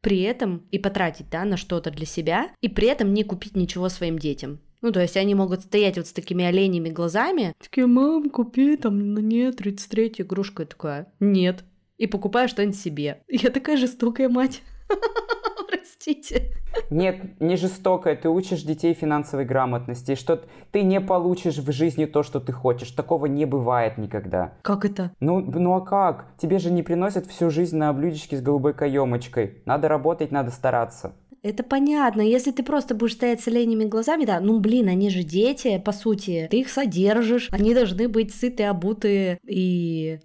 при 0.00 0.22
этом 0.22 0.66
и 0.70 0.78
потратить, 0.78 1.28
да, 1.30 1.44
на 1.44 1.56
что-то 1.56 1.90
для 1.90 2.06
себя, 2.06 2.50
и 2.60 2.68
при 2.68 2.88
этом 2.88 3.12
не 3.12 3.24
купить 3.24 3.56
ничего 3.56 3.88
своим 3.88 4.18
детям. 4.18 4.60
Ну, 4.82 4.92
то 4.92 5.00
есть 5.00 5.16
они 5.16 5.34
могут 5.34 5.62
стоять 5.62 5.98
вот 5.98 6.06
с 6.06 6.12
такими 6.12 6.44
оленями 6.44 6.88
глазами. 6.88 7.52
Такие, 7.58 7.86
мам, 7.86 8.30
купи 8.30 8.76
там 8.76 8.96
мне 8.96 9.52
33 9.52 10.14
игрушку. 10.18 10.62
Я 10.62 10.66
такая, 10.66 11.12
нет. 11.20 11.64
И 12.00 12.06
покупаю 12.06 12.48
что-нибудь 12.48 12.78
себе. 12.78 13.20
Я 13.28 13.50
такая 13.50 13.76
жестокая 13.76 14.30
мать. 14.30 14.62
Простите. 15.68 16.54
Нет, 16.88 17.38
не 17.40 17.56
жестокое. 17.56 18.16
Ты 18.16 18.30
учишь 18.30 18.62
детей 18.62 18.94
финансовой 18.94 19.44
грамотности, 19.44 20.14
что 20.14 20.42
ты 20.72 20.80
не 20.80 20.98
получишь 20.98 21.58
в 21.58 21.70
жизни 21.70 22.06
то, 22.06 22.22
что 22.22 22.40
ты 22.40 22.52
хочешь. 22.52 22.90
Такого 22.92 23.26
не 23.26 23.44
бывает 23.44 23.98
никогда. 23.98 24.54
Как 24.62 24.86
это? 24.86 25.12
Ну, 25.20 25.40
ну 25.40 25.74
а 25.74 25.82
как? 25.82 26.24
Тебе 26.38 26.58
же 26.58 26.70
не 26.70 26.82
приносят 26.82 27.26
всю 27.26 27.50
жизнь 27.50 27.76
на 27.76 27.92
блюдечке 27.92 28.38
с 28.38 28.40
голубой 28.40 28.72
каемочкой. 28.72 29.58
Надо 29.66 29.88
работать, 29.88 30.32
надо 30.32 30.50
стараться. 30.50 31.12
Это 31.42 31.62
понятно. 31.62 32.22
Если 32.22 32.50
ты 32.50 32.62
просто 32.62 32.94
будешь 32.94 33.12
стоять 33.12 33.42
с 33.42 33.48
оленями 33.48 33.84
глазами, 33.84 34.24
да, 34.24 34.40
ну 34.40 34.58
блин, 34.58 34.88
они 34.88 35.10
же 35.10 35.22
дети, 35.22 35.82
по 35.84 35.92
сути. 35.92 36.48
Ты 36.50 36.60
их 36.60 36.70
содержишь. 36.70 37.48
Они 37.50 37.74
должны 37.74 38.08
быть 38.08 38.34
сытые, 38.34 38.70
обутые 38.70 39.38
и 39.46 40.20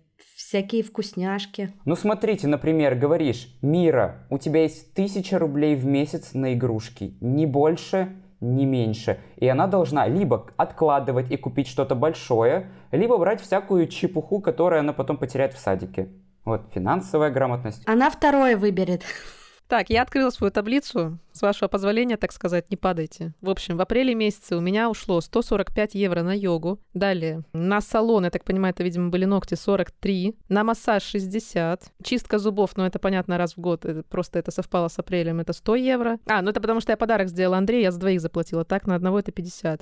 всякие 0.56 0.84
вкусняшки. 0.84 1.74
Ну 1.84 1.98
смотрите, 1.98 2.48
например, 2.48 2.96
говоришь, 2.96 3.50
Мира, 3.62 4.26
у 4.30 4.38
тебя 4.38 4.62
есть 4.62 4.94
тысяча 4.94 5.38
рублей 5.38 5.76
в 5.76 5.86
месяц 5.86 6.34
на 6.34 6.54
игрушки, 6.54 7.14
не 7.20 7.46
больше, 7.46 8.08
не 8.40 8.66
меньше. 8.66 9.20
И 9.36 9.50
она 9.50 9.68
должна 9.68 10.08
либо 10.08 10.48
откладывать 10.56 11.30
и 11.30 11.36
купить 11.36 11.68
что-то 11.68 11.94
большое, 11.96 12.68
либо 12.92 13.18
брать 13.18 13.42
всякую 13.42 13.88
чепуху, 13.88 14.40
которую 14.40 14.80
она 14.80 14.94
потом 14.94 15.18
потеряет 15.18 15.54
в 15.54 15.60
садике. 15.60 16.08
Вот, 16.46 16.62
финансовая 16.74 17.32
грамотность. 17.32 17.84
Она 17.86 18.10
второе 18.10 18.56
выберет. 18.56 19.04
Так, 19.68 19.90
я 19.90 20.04
открыла 20.04 20.30
свою 20.30 20.52
таблицу. 20.52 21.18
С 21.32 21.42
вашего 21.42 21.68
позволения, 21.68 22.18
так 22.18 22.32
сказать, 22.32 22.70
не 22.70 22.78
падайте. 22.78 23.34
В 23.42 23.50
общем, 23.50 23.78
в 23.78 23.82
апреле 23.82 24.14
месяце 24.14 24.56
у 24.56 24.62
меня 24.62 24.90
ушло 24.90 25.20
145 25.20 25.96
евро 25.96 26.22
на 26.22 26.38
йогу. 26.38 26.80
Далее, 26.94 27.44
на 27.52 27.82
салон, 27.82 28.26
я 28.26 28.30
так 28.30 28.44
понимаю, 28.44 28.74
это, 28.74 28.84
видимо, 28.84 29.10
были 29.10 29.26
ногти, 29.26 29.56
43. 29.56 30.36
На 30.50 30.64
массаж 30.64 31.04
60. 31.04 31.82
Чистка 32.04 32.38
зубов, 32.38 32.78
ну, 32.78 32.86
это 32.86 33.00
понятно, 33.00 33.38
раз 33.38 33.54
в 33.56 33.60
год. 33.60 33.86
Это, 33.86 34.04
просто 34.04 34.40
это 34.40 34.52
совпало 34.52 34.88
с 34.88 35.00
апрелем, 35.00 35.40
это 35.40 35.52
100 35.52 35.76
евро. 35.76 36.20
А, 36.28 36.42
ну 36.42 36.52
это 36.52 36.62
потому 36.62 36.80
что 36.80 36.92
я 36.92 36.98
подарок 36.98 37.30
сделала 37.30 37.58
Андрею, 37.58 37.84
я 37.84 37.92
за 37.92 38.00
двоих 38.00 38.22
заплатила. 38.22 38.66
Так, 38.66 38.86
на 38.86 38.96
одного 38.96 39.20
это 39.20 39.32
50. 39.32 39.82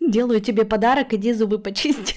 Делаю 0.00 0.40
тебе 0.40 0.64
подарок, 0.64 1.12
иди 1.12 1.32
зубы 1.34 1.58
почисти. 1.58 2.16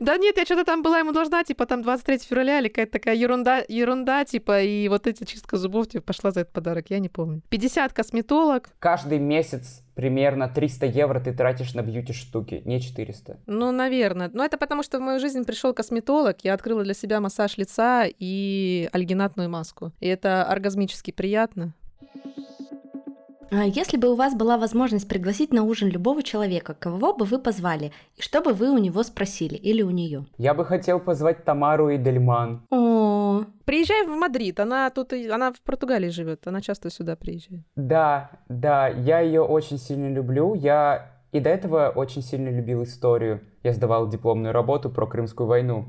Да 0.00 0.16
нет, 0.16 0.38
я 0.38 0.46
что-то 0.46 0.64
там 0.64 0.82
была 0.82 0.98
ему 0.98 1.12
должна, 1.12 1.44
типа 1.44 1.66
там 1.66 1.82
23 1.82 2.18
февраля 2.18 2.58
или 2.58 2.68
какая-то 2.68 2.92
такая 2.92 3.14
ерунда, 3.14 3.62
ерунда, 3.68 4.24
типа, 4.24 4.62
и 4.62 4.88
вот 4.88 5.06
эти 5.06 5.24
чистка 5.24 5.58
зубов, 5.58 5.88
типа, 5.88 6.02
пошла 6.02 6.30
за 6.30 6.40
этот 6.40 6.54
подарок, 6.54 6.86
я 6.88 6.98
не 6.98 7.10
помню. 7.10 7.42
50 7.50 7.92
косметолог. 7.92 8.70
Каждый 8.78 9.18
месяц 9.18 9.82
примерно 9.94 10.48
300 10.48 10.86
евро 10.86 11.20
ты 11.20 11.34
тратишь 11.34 11.74
на 11.74 11.82
бьюти-штуки, 11.82 12.62
не 12.64 12.80
400. 12.80 13.40
Ну, 13.46 13.72
наверное. 13.72 14.30
Но 14.32 14.42
это 14.42 14.56
потому, 14.56 14.82
что 14.82 14.98
в 14.98 15.02
мою 15.02 15.20
жизнь 15.20 15.44
пришел 15.44 15.74
косметолог, 15.74 16.38
я 16.44 16.54
открыла 16.54 16.82
для 16.82 16.94
себя 16.94 17.20
массаж 17.20 17.58
лица 17.58 18.06
и 18.06 18.88
альгинатную 18.92 19.50
маску. 19.50 19.92
И 20.00 20.08
это 20.08 20.44
оргазмически 20.44 21.10
приятно. 21.10 21.74
А 22.00 22.49
Если 23.52 23.96
бы 23.96 24.08
у 24.12 24.14
вас 24.14 24.34
была 24.36 24.56
возможность 24.58 25.08
пригласить 25.08 25.52
на 25.52 25.64
ужин 25.64 25.88
любого 25.88 26.22
человека, 26.22 26.74
кого 26.78 27.12
бы 27.16 27.24
вы 27.24 27.38
позвали, 27.40 27.90
и 28.16 28.22
что 28.22 28.40
бы 28.40 28.52
вы 28.52 28.70
у 28.70 28.78
него 28.78 29.02
спросили 29.02 29.54
или 29.56 29.82
у 29.82 29.90
нее? 29.90 30.24
Я 30.38 30.54
бы 30.54 30.64
хотел 30.64 31.00
позвать 31.00 31.44
Тамару 31.44 31.88
и 31.90 31.98
Дельман. 31.98 32.62
О, 32.70 33.44
Приезжай 33.64 34.06
в 34.06 34.10
Мадрид, 34.10 34.60
она 34.60 34.90
тут, 34.90 35.12
и- 35.12 35.28
она 35.28 35.52
в 35.52 35.60
Португалии 35.62 36.10
живет, 36.10 36.46
она 36.46 36.60
часто 36.60 36.90
сюда 36.90 37.16
приезжает. 37.16 37.62
Да, 37.76 38.30
да, 38.48 38.88
я 38.88 39.20
ее 39.20 39.42
очень 39.42 39.78
сильно 39.78 40.08
люблю. 40.12 40.54
Я 40.54 41.10
и 41.32 41.40
до 41.40 41.50
этого 41.50 41.92
очень 41.94 42.22
сильно 42.22 42.48
любил 42.50 42.82
историю. 42.84 43.40
Я 43.62 43.72
сдавал 43.72 44.08
дипломную 44.08 44.52
работу 44.52 44.90
про 44.90 45.06
Крымскую 45.06 45.46
войну 45.48 45.86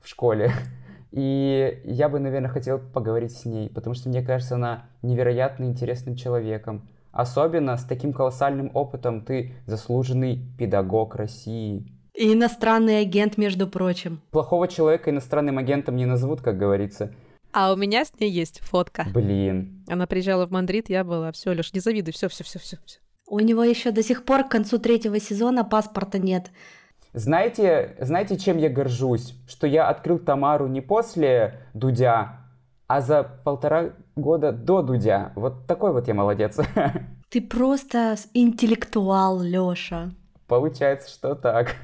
в 0.00 0.08
школе. 0.08 0.50
И 1.12 1.80
я 1.84 2.08
бы, 2.08 2.18
наверное, 2.18 2.50
хотел 2.50 2.78
поговорить 2.80 3.36
с 3.36 3.44
ней, 3.44 3.68
потому 3.70 3.94
что 3.94 4.08
мне 4.08 4.20
кажется, 4.22 4.56
она 4.56 4.86
невероятно 5.02 5.64
интересным 5.64 6.16
человеком. 6.16 6.88
Особенно 7.14 7.76
с 7.76 7.84
таким 7.84 8.12
колоссальным 8.12 8.70
опытом 8.74 9.20
ты 9.24 9.54
заслуженный 9.66 10.40
педагог 10.58 11.14
России. 11.14 11.86
и 12.12 12.32
иностранный 12.32 13.00
агент, 13.00 13.38
между 13.38 13.66
прочим. 13.68 14.20
Плохого 14.30 14.68
человека 14.68 15.10
иностранным 15.10 15.58
агентом 15.58 15.96
не 15.96 16.06
назовут, 16.06 16.40
как 16.42 16.58
говорится. 16.58 17.12
А 17.52 17.72
у 17.72 17.76
меня 17.76 18.04
с 18.04 18.12
ней 18.18 18.30
есть 18.30 18.60
фотка. 18.60 19.06
Блин. 19.14 19.84
Она 19.88 20.06
приезжала 20.08 20.46
в 20.46 20.50
Мадрид, 20.50 20.90
я 20.90 21.04
была. 21.04 21.30
Все, 21.32 21.50
Леш, 21.52 21.72
не 21.72 21.80
завидуй, 21.80 22.12
все, 22.12 22.28
все, 22.28 22.42
все, 22.42 22.58
все. 22.60 22.76
У 23.28 23.38
него 23.40 23.62
еще 23.64 23.90
до 23.92 24.02
сих 24.02 24.24
пор 24.24 24.44
к 24.44 24.50
концу 24.50 24.78
третьего 24.78 25.18
сезона 25.20 25.64
паспорта 25.64 26.18
нет. 26.18 26.50
Знаете, 27.12 27.96
знаете, 28.00 28.36
чем 28.36 28.58
я 28.58 28.68
горжусь? 28.68 29.34
Что 29.46 29.66
я 29.68 29.88
открыл 29.88 30.18
Тамару 30.18 30.66
не 30.66 30.80
после 30.80 31.60
Дудя, 31.72 32.43
а 32.86 33.00
за 33.00 33.22
полтора 33.22 33.92
года 34.16 34.52
до 34.52 34.82
Дудя. 34.82 35.32
Вот 35.34 35.66
такой 35.66 35.92
вот 35.92 36.08
я 36.08 36.14
молодец. 36.14 36.58
Ты 37.30 37.40
просто 37.40 38.16
интеллектуал, 38.32 39.40
Лёша. 39.40 40.10
Получается, 40.46 41.10
что 41.10 41.34
так. 41.34 41.76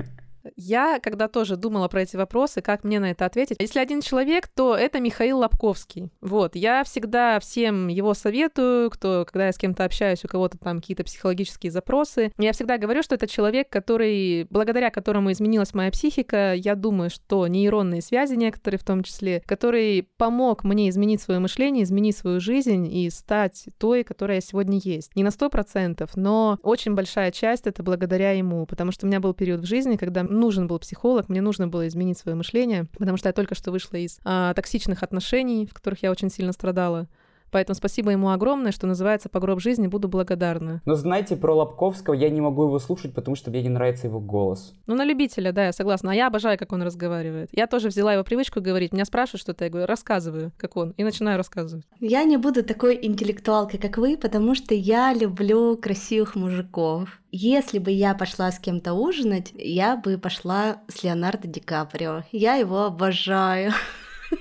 Я, 0.56 0.98
когда 1.00 1.28
тоже 1.28 1.56
думала 1.56 1.88
про 1.88 2.02
эти 2.02 2.16
вопросы, 2.16 2.60
как 2.60 2.84
мне 2.84 3.00
на 3.00 3.10
это 3.10 3.26
ответить, 3.26 3.56
если 3.60 3.78
один 3.78 4.00
человек, 4.00 4.48
то 4.48 4.76
это 4.76 5.00
Михаил 5.00 5.38
Лобковский. 5.38 6.10
Вот, 6.20 6.56
я 6.56 6.84
всегда 6.84 7.40
всем 7.40 7.88
его 7.88 8.14
советую, 8.14 8.90
кто, 8.90 9.24
когда 9.24 9.46
я 9.46 9.52
с 9.52 9.58
кем-то 9.58 9.84
общаюсь, 9.84 10.24
у 10.24 10.28
кого-то 10.28 10.58
там 10.58 10.80
какие-то 10.80 11.04
психологические 11.04 11.72
запросы, 11.72 12.32
я 12.38 12.52
всегда 12.52 12.78
говорю, 12.78 13.02
что 13.02 13.14
это 13.14 13.26
человек, 13.26 13.68
который, 13.68 14.46
благодаря 14.50 14.90
которому 14.90 15.32
изменилась 15.32 15.74
моя 15.74 15.90
психика, 15.90 16.54
я 16.54 16.74
думаю, 16.74 17.10
что 17.10 17.46
нейронные 17.46 18.02
связи 18.02 18.34
некоторые 18.34 18.78
в 18.78 18.84
том 18.84 19.02
числе, 19.02 19.42
который 19.46 20.08
помог 20.16 20.64
мне 20.64 20.88
изменить 20.88 21.22
свое 21.22 21.40
мышление, 21.40 21.84
изменить 21.84 22.16
свою 22.16 22.40
жизнь 22.40 22.86
и 22.92 23.08
стать 23.10 23.66
той, 23.78 24.04
которая 24.04 24.38
я 24.38 24.40
сегодня 24.40 24.80
есть. 24.82 25.14
Не 25.16 25.22
на 25.22 25.30
сто 25.30 25.50
процентов, 25.50 26.16
но 26.16 26.58
очень 26.62 26.94
большая 26.94 27.30
часть 27.30 27.66
это 27.66 27.82
благодаря 27.82 28.32
ему, 28.32 28.66
потому 28.66 28.92
что 28.92 29.06
у 29.06 29.08
меня 29.08 29.20
был 29.20 29.34
период 29.34 29.60
в 29.60 29.66
жизни, 29.66 29.96
когда 29.96 30.22
нужен 30.40 30.66
был 30.66 30.78
психолог, 30.78 31.28
мне 31.28 31.40
нужно 31.40 31.68
было 31.68 31.86
изменить 31.86 32.18
свое 32.18 32.36
мышление, 32.36 32.86
потому 32.98 33.16
что 33.16 33.28
я 33.28 33.32
только 33.32 33.54
что 33.54 33.70
вышла 33.70 33.96
из 33.96 34.18
а, 34.24 34.52
токсичных 34.54 35.02
отношений, 35.02 35.66
в 35.66 35.74
которых 35.74 36.02
я 36.02 36.10
очень 36.10 36.30
сильно 36.30 36.52
страдала. 36.52 37.06
Поэтому 37.50 37.74
спасибо 37.74 38.10
ему 38.10 38.30
огромное, 38.30 38.72
что 38.72 38.86
называется 38.86 39.28
«По 39.28 39.40
гроб 39.40 39.60
жизни», 39.60 39.86
буду 39.86 40.08
благодарна. 40.08 40.82
Но 40.84 40.94
знаете, 40.94 41.36
про 41.36 41.54
Лобковского 41.54 42.14
я 42.14 42.30
не 42.30 42.40
могу 42.40 42.64
его 42.64 42.78
слушать, 42.78 43.14
потому 43.14 43.36
что 43.36 43.50
мне 43.50 43.62
не 43.62 43.68
нравится 43.68 44.06
его 44.06 44.20
голос. 44.20 44.74
Ну, 44.86 44.94
на 44.94 45.04
любителя, 45.04 45.52
да, 45.52 45.66
я 45.66 45.72
согласна. 45.72 46.12
А 46.12 46.14
я 46.14 46.26
обожаю, 46.26 46.58
как 46.58 46.72
он 46.72 46.82
разговаривает. 46.82 47.48
Я 47.52 47.66
тоже 47.66 47.88
взяла 47.88 48.14
его 48.14 48.24
привычку 48.24 48.60
говорить. 48.60 48.92
Меня 48.92 49.04
спрашивают 49.04 49.40
что-то, 49.42 49.64
я 49.64 49.70
говорю, 49.70 49.86
рассказываю, 49.86 50.52
как 50.56 50.76
он. 50.76 50.90
И 50.96 51.04
начинаю 51.04 51.36
рассказывать. 51.36 51.84
Я 52.00 52.24
не 52.24 52.36
буду 52.36 52.62
такой 52.62 52.98
интеллектуалкой, 53.02 53.78
как 53.78 53.98
вы, 53.98 54.16
потому 54.16 54.54
что 54.54 54.74
я 54.74 55.12
люблю 55.12 55.76
красивых 55.76 56.36
мужиков. 56.36 57.20
Если 57.32 57.78
бы 57.78 57.90
я 57.90 58.14
пошла 58.14 58.50
с 58.50 58.58
кем-то 58.58 58.94
ужинать, 58.94 59.52
я 59.54 59.96
бы 59.96 60.18
пошла 60.18 60.78
с 60.88 61.02
Леонардо 61.04 61.46
Ди 61.46 61.60
Каприо. 61.60 62.24
Я 62.32 62.54
его 62.54 62.84
обожаю. 62.84 63.72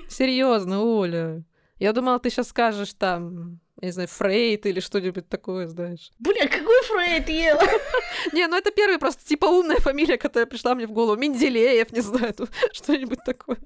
Серьезно, 0.07 0.81
Оля. 0.81 1.43
Я 1.79 1.93
думала, 1.93 2.19
ты 2.19 2.29
сейчас 2.29 2.49
скажешь 2.49 2.93
там, 2.93 3.59
я 3.81 3.87
не 3.87 3.91
знаю, 3.93 4.09
Фрейд 4.09 4.65
или 4.65 4.81
что-нибудь 4.81 5.29
такое, 5.29 5.67
знаешь. 5.67 6.11
Бля, 6.19 6.47
какой 6.47 6.83
Фрейд 6.83 7.29
ела? 7.29 7.61
Не, 8.33 8.47
ну 8.47 8.57
это 8.57 8.71
первый 8.71 8.99
просто 8.99 9.25
типа 9.25 9.45
умная 9.45 9.77
фамилия, 9.77 10.17
которая 10.17 10.45
пришла 10.45 10.75
мне 10.75 10.85
в 10.85 10.91
голову. 10.91 11.15
Менделеев, 11.15 11.93
не 11.93 12.01
знаю, 12.01 12.33
тут 12.33 12.49
что-нибудь 12.73 13.23
такое. 13.23 13.57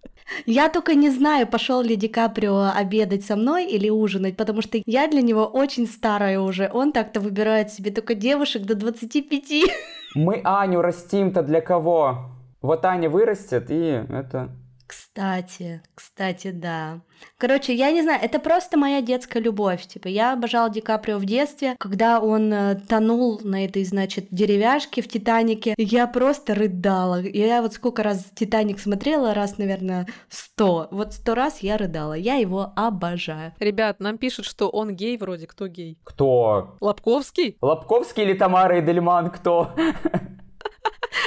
Я 0.45 0.69
только 0.69 0.93
не 0.93 1.09
знаю, 1.09 1.47
пошел 1.47 1.81
ли 1.81 1.95
Ди 1.95 2.07
Каприо 2.07 2.71
обедать 2.75 3.25
со 3.25 3.35
мной 3.35 3.65
или 3.65 3.89
ужинать, 3.89 4.37
потому 4.37 4.61
что 4.61 4.79
я 4.85 5.07
для 5.07 5.23
него 5.23 5.45
очень 5.45 5.87
старая 5.87 6.39
уже. 6.39 6.69
Он 6.71 6.91
так-то 6.91 7.19
выбирает 7.19 7.71
себе 7.71 7.89
только 7.89 8.13
девушек 8.13 8.63
до 8.63 8.75
25. 8.75 9.71
Мы 10.13 10.41
Аню 10.43 10.81
растим-то 10.81 11.41
для 11.41 11.61
кого? 11.61 12.29
Вот 12.61 12.85
Аня 12.85 13.09
вырастет, 13.09 13.71
и 13.71 14.03
это... 14.09 14.51
Кстати, 14.93 15.81
кстати, 15.95 16.51
да. 16.51 17.01
Короче, 17.39 17.73
я 17.73 17.91
не 17.91 18.03
знаю, 18.03 18.19
это 18.21 18.37
просто 18.37 18.77
моя 18.77 19.01
детская 19.01 19.39
любовь. 19.39 19.87
Типа, 19.87 20.07
я 20.07 20.33
обожала 20.33 20.69
Ди 20.69 20.81
Каприо 20.81 21.17
в 21.17 21.25
детстве, 21.25 21.75
когда 21.79 22.19
он 22.19 22.53
э, 22.53 22.75
тонул 22.87 23.39
на 23.43 23.65
этой, 23.65 23.85
значит, 23.85 24.27
деревяшке 24.29 25.01
в 25.01 25.07
Титанике. 25.07 25.73
Я 25.77 26.05
просто 26.05 26.53
рыдала. 26.53 27.21
Я 27.21 27.63
вот 27.63 27.73
сколько 27.73 28.03
раз 28.03 28.25
Титаник 28.35 28.79
смотрела, 28.79 29.33
раз, 29.33 29.57
наверное, 29.57 30.05
сто. 30.29 30.89
Вот 30.91 31.13
сто 31.13 31.33
раз 31.33 31.59
я 31.59 31.77
рыдала. 31.77 32.13
Я 32.13 32.35
его 32.35 32.71
обожаю. 32.75 33.53
Ребят, 33.59 33.99
нам 33.99 34.19
пишут, 34.19 34.45
что 34.45 34.69
он 34.69 34.95
гей 34.95 35.17
вроде. 35.17 35.47
Кто 35.47 35.65
гей? 35.67 35.97
Кто? 36.03 36.77
Лобковский? 36.81 37.57
Лобковский 37.61 38.23
или 38.23 38.33
Тамара 38.33 38.79
Эдельман? 38.79 39.31
Кто? 39.31 39.73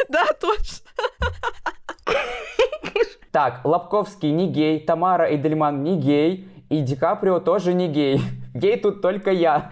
Да, 0.09 0.25
точно. 0.41 0.87
Так, 3.37 3.61
Лобковский 3.65 4.31
не 4.31 4.49
гей, 4.49 4.81
Тамара 4.81 5.25
Эдельман 5.25 5.83
не 5.83 6.01
гей, 6.01 6.49
и 6.71 6.81
Ди 6.81 6.97
Каприо 6.97 7.39
тоже 7.39 7.75
не 7.75 7.87
гей. 7.87 8.19
Гей 8.55 8.79
тут 8.79 9.03
только 9.03 9.31
я. 9.31 9.69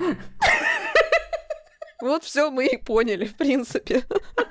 Вот 2.03 2.25
все 2.25 2.51
мы 2.51 2.67
и 2.67 2.77
поняли, 2.77 3.25
в 3.25 3.35
принципе. 3.35 4.03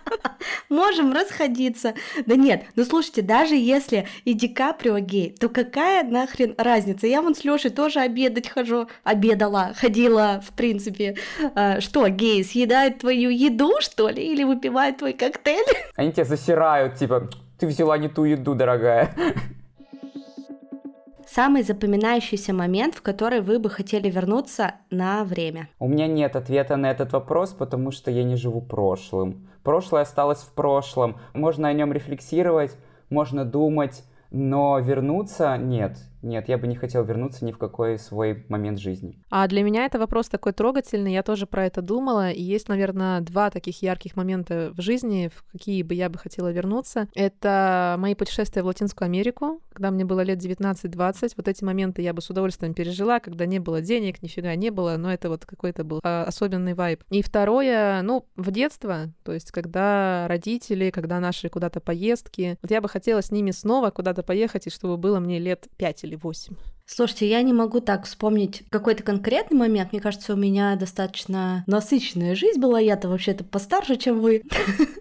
Можем 0.69 1.13
расходиться. 1.13 1.93
Да 2.25 2.35
нет, 2.35 2.63
ну 2.75 2.83
слушайте, 2.83 3.21
даже 3.21 3.53
если 3.53 4.07
и 4.25 4.33
Ди 4.33 4.47
Каприо 4.47 4.97
гей, 4.97 5.29
то 5.39 5.47
какая 5.47 6.03
нахрен 6.03 6.55
разница? 6.57 7.05
Я 7.05 7.21
вон 7.21 7.35
с 7.35 7.43
Лешей 7.43 7.69
тоже 7.69 7.99
обедать 7.99 8.49
хожу, 8.49 8.87
обедала, 9.03 9.73
ходила, 9.75 10.41
в 10.43 10.55
принципе. 10.55 11.17
А, 11.53 11.81
что, 11.81 12.07
гей, 12.07 12.43
съедает 12.43 12.97
твою 12.97 13.29
еду, 13.29 13.73
что 13.79 14.09
ли, 14.09 14.25
или 14.25 14.43
выпивает 14.43 14.97
твой 14.97 15.13
коктейль? 15.13 15.63
Они 15.95 16.11
тебя 16.11 16.25
засирают, 16.25 16.95
типа, 16.95 17.29
ты 17.63 17.67
взяла 17.67 17.97
не 17.97 18.09
ту 18.09 18.25
еду, 18.25 18.55
дорогая. 18.55 19.15
Самый 21.25 21.63
запоминающийся 21.63 22.53
момент, 22.53 22.93
в 22.93 23.01
который 23.01 23.39
вы 23.39 23.57
бы 23.57 23.69
хотели 23.69 24.09
вернуться 24.09 24.73
на 24.89 25.23
время? 25.23 25.69
У 25.79 25.87
меня 25.87 26.07
нет 26.07 26.35
ответа 26.35 26.75
на 26.75 26.91
этот 26.91 27.13
вопрос, 27.13 27.51
потому 27.53 27.91
что 27.91 28.11
я 28.11 28.25
не 28.25 28.35
живу 28.35 28.59
прошлым. 28.59 29.47
Прошлое 29.63 30.01
осталось 30.01 30.39
в 30.39 30.51
прошлом. 30.51 31.15
Можно 31.33 31.69
о 31.69 31.73
нем 31.73 31.93
рефлексировать, 31.93 32.75
можно 33.09 33.45
думать, 33.45 34.03
но 34.29 34.77
вернуться 34.79 35.55
нет. 35.55 35.97
Нет, 36.23 36.47
я 36.47 36.57
бы 36.57 36.67
не 36.67 36.75
хотел 36.75 37.03
вернуться 37.03 37.43
ни 37.45 37.51
в 37.51 37.57
какой 37.57 37.99
свой 37.99 38.45
момент 38.47 38.79
жизни. 38.79 39.19
А 39.29 39.45
для 39.47 39.61
меня 39.61 39.85
это 39.85 39.99
вопрос 39.99 40.29
такой 40.29 40.53
трогательный, 40.53 41.13
я 41.13 41.21
тоже 41.21 41.45
про 41.45 41.65
это 41.65 41.81
думала, 41.81 42.31
и 42.31 42.41
есть, 42.41 42.69
наверное, 42.69 43.19
два 43.19 43.49
таких 43.49 43.81
ярких 43.81 44.15
момента 44.15 44.71
в 44.75 44.81
жизни, 44.81 45.29
в 45.33 45.43
какие 45.51 45.83
бы 45.83 45.93
я 45.93 46.09
бы 46.09 46.17
хотела 46.17 46.51
вернуться. 46.51 47.09
Это 47.13 47.95
мои 47.99 48.15
путешествия 48.15 48.63
в 48.63 48.67
Латинскую 48.67 49.07
Америку, 49.07 49.61
когда 49.73 49.91
мне 49.91 50.05
было 50.05 50.21
лет 50.21 50.39
19-20. 50.39 51.33
Вот 51.35 51.47
эти 51.47 51.63
моменты 51.63 52.01
я 52.01 52.13
бы 52.13 52.21
с 52.21 52.29
удовольствием 52.29 52.73
пережила, 52.73 53.19
когда 53.19 53.45
не 53.45 53.59
было 53.59 53.81
денег, 53.81 54.21
нифига 54.23 54.55
не 54.55 54.69
было, 54.69 54.95
но 54.97 55.11
это 55.11 55.27
вот 55.27 55.45
какой-то 55.45 55.83
был 55.83 55.99
а, 56.03 56.23
особенный 56.23 56.73
вайб. 56.73 57.03
И 57.09 57.21
второе, 57.21 58.01
ну, 58.01 58.25
в 58.37 58.51
детство, 58.51 59.11
то 59.23 59.33
есть 59.33 59.51
когда 59.51 60.25
родители, 60.29 60.89
когда 60.89 61.19
наши 61.19 61.49
куда-то 61.49 61.81
поездки, 61.81 62.57
вот 62.61 62.71
я 62.71 62.79
бы 62.79 62.87
хотела 62.87 63.21
с 63.21 63.31
ними 63.31 63.51
снова 63.51 63.89
куда-то 63.89 64.23
поехать, 64.23 64.67
и 64.67 64.69
чтобы 64.69 64.95
было 64.97 65.19
мне 65.19 65.39
лет 65.39 65.67
5 65.77 66.03
или 66.05 66.12
или 66.13 66.19
8. 66.21 66.55
Слушайте, 66.85 67.29
я 67.29 67.41
не 67.41 67.53
могу 67.53 67.79
так 67.79 68.05
вспомнить 68.05 68.63
какой-то 68.69 69.03
конкретный 69.03 69.57
момент. 69.57 69.93
Мне 69.93 70.01
кажется, 70.01 70.33
у 70.33 70.35
меня 70.35 70.75
достаточно 70.75 71.63
насыщенная 71.65 72.35
жизнь 72.35 72.59
была. 72.59 72.79
Я-то 72.79 73.09
вообще-то 73.09 73.43
постарше, 73.43 73.95
чем 73.95 74.19
вы. 74.19 74.43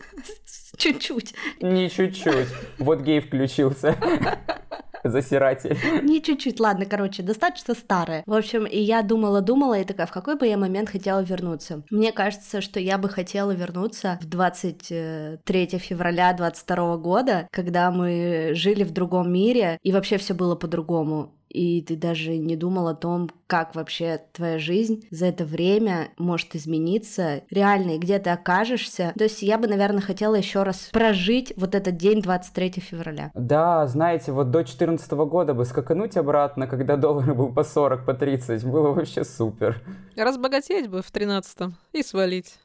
Чуть-чуть. 0.76 1.34
Не 1.60 1.90
чуть-чуть. 1.90 2.48
Вот 2.78 3.00
гей 3.02 3.20
включился. 3.20 3.96
Засиратель. 5.04 5.76
Не 6.02 6.22
чуть-чуть, 6.22 6.60
ладно, 6.60 6.86
короче, 6.86 7.22
достаточно 7.22 7.74
старая. 7.74 8.22
В 8.26 8.34
общем, 8.34 8.64
и 8.64 8.78
я 8.78 9.02
думала-думала, 9.02 9.80
и 9.80 9.84
такая, 9.84 10.06
в 10.06 10.12
какой 10.12 10.36
бы 10.36 10.46
я 10.46 10.56
момент 10.56 10.90
хотела 10.90 11.20
вернуться? 11.20 11.82
Мне 11.90 12.12
кажется, 12.12 12.60
что 12.60 12.80
я 12.80 12.98
бы 12.98 13.08
хотела 13.08 13.52
вернуться 13.52 14.18
в 14.22 14.26
23 14.26 15.66
февраля 15.78 16.32
22 16.32 16.96
года, 16.98 17.48
когда 17.50 17.90
мы 17.90 18.52
жили 18.54 18.84
в 18.84 18.92
другом 18.92 19.32
мире, 19.32 19.78
и 19.82 19.92
вообще 19.92 20.18
все 20.18 20.34
было 20.34 20.54
по-другому 20.54 21.34
и 21.52 21.82
ты 21.82 21.96
даже 21.96 22.36
не 22.38 22.56
думал 22.56 22.88
о 22.88 22.94
том, 22.94 23.30
как 23.46 23.74
вообще 23.74 24.20
твоя 24.32 24.58
жизнь 24.58 25.06
за 25.10 25.26
это 25.26 25.44
время 25.44 26.08
может 26.16 26.56
измениться, 26.56 27.42
реально, 27.50 27.92
и 27.92 27.98
где 27.98 28.18
ты 28.18 28.30
окажешься. 28.30 29.12
То 29.16 29.24
есть 29.24 29.42
я 29.42 29.58
бы, 29.58 29.68
наверное, 29.68 30.00
хотела 30.00 30.34
еще 30.34 30.62
раз 30.62 30.88
прожить 30.92 31.52
вот 31.56 31.74
этот 31.74 31.96
день 31.96 32.22
23 32.22 32.70
февраля. 32.80 33.30
Да, 33.34 33.86
знаете, 33.86 34.32
вот 34.32 34.46
до 34.46 34.60
2014 34.60 35.12
года 35.12 35.52
бы 35.52 35.66
скакануть 35.66 36.16
обратно, 36.16 36.66
когда 36.66 36.96
доллар 36.96 37.34
был 37.34 37.52
по 37.52 37.62
40, 37.62 38.06
по 38.06 38.14
30, 38.14 38.64
было 38.64 38.92
вообще 38.92 39.24
супер. 39.24 39.82
Разбогатеть 40.16 40.88
бы 40.88 41.02
в 41.02 41.10
13 41.10 41.74
и 41.92 42.02
свалить. 42.02 42.58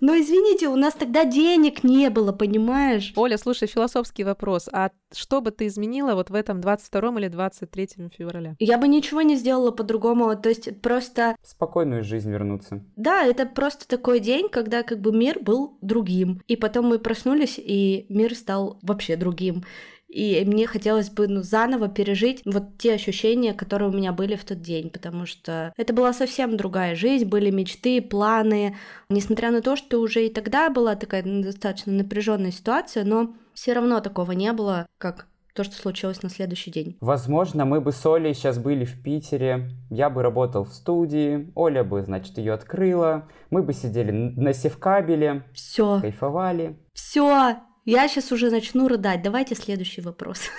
Но 0.00 0.16
извините, 0.16 0.68
у 0.68 0.76
нас 0.76 0.94
тогда 0.94 1.24
денег 1.24 1.84
не 1.84 2.10
было, 2.10 2.32
понимаешь? 2.32 3.12
Оля, 3.16 3.38
слушай, 3.38 3.68
философский 3.68 4.24
вопрос. 4.24 4.68
А 4.72 4.90
что 5.12 5.40
бы 5.40 5.50
ты 5.50 5.66
изменила 5.66 6.14
вот 6.14 6.30
в 6.30 6.34
этом 6.34 6.60
22 6.60 7.18
или 7.20 7.28
23 7.28 7.88
февраля? 8.16 8.56
Я 8.58 8.78
бы 8.78 8.88
ничего 8.88 9.22
не 9.22 9.36
сделала 9.36 9.70
по-другому. 9.70 10.34
То 10.36 10.48
есть 10.48 10.80
просто... 10.80 11.36
Спокойную 11.42 12.04
жизнь 12.04 12.30
вернуться. 12.30 12.82
Да, 12.96 13.24
это 13.24 13.46
просто 13.46 13.86
такой 13.86 14.20
день, 14.20 14.48
когда 14.48 14.82
как 14.82 15.00
бы 15.00 15.12
мир 15.12 15.38
был 15.40 15.78
другим. 15.82 16.40
И 16.46 16.56
потом 16.56 16.86
мы 16.86 16.98
проснулись, 16.98 17.58
и 17.58 18.06
мир 18.08 18.34
стал 18.34 18.78
вообще 18.82 19.16
другим. 19.16 19.64
И 20.12 20.44
мне 20.44 20.66
хотелось 20.66 21.08
бы 21.08 21.26
ну, 21.26 21.42
заново 21.42 21.88
пережить 21.88 22.42
вот 22.44 22.76
те 22.76 22.92
ощущения, 22.92 23.54
которые 23.54 23.88
у 23.88 23.94
меня 23.94 24.12
были 24.12 24.36
в 24.36 24.44
тот 24.44 24.60
день, 24.60 24.90
потому 24.90 25.24
что 25.24 25.72
это 25.78 25.94
была 25.94 26.12
совсем 26.12 26.58
другая 26.58 26.94
жизнь, 26.94 27.24
были 27.24 27.50
мечты, 27.50 28.02
планы. 28.02 28.76
Несмотря 29.08 29.50
на 29.50 29.62
то, 29.62 29.74
что 29.74 30.00
уже 30.00 30.26
и 30.26 30.30
тогда 30.30 30.68
была 30.68 30.96
такая 30.96 31.22
ну, 31.24 31.42
достаточно 31.42 31.92
напряженная 31.94 32.50
ситуация, 32.50 33.04
но 33.04 33.34
все 33.54 33.72
равно 33.72 34.00
такого 34.00 34.32
не 34.32 34.52
было, 34.52 34.86
как 34.98 35.28
то, 35.54 35.64
что 35.64 35.74
случилось 35.76 36.22
на 36.22 36.28
следующий 36.28 36.70
день. 36.70 36.96
Возможно, 37.00 37.64
мы 37.64 37.80
бы 37.80 37.92
с 37.92 38.04
Олей 38.04 38.34
сейчас 38.34 38.58
были 38.58 38.84
в 38.84 39.02
Питере, 39.02 39.70
я 39.90 40.10
бы 40.10 40.22
работал 40.22 40.64
в 40.64 40.72
студии, 40.74 41.50
Оля 41.54 41.84
бы, 41.84 42.02
значит, 42.02 42.36
ее 42.36 42.52
открыла, 42.52 43.28
мы 43.50 43.62
бы 43.62 43.72
сидели 43.72 44.10
на 44.10 44.52
севкабеле, 44.52 45.44
все, 45.54 46.00
кайфовали. 46.00 46.78
Все, 46.94 47.56
я 47.84 48.08
сейчас 48.08 48.32
уже 48.32 48.50
начну 48.50 48.88
рыдать. 48.88 49.22
Давайте 49.22 49.54
следующий 49.54 50.00
вопрос. 50.00 50.42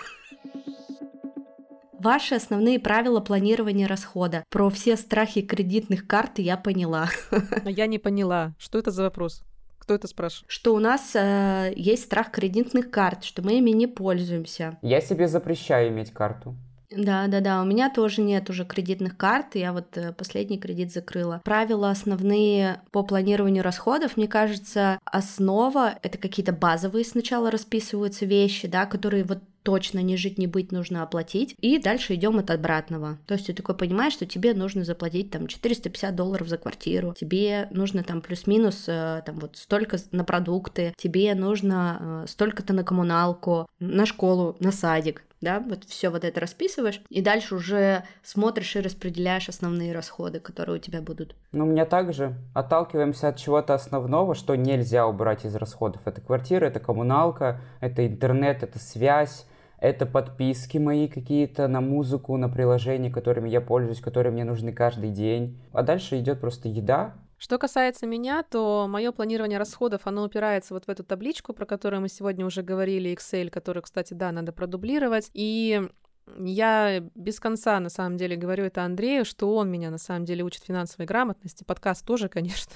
Ваши 2.00 2.36
основные 2.36 2.80
правила 2.80 3.22
планирования 3.22 3.88
расхода. 3.88 4.44
Про 4.50 4.70
все 4.70 4.98
страхи 4.98 5.42
кредитных 5.42 6.06
карт 6.06 6.40
я 6.40 6.58
поняла. 6.58 7.10
А 7.66 7.70
я 7.70 7.88
не 7.88 7.98
поняла. 7.98 8.54
Что 8.60 8.78
это 8.80 8.92
за 8.92 9.04
вопрос? 9.04 9.42
Кто 9.80 9.96
это 9.96 10.08
спрашивает? 10.08 10.52
Что 10.52 10.76
у 10.76 10.80
нас 10.80 11.12
э, 11.14 11.74
есть 11.76 12.04
страх 12.04 12.32
кредитных 12.32 12.92
карт, 12.92 13.24
что 13.24 13.42
мы 13.42 13.58
ими 13.58 13.72
не 13.72 13.88
пользуемся. 13.88 14.78
Я 14.82 15.00
себе 15.00 15.28
запрещаю 15.28 15.90
иметь 15.90 16.12
карту. 16.12 16.56
Да, 16.96 17.28
да, 17.28 17.40
да. 17.40 17.62
У 17.62 17.66
меня 17.66 17.90
тоже 17.90 18.22
нет 18.22 18.50
уже 18.50 18.66
кредитных 18.66 19.18
карт. 19.18 19.56
Я 19.56 19.74
вот 19.74 19.98
э, 19.98 20.14
последний 20.14 20.60
кредит 20.60 20.92
закрыла. 20.92 21.42
Правила 21.44 21.90
основные 21.90 22.82
по 22.92 23.04
планированию 23.04 23.64
расходов, 23.64 24.18
мне 24.18 24.28
кажется, 24.28 25.00
основа 25.06 25.96
это 26.02 26.18
какие-то 26.18 26.54
базовые 26.54 27.06
сначала 27.06 27.52
расписываются 27.52 28.26
вещи, 28.26 28.68
да, 28.68 28.86
которые 28.86 29.24
вот 29.24 29.40
точно 29.64 30.00
не 30.00 30.18
жить, 30.18 30.38
не 30.38 30.48
быть 30.48 30.72
нужно 30.72 31.04
оплатить. 31.04 31.56
И 31.60 31.80
дальше 31.80 32.16
идем 32.16 32.38
от 32.38 32.52
обратного. 32.52 33.18
То 33.26 33.34
есть 33.34 33.48
ты 33.48 33.54
такой 33.54 33.76
понимаешь, 33.76 34.14
что 34.14 34.26
тебе 34.26 34.54
нужно 34.54 34.84
заплатить 34.84 35.32
там 35.32 35.48
450 35.48 36.16
долларов 36.16 36.48
за 36.48 36.58
квартиру, 36.58 37.16
тебе 37.18 37.68
нужно 37.72 38.04
там 38.04 38.22
плюс-минус 38.22 38.86
э, 38.88 39.24
там 39.26 39.40
вот 39.40 39.58
столько 39.58 39.98
на 40.12 40.24
продукты, 40.24 40.94
тебе 40.98 41.34
нужно 41.34 42.24
э, 42.26 42.26
столько-то 42.28 42.74
на 42.74 42.84
коммуналку, 42.84 43.68
на 43.80 44.06
школу, 44.06 44.56
на 44.60 44.72
садик 44.72 45.24
да, 45.44 45.60
вот 45.60 45.84
все 45.84 46.10
вот 46.10 46.24
это 46.24 46.40
расписываешь, 46.40 47.02
и 47.10 47.22
дальше 47.22 47.56
уже 47.56 48.04
смотришь 48.24 48.76
и 48.76 48.82
распределяешь 48.82 49.50
основные 49.50 49.94
расходы, 49.94 50.40
которые 50.40 50.78
у 50.78 50.80
тебя 50.80 51.02
будут. 51.02 51.36
Ну, 51.52 51.66
у 51.66 51.68
меня 51.68 51.86
также 51.86 52.36
отталкиваемся 52.54 53.30
от 53.30 53.38
чего-то 53.38 53.74
основного, 53.74 54.36
что 54.36 54.56
нельзя 54.56 55.06
убрать 55.06 55.46
из 55.46 55.56
расходов. 55.56 56.02
Это 56.06 56.22
квартира, 56.22 56.66
это 56.66 56.80
коммуналка, 56.80 57.62
это 57.82 58.08
интернет, 58.08 58.64
это 58.64 58.80
связь, 58.80 59.46
это 59.84 60.06
подписки 60.06 60.78
мои 60.78 61.10
какие-то 61.10 61.68
на 61.68 61.82
музыку, 61.82 62.38
на 62.38 62.48
приложения, 62.48 63.12
которыми 63.12 63.50
я 63.50 63.60
пользуюсь, 63.60 64.00
которые 64.00 64.32
мне 64.32 64.46
нужны 64.46 64.72
каждый 64.72 65.12
день. 65.12 65.60
А 65.74 65.84
дальше 65.84 66.20
идет 66.20 66.40
просто 66.40 66.70
еда, 66.70 67.16
что 67.44 67.58
касается 67.58 68.08
меня, 68.08 68.42
то 68.42 68.88
мое 68.88 69.12
планирование 69.12 69.60
расходов, 69.60 70.04
оно 70.06 70.24
упирается 70.24 70.74
вот 70.74 70.86
в 70.86 70.90
эту 70.90 71.04
табличку, 71.04 71.52
про 71.52 71.66
которую 71.66 72.00
мы 72.00 72.08
сегодня 72.08 72.46
уже 72.46 72.62
говорили, 72.62 73.12
Excel, 73.12 73.50
которую, 73.50 73.84
кстати, 73.84 74.14
да, 74.14 74.32
надо 74.32 74.54
продублировать. 74.54 75.30
И 75.34 75.90
я 76.38 77.02
без 77.16 77.40
конца, 77.40 77.80
на 77.80 77.90
самом 77.90 78.18
деле, 78.18 78.36
говорю 78.36 78.66
это 78.66 78.84
Андрею, 78.84 79.26
что 79.26 79.54
он 79.56 79.70
меня, 79.70 79.92
на 79.92 79.98
самом 79.98 80.26
деле, 80.26 80.44
учит 80.44 80.64
финансовой 80.64 81.06
грамотности. 81.06 81.64
Подкаст 81.64 82.06
тоже, 82.06 82.30
конечно. 82.30 82.74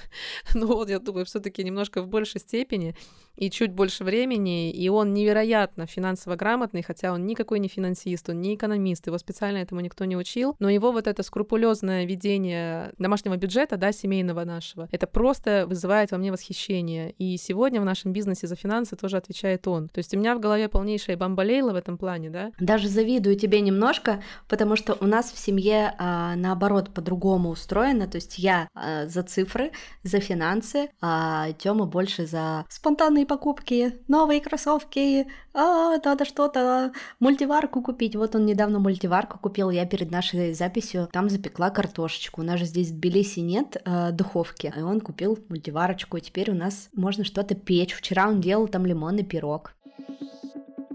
Но 0.54 0.66
вот, 0.66 0.90
я 0.90 0.98
думаю, 0.98 1.24
все 1.24 1.40
таки 1.40 1.64
немножко 1.64 2.02
в 2.02 2.08
большей 2.08 2.40
степени 2.40 2.94
и 3.36 3.50
чуть 3.50 3.72
больше 3.72 4.04
времени. 4.04 4.70
И 4.70 4.88
он 4.88 5.14
невероятно 5.14 5.86
финансово 5.86 6.36
грамотный, 6.36 6.82
хотя 6.82 7.12
он 7.12 7.24
никакой 7.24 7.60
не 7.60 7.68
финансист, 7.68 8.28
он 8.28 8.40
не 8.40 8.54
экономист, 8.54 9.06
его 9.06 9.16
специально 9.18 9.58
этому 9.58 9.80
никто 9.80 10.04
не 10.04 10.16
учил. 10.16 10.56
Но 10.58 10.68
его 10.68 10.92
вот 10.92 11.06
это 11.06 11.22
скрупулезное 11.22 12.04
ведение 12.04 12.92
домашнего 12.98 13.36
бюджета, 13.36 13.76
да, 13.76 13.92
семейного 13.92 14.44
нашего, 14.44 14.88
это 14.90 15.06
просто 15.06 15.66
вызывает 15.66 16.10
во 16.10 16.18
мне 16.18 16.32
восхищение. 16.32 17.12
И 17.12 17.36
сегодня 17.36 17.80
в 17.80 17.84
нашем 17.84 18.12
бизнесе 18.12 18.46
за 18.46 18.56
финансы 18.56 18.96
тоже 18.96 19.16
отвечает 19.16 19.66
он. 19.68 19.88
То 19.88 19.98
есть 19.98 20.12
у 20.14 20.18
меня 20.18 20.34
в 20.34 20.40
голове 20.40 20.68
полнейшая 20.68 21.16
бомбалейла 21.16 21.72
в 21.72 21.76
этом 21.76 21.96
плане, 21.96 22.30
да. 22.30 22.52
Даже 22.58 22.88
завидую 22.88 23.36
тебе 23.38 23.60
немножко, 23.60 24.22
потому 24.48 24.76
что 24.76 24.96
у 25.00 25.06
нас 25.06 25.32
в 25.32 25.38
семье 25.38 25.94
а, 25.98 26.36
наоборот 26.36 26.92
по-другому 26.92 27.50
устроено. 27.50 28.06
То 28.06 28.16
есть 28.16 28.38
я 28.38 28.68
а, 28.74 29.06
за 29.06 29.22
цифры, 29.22 29.72
за 30.02 30.20
финансы, 30.20 30.90
а 31.00 31.52
Тёма 31.52 31.86
больше 31.86 32.26
за 32.26 32.64
спонтанные 32.68 33.26
покупки, 33.26 33.94
новые 34.08 34.40
кроссовки, 34.40 35.26
а, 35.54 35.98
надо 36.04 36.24
что-то, 36.24 36.92
мультиварку 37.20 37.82
купить. 37.82 38.14
Вот 38.16 38.34
он 38.34 38.46
недавно 38.46 38.78
мультиварку 38.78 39.38
купил, 39.38 39.70
я 39.70 39.86
перед 39.86 40.10
нашей 40.10 40.54
записью 40.54 41.08
там 41.12 41.28
запекла 41.28 41.70
картошечку. 41.70 42.42
У 42.42 42.44
нас 42.44 42.58
же 42.60 42.66
здесь 42.66 42.90
в 42.90 42.94
Тбилиси 42.94 43.40
нет 43.40 43.76
э, 43.84 44.10
духовки, 44.12 44.72
и 44.76 44.80
он 44.80 45.00
купил 45.00 45.38
мультиварочку, 45.48 46.18
теперь 46.18 46.50
у 46.50 46.54
нас 46.54 46.88
можно 46.94 47.24
что-то 47.24 47.54
печь. 47.54 47.94
Вчера 47.94 48.28
он 48.28 48.40
делал 48.40 48.68
там 48.68 48.86
лимонный 48.86 49.24
пирог. 49.24 49.74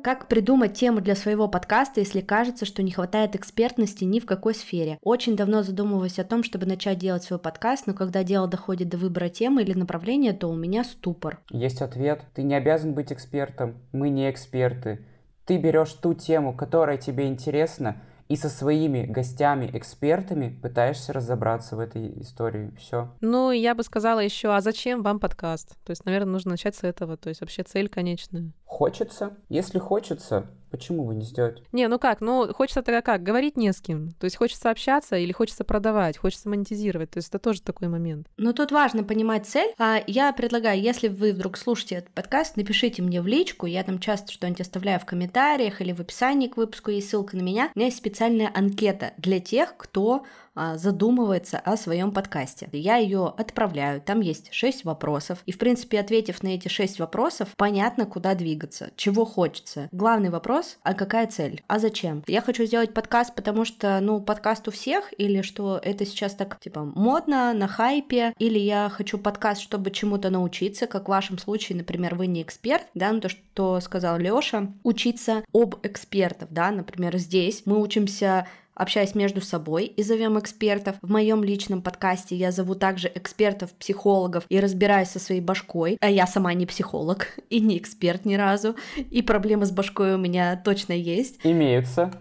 Как 0.04 0.28
придумать 0.28 0.74
тему 0.74 1.00
для 1.00 1.16
своего 1.16 1.48
подкаста, 1.48 2.02
если 2.02 2.20
кажется, 2.20 2.66
что 2.66 2.84
не 2.84 2.92
хватает 2.92 3.38
экспертности 3.38 4.04
ни 4.04 4.20
в 4.20 4.26
какой 4.26 4.54
сфере? 4.54 5.00
Очень 5.02 5.38
давно 5.38 5.64
задумываюсь 5.64 6.20
о 6.20 6.26
том, 6.26 6.44
чтобы 6.44 6.66
начать 6.66 6.98
делать 6.98 7.24
свой 7.24 7.40
подкаст, 7.40 7.88
но 7.88 7.94
когда 7.94 8.22
дело 8.26 8.50
доходит 8.50 8.90
до 8.90 8.98
выбора 8.98 9.30
темы 9.30 9.62
или 9.62 9.72
направления, 9.72 10.34
то 10.34 10.50
у 10.50 10.56
меня 10.56 10.84
ступор. 10.84 11.40
Есть 11.52 11.82
ответ. 11.82 12.20
Ты 12.36 12.44
не 12.44 12.54
обязан 12.54 12.94
быть 12.94 13.14
экспертом. 13.14 13.76
Мы 13.94 14.10
не 14.10 14.30
эксперты. 14.30 15.00
Ты 15.46 15.58
берешь 15.58 15.94
ту 15.94 16.14
тему, 16.14 16.54
которая 16.54 16.98
тебе 16.98 17.28
интересна, 17.28 17.96
и 18.28 18.36
со 18.36 18.50
своими 18.50 19.06
гостями-экспертами 19.06 20.58
пытаешься 20.62 21.14
разобраться 21.14 21.76
в 21.76 21.80
этой 21.80 22.22
истории. 22.22 22.72
Все. 22.78 23.10
Ну, 23.22 23.52
я 23.52 23.76
бы 23.76 23.84
сказала 23.84 24.20
еще, 24.20 24.56
а 24.56 24.62
зачем 24.62 25.04
вам 25.04 25.20
подкаст? 25.20 25.76
То 25.84 25.92
есть, 25.92 26.06
наверное, 26.06 26.32
нужно 26.34 26.52
начать 26.52 26.76
с 26.76 26.84
этого. 26.84 27.18
То 27.18 27.30
есть, 27.30 27.42
вообще 27.42 27.64
цель 27.64 27.90
конечная. 27.90 28.52
Хочется. 28.66 29.38
Если 29.50 29.80
хочется, 29.80 30.48
Почему 30.74 31.06
бы 31.06 31.14
не 31.14 31.24
сделать? 31.24 31.62
Не, 31.72 31.88
ну 31.88 32.00
как, 32.00 32.20
ну 32.20 32.52
хочется 32.52 32.82
тогда 32.82 33.04
как, 33.04 33.22
говорить 33.22 33.58
не 33.58 33.72
с 33.72 33.80
кем. 33.80 34.14
То 34.14 34.26
есть 34.26 34.38
хочется 34.38 34.72
общаться 34.72 35.16
или 35.16 35.32
хочется 35.32 35.64
продавать, 35.64 36.18
хочется 36.18 36.50
монетизировать. 36.50 37.12
То 37.12 37.18
есть 37.20 37.30
это 37.30 37.38
тоже 37.38 37.62
такой 37.62 37.90
момент. 37.90 38.26
Но 38.38 38.54
тут 38.54 38.72
важно 38.72 39.04
понимать 39.04 39.46
цель. 39.46 39.72
А 39.78 40.02
я 40.08 40.34
предлагаю, 40.34 40.82
если 40.82 41.10
вы 41.10 41.34
вдруг 41.34 41.58
слушаете 41.58 41.98
этот 41.98 42.10
подкаст, 42.10 42.58
напишите 42.58 43.04
мне 43.04 43.22
в 43.22 43.28
личку, 43.28 43.68
я 43.68 43.84
там 43.84 44.00
часто 44.00 44.32
что-нибудь 44.32 44.62
оставляю 44.62 45.00
в 45.00 45.06
комментариях 45.06 45.80
или 45.80 45.92
в 45.92 46.00
описании 46.00 46.48
к 46.48 46.58
выпуску 46.58 46.90
есть 46.90 47.08
ссылка 47.08 47.38
на 47.38 47.42
меня. 47.42 47.70
У 47.76 47.78
меня 47.78 47.86
есть 47.86 48.00
специальная 48.00 48.50
анкета 48.52 49.14
для 49.18 49.40
тех, 49.40 49.78
кто 49.78 50.24
задумывается 50.56 51.60
о 51.60 51.78
своем 51.78 52.12
подкасте. 52.12 52.70
Я 52.72 52.98
ее 52.98 53.34
отправляю, 53.38 54.02
там 54.02 54.22
есть 54.22 54.54
6 54.54 54.86
вопросов, 54.86 55.40
и 55.46 55.52
в 55.52 55.58
принципе, 55.58 56.00
ответив 56.00 56.44
на 56.44 56.50
эти 56.50 56.68
6 56.68 57.00
вопросов, 57.00 57.50
понятно, 57.58 58.06
куда 58.06 58.36
двигаться, 58.36 58.92
чего 58.96 59.26
хочется. 59.26 59.90
Главный 59.92 60.30
вопрос, 60.30 60.78
а 60.84 60.94
какая 60.94 61.28
цель? 61.28 61.64
А 61.68 61.80
зачем? 61.80 62.24
Я 62.28 62.42
хочу 62.42 62.66
сделать 62.66 62.94
подкаст, 62.94 63.36
потому 63.36 63.66
что, 63.66 64.00
ну, 64.02 64.22
подкаст 64.22 64.68
у 64.68 64.72
всех, 64.72 65.14
или 65.18 65.42
что 65.42 65.80
это 65.82 66.06
сейчас 66.06 66.34
так, 66.36 66.60
типа, 66.60 66.84
модно, 66.84 67.54
на 67.54 67.68
хайпе, 67.68 68.34
или 68.40 68.60
я 68.60 68.90
хочу 68.90 69.18
подкаст, 69.18 69.62
чтобы 69.62 69.92
чему-то 69.92 70.30
научиться, 70.30 70.88
как 70.88 71.06
в 71.06 71.10
вашем 71.10 71.38
случае, 71.38 71.78
например, 71.78 72.16
вы 72.16 72.28
не 72.28 72.42
эксперт, 72.42 72.86
да, 72.94 73.12
ну 73.12 73.20
то, 73.20 73.30
что 73.30 73.80
сказал 73.80 74.18
Лёша, 74.18 74.72
учиться 74.84 75.44
об 75.54 75.76
экспертов, 75.84 76.50
да, 76.52 76.72
например, 76.72 77.18
здесь 77.18 77.64
мы 77.66 77.82
учимся 77.82 78.48
общаясь 78.76 79.16
между 79.16 79.42
собой 79.42 79.86
и 79.86 80.04
зовем 80.04 80.40
экспертов. 80.40 80.96
В 81.02 81.12
моем 81.12 81.44
личном 81.44 81.82
подкасте 81.82 82.36
я 82.36 82.52
зову 82.52 82.76
также 82.76 83.12
экспертов, 83.14 83.72
психологов 83.74 84.46
и 84.50 84.60
разбираюсь 84.60 85.10
со 85.10 85.20
своей 85.20 85.42
башкой. 85.42 85.98
А 86.02 86.10
я 86.10 86.28
сама 86.28 86.54
не 86.54 86.66
психолог 86.66 87.28
и 87.50 87.60
не 87.60 87.78
эксперт 87.78 88.26
ни 88.26 88.36
разу. 88.36 88.76
И 89.10 89.22
проблемы 89.22 89.66
с 89.66 89.72
башкой 89.72 90.16
у 90.16 90.18
меня 90.18 90.62
точно 90.64 90.94
есть. 90.94 91.40
Имеются. 91.44 92.12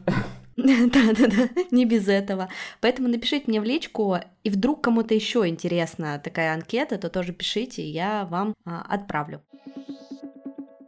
Да-да-да, 0.57 1.49
не 1.71 1.87
без 1.87 2.09
этого. 2.09 2.49
Поэтому 2.81 3.09
напишите 3.09 3.45
мне 3.47 3.61
в 3.61 3.65
личку, 3.65 4.17
и 4.45 4.51
вдруг 4.51 4.83
кому-то 4.83 5.15
еще 5.15 5.49
интересна 5.49 6.21
такая 6.23 6.53
анкета, 6.53 6.99
то 6.99 7.09
тоже 7.09 7.33
пишите, 7.33 7.87
я 7.89 8.27
вам 8.27 8.55
а, 8.65 8.85
отправлю. 8.89 9.43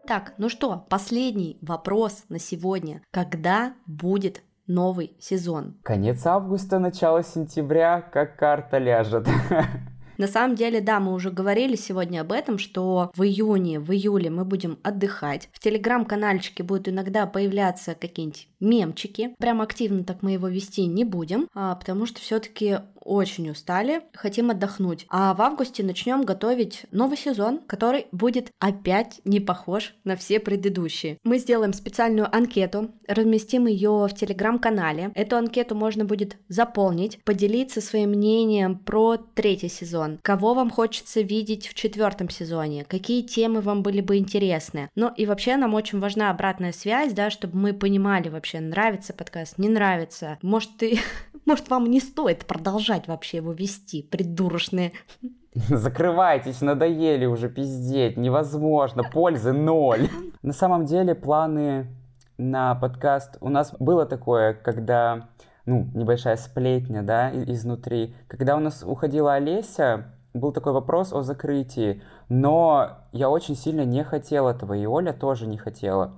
Так, 0.07 0.35
ну 0.37 0.51
что, 0.51 0.85
последний 0.91 1.57
вопрос 1.63 2.25
на 2.29 2.39
сегодня. 2.39 3.03
Когда 3.11 3.75
будет 3.87 4.43
новый 4.67 5.17
сезон. 5.19 5.77
Конец 5.83 6.27
августа, 6.27 6.79
начало 6.79 7.23
сентября, 7.23 8.01
как 8.01 8.37
карта 8.37 8.79
ляжет. 8.79 9.27
На 10.19 10.29
самом 10.29 10.55
деле, 10.55 10.81
да, 10.81 11.01
мы 11.01 11.13
уже 11.13 11.31
говорили 11.31 11.77
сегодня 11.77 12.21
об 12.21 12.33
этом, 12.33 12.59
что 12.59 13.11
в 13.15 13.23
июне, 13.23 13.81
в 13.81 13.91
июле 13.93 14.31
мы 14.31 14.45
будем 14.45 14.79
отдыхать. 14.83 15.49
В 15.53 15.59
телеграм-канальчике 15.59 16.63
будут 16.63 16.89
иногда 16.89 17.27
появляться 17.27 17.95
какие-нибудь 17.95 18.49
мемчики. 18.61 19.35
Прям 19.39 19.61
активно 19.61 20.05
так 20.05 20.23
мы 20.23 20.33
его 20.33 20.49
вести 20.49 20.87
не 20.87 21.05
будем, 21.05 21.49
а, 21.55 21.75
потому 21.75 22.07
что 22.07 22.21
все-таки 22.21 22.79
очень 23.05 23.51
устали, 23.51 24.03
хотим 24.15 24.51
отдохнуть. 24.51 25.07
А 25.09 25.35
в 25.35 25.43
августе 25.43 25.83
начнем 25.83 26.23
готовить 26.23 26.87
новый 26.91 27.17
сезон, 27.17 27.61
который 27.67 28.07
будет 28.13 28.51
опять 28.59 29.21
не 29.25 29.41
похож 29.41 29.95
на 30.05 30.17
все 30.17 30.41
предыдущие. 30.41 31.19
Мы 31.25 31.39
сделаем 31.39 31.73
специальную 31.73 32.35
анкету, 32.35 32.91
разместим 33.07 33.67
ее 33.67 34.09
в 34.09 34.15
телеграм-канале. 34.15 35.13
Эту 35.15 35.37
анкету 35.37 35.75
можно 35.75 36.05
будет 36.05 36.37
заполнить, 36.49 37.19
поделиться 37.25 37.81
своим 37.81 38.11
мнением 38.11 38.79
про 38.79 39.17
третий 39.17 39.69
сезон. 39.69 40.19
Кого 40.23 40.55
вам 40.55 40.71
хочется 40.71 41.21
видеть 41.21 41.69
в 41.69 41.75
четвертом 41.75 42.31
сезоне? 42.31 42.85
Какие 42.85 43.23
темы 43.23 43.61
вам 43.61 43.83
были 43.83 44.01
бы 44.01 44.17
интересны? 44.17 44.89
Ну 44.95 45.13
и 45.17 45.27
вообще 45.27 45.57
нам 45.57 45.75
очень 45.75 46.01
важна 46.01 46.31
обратная 46.31 46.73
связь, 46.73 47.13
да, 47.13 47.31
чтобы 47.31 47.59
мы 47.59 47.73
понимали 47.73 48.29
вообще, 48.29 48.61
нравится 48.61 49.13
подкаст, 49.13 49.59
не 49.59 49.69
нравится. 49.69 50.39
Может, 50.43 50.77
ты 50.77 50.99
может, 51.47 51.71
вам 51.71 51.87
не 51.87 52.01
стоит 52.01 52.47
продолжать 52.47 53.09
вообще 53.09 53.39
его 53.39 53.53
вести, 53.53 54.03
придурочные. 54.03 54.93
Закрывайтесь, 55.55 56.61
надоели 56.61 57.27
уже 57.27 57.49
пиздеть, 57.49 58.17
невозможно, 58.17 59.03
пользы 59.05 59.53
ноль. 59.53 60.09
На 60.43 60.53
самом 60.53 60.85
деле 60.85 61.15
планы 61.15 61.87
на 62.39 62.75
подкаст 62.75 63.37
у 63.41 63.49
нас 63.49 63.73
было 63.79 64.05
такое, 64.05 64.55
когда, 64.55 65.29
ну, 65.65 65.89
небольшая 65.95 66.37
сплетня, 66.37 67.03
да, 67.03 67.31
изнутри. 67.33 68.17
Когда 68.27 68.57
у 68.57 68.61
нас 68.61 68.83
уходила 68.83 69.35
Олеся, 69.35 70.13
был 70.35 70.51
такой 70.51 70.73
вопрос 70.73 71.13
о 71.13 71.23
закрытии, 71.23 72.03
но 72.29 72.99
я 73.13 73.31
очень 73.31 73.55
сильно 73.55 73.85
не 73.85 74.03
хотел 74.03 74.49
этого, 74.49 74.75
и 74.75 74.85
Оля 74.85 75.13
тоже 75.13 75.47
не 75.47 75.57
хотела. 75.57 76.15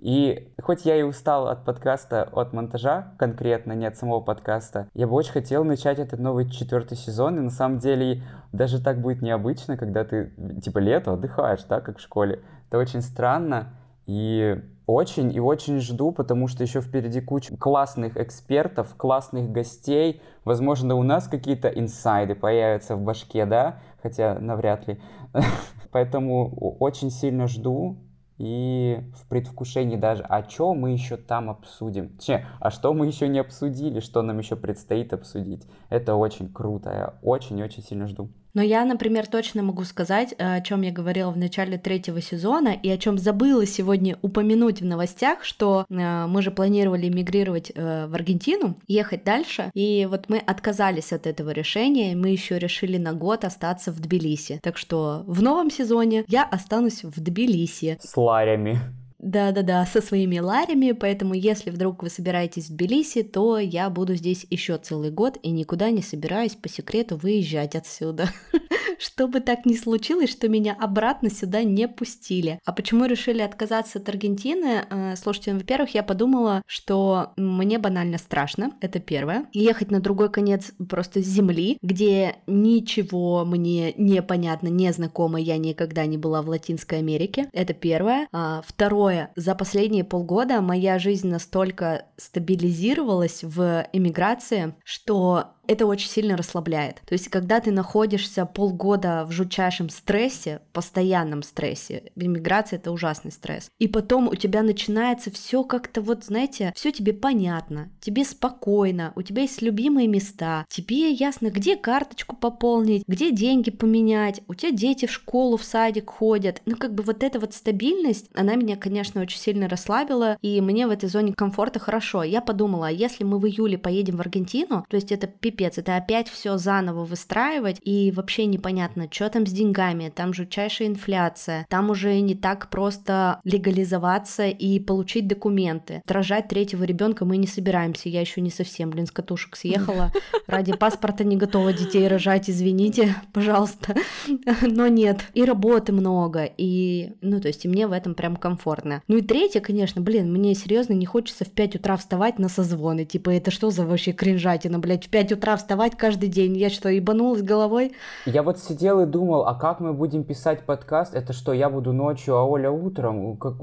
И 0.00 0.52
хоть 0.62 0.84
я 0.84 0.96
и 0.96 1.02
устал 1.02 1.48
от 1.48 1.64
подкаста, 1.64 2.22
от 2.22 2.52
монтажа 2.52 3.14
конкретно, 3.18 3.72
не 3.72 3.86
от 3.86 3.96
самого 3.96 4.20
подкаста, 4.20 4.88
я 4.94 5.08
бы 5.08 5.14
очень 5.14 5.32
хотел 5.32 5.64
начать 5.64 5.98
этот 5.98 6.20
новый 6.20 6.48
четвертый 6.48 6.96
сезон, 6.96 7.38
и 7.38 7.40
на 7.40 7.50
самом 7.50 7.78
деле 7.78 8.22
даже 8.52 8.82
так 8.82 9.00
будет 9.00 9.22
необычно, 9.22 9.76
когда 9.76 10.04
ты, 10.04 10.32
типа, 10.62 10.78
лето 10.78 11.14
отдыхаешь, 11.14 11.64
да, 11.64 11.80
как 11.80 11.98
в 11.98 12.00
школе. 12.00 12.42
Это 12.68 12.78
очень 12.78 13.02
странно, 13.02 13.74
и 14.06 14.62
очень 14.86 15.34
и 15.34 15.40
очень 15.40 15.80
жду, 15.80 16.12
потому 16.12 16.48
что 16.48 16.62
еще 16.62 16.80
впереди 16.80 17.20
куча 17.20 17.56
классных 17.56 18.16
экспертов, 18.16 18.94
классных 18.96 19.50
гостей. 19.50 20.22
Возможно, 20.44 20.94
у 20.94 21.02
нас 21.02 21.28
какие-то 21.28 21.68
инсайды 21.68 22.34
появятся 22.34 22.96
в 22.96 23.02
башке, 23.02 23.44
да, 23.44 23.80
хотя 24.02 24.38
навряд 24.38 24.86
ли. 24.86 25.00
Поэтому 25.90 26.76
очень 26.78 27.10
сильно 27.10 27.48
жду, 27.48 27.98
и 28.38 29.00
в 29.16 29.28
предвкушении 29.28 29.96
даже, 29.96 30.22
а 30.22 30.48
что 30.48 30.74
мы 30.74 30.92
еще 30.92 31.16
там 31.16 31.50
обсудим? 31.50 32.16
Че, 32.18 32.46
а 32.60 32.70
что 32.70 32.94
мы 32.94 33.06
еще 33.06 33.28
не 33.28 33.40
обсудили, 33.40 34.00
что 34.00 34.22
нам 34.22 34.38
еще 34.38 34.56
предстоит 34.56 35.12
обсудить? 35.12 35.66
Это 35.90 36.14
очень 36.14 36.52
круто, 36.52 36.90
я 36.90 37.14
очень-очень 37.22 37.82
сильно 37.82 38.06
жду. 38.06 38.30
Но 38.54 38.62
я, 38.62 38.84
например, 38.84 39.26
точно 39.26 39.62
могу 39.62 39.84
сказать, 39.84 40.34
э, 40.36 40.56
о 40.56 40.60
чем 40.60 40.82
я 40.82 40.90
говорила 40.90 41.30
в 41.30 41.36
начале 41.36 41.78
третьего 41.78 42.20
сезона 42.20 42.68
и 42.70 42.88
о 42.90 42.98
чем 42.98 43.18
забыла 43.18 43.66
сегодня 43.66 44.18
упомянуть 44.22 44.80
в 44.80 44.84
новостях, 44.84 45.44
что 45.44 45.86
э, 45.88 46.26
мы 46.26 46.42
же 46.42 46.50
планировали 46.50 47.08
мигрировать 47.08 47.70
э, 47.74 48.06
в 48.06 48.14
Аргентину, 48.14 48.78
ехать 48.86 49.24
дальше, 49.24 49.70
и 49.74 50.06
вот 50.10 50.28
мы 50.28 50.38
отказались 50.38 51.12
от 51.12 51.26
этого 51.26 51.50
решения, 51.50 52.16
мы 52.16 52.30
еще 52.30 52.58
решили 52.58 52.98
на 52.98 53.12
год 53.12 53.44
остаться 53.44 53.92
в 53.92 54.00
Тбилиси. 54.00 54.60
Так 54.62 54.76
что 54.76 55.24
в 55.26 55.42
новом 55.42 55.70
сезоне 55.70 56.24
я 56.28 56.44
останусь 56.44 57.04
в 57.04 57.20
Тбилиси. 57.20 57.98
С 58.00 58.16
ларями. 58.16 58.80
Да-да-да, 59.18 59.84
со 59.84 60.00
своими 60.00 60.38
ларями, 60.38 60.92
поэтому 60.92 61.34
если 61.34 61.70
вдруг 61.70 62.04
вы 62.04 62.10
собираетесь 62.10 62.68
в 62.68 62.76
Тбилиси, 62.76 63.24
то 63.24 63.58
я 63.58 63.90
буду 63.90 64.14
здесь 64.14 64.46
еще 64.48 64.78
целый 64.78 65.10
год 65.10 65.38
и 65.42 65.50
никуда 65.50 65.90
не 65.90 66.02
собираюсь 66.02 66.54
по 66.54 66.68
секрету 66.68 67.16
выезжать 67.16 67.74
отсюда. 67.74 68.30
Чтобы 68.98 69.40
так 69.40 69.66
не 69.66 69.76
случилось, 69.76 70.30
что 70.30 70.48
меня 70.48 70.76
обратно 70.78 71.30
сюда 71.30 71.62
не 71.62 71.88
пустили. 71.88 72.58
А 72.64 72.72
почему 72.72 73.04
решили 73.04 73.40
отказаться 73.40 73.98
от 73.98 74.08
Аргентины? 74.08 74.84
Э, 74.90 75.14
слушайте, 75.16 75.52
ну, 75.52 75.58
во-первых, 75.58 75.94
я 75.94 76.02
подумала, 76.02 76.62
что 76.66 77.32
мне 77.36 77.78
банально 77.78 78.18
страшно, 78.18 78.72
это 78.80 78.98
первое. 78.98 79.46
Ехать 79.52 79.90
на 79.90 80.00
другой 80.00 80.30
конец 80.30 80.72
просто 80.88 81.20
земли, 81.20 81.78
где 81.82 82.36
ничего 82.46 83.44
мне 83.44 83.92
не 83.94 84.22
понятно, 84.22 84.68
не 84.68 84.92
знакомо, 84.92 85.40
я 85.40 85.56
никогда 85.56 86.06
не 86.06 86.18
была 86.18 86.42
в 86.42 86.48
Латинской 86.48 86.98
Америке, 86.98 87.48
это 87.52 87.74
первое. 87.74 88.28
А, 88.32 88.62
Второе, 88.66 89.30
за 89.36 89.54
последние 89.54 90.04
полгода 90.04 90.60
моя 90.60 90.98
жизнь 90.98 91.28
настолько 91.28 92.06
стабилизировалась 92.16 93.42
в 93.42 93.86
эмиграции, 93.92 94.74
что 94.84 95.54
это 95.68 95.86
очень 95.86 96.08
сильно 96.08 96.36
расслабляет. 96.36 97.02
То 97.06 97.12
есть, 97.12 97.28
когда 97.28 97.60
ты 97.60 97.70
находишься 97.70 98.46
полгода 98.46 99.24
в 99.28 99.32
жутчайшем 99.32 99.90
стрессе, 99.90 100.62
постоянном 100.72 101.42
стрессе, 101.42 102.04
иммиграция 102.16 102.78
это 102.78 102.90
ужасный 102.90 103.30
стресс, 103.30 103.70
и 103.78 103.86
потом 103.86 104.28
у 104.28 104.34
тебя 104.34 104.62
начинается 104.62 105.30
все 105.30 105.62
как-то 105.62 106.00
вот, 106.00 106.24
знаете, 106.24 106.72
все 106.74 106.90
тебе 106.90 107.12
понятно, 107.12 107.90
тебе 108.00 108.24
спокойно, 108.24 109.12
у 109.14 109.22
тебя 109.22 109.42
есть 109.42 109.60
любимые 109.62 110.08
места, 110.08 110.64
тебе 110.68 111.10
ясно, 111.10 111.50
где 111.50 111.76
карточку 111.76 112.34
пополнить, 112.34 113.04
где 113.06 113.30
деньги 113.30 113.70
поменять, 113.70 114.40
у 114.48 114.54
тебя 114.54 114.72
дети 114.72 115.06
в 115.06 115.12
школу, 115.12 115.58
в 115.58 115.64
садик 115.64 116.10
ходят. 116.10 116.62
Ну, 116.64 116.76
как 116.76 116.94
бы 116.94 117.02
вот 117.02 117.22
эта 117.22 117.38
вот 117.38 117.52
стабильность, 117.52 118.30
она 118.34 118.54
меня, 118.54 118.76
конечно, 118.76 119.20
очень 119.20 119.38
сильно 119.38 119.68
расслабила, 119.68 120.38
и 120.40 120.62
мне 120.62 120.86
в 120.86 120.90
этой 120.90 121.10
зоне 121.10 121.34
комфорта 121.34 121.78
хорошо. 121.78 122.22
Я 122.22 122.40
подумала, 122.40 122.88
а 122.88 122.90
если 122.90 123.24
мы 123.24 123.38
в 123.38 123.46
июле 123.46 123.76
поедем 123.76 124.16
в 124.16 124.20
Аргентину, 124.20 124.86
то 124.88 124.96
есть 124.96 125.12
это 125.12 125.26
это 125.66 125.96
опять 125.96 126.28
все 126.28 126.56
заново 126.56 127.04
выстраивать, 127.04 127.80
и 127.82 128.12
вообще 128.14 128.46
непонятно, 128.46 129.08
что 129.10 129.28
там 129.28 129.46
с 129.46 129.50
деньгами, 129.50 130.12
там 130.14 130.32
жутчайшая 130.32 130.88
инфляция, 130.88 131.66
там 131.68 131.90
уже 131.90 132.20
не 132.20 132.34
так 132.34 132.70
просто 132.70 133.40
легализоваться 133.44 134.46
и 134.46 134.78
получить 134.78 135.26
документы. 135.26 136.02
Рожать 136.06 136.48
третьего 136.48 136.84
ребенка 136.84 137.24
мы 137.24 137.36
не 137.36 137.46
собираемся, 137.46 138.08
я 138.08 138.20
еще 138.20 138.40
не 138.40 138.50
совсем, 138.50 138.90
блин, 138.90 139.06
с 139.06 139.10
катушек 139.10 139.56
съехала. 139.56 140.12
Ради 140.46 140.76
паспорта 140.76 141.24
не 141.24 141.36
готова 141.36 141.72
детей 141.72 142.06
рожать, 142.06 142.48
извините, 142.48 143.14
пожалуйста. 143.32 143.94
Но 144.62 144.86
нет. 144.88 145.20
И 145.34 145.44
работы 145.44 145.92
много, 145.92 146.44
и, 146.44 147.12
ну, 147.20 147.40
то 147.40 147.48
есть, 147.48 147.64
и 147.64 147.68
мне 147.68 147.86
в 147.86 147.92
этом 147.92 148.14
прям 148.14 148.36
комфортно. 148.36 149.02
Ну 149.08 149.16
и 149.16 149.22
третье, 149.22 149.60
конечно, 149.60 150.00
блин, 150.00 150.32
мне 150.32 150.54
серьезно 150.54 150.92
не 150.92 151.06
хочется 151.06 151.44
в 151.44 151.50
5 151.50 151.76
утра 151.76 151.96
вставать 151.96 152.38
на 152.38 152.48
созвоны. 152.48 153.04
Типа, 153.04 153.30
это 153.30 153.50
что 153.50 153.70
за 153.70 153.84
вообще 153.84 154.12
кринжатина, 154.12 154.78
блядь, 154.78 155.06
в 155.06 155.10
5 155.10 155.32
утра 155.32 155.47
вставать 155.56 155.96
каждый 155.96 156.28
день? 156.28 156.56
Я 156.56 156.70
что, 156.70 156.88
ебанулась 156.88 157.42
головой? 157.42 157.92
Я 158.26 158.42
вот 158.42 158.58
сидел 158.58 159.00
и 159.00 159.06
думал, 159.06 159.46
а 159.46 159.54
как 159.54 159.80
мы 159.80 159.92
будем 159.92 160.24
писать 160.24 160.64
подкаст? 160.64 161.14
Это 161.14 161.32
что, 161.32 161.52
я 161.52 161.70
буду 161.70 161.92
ночью, 161.92 162.36
а 162.36 162.44
Оля 162.44 162.70
утром? 162.70 163.36
Как... 163.36 163.54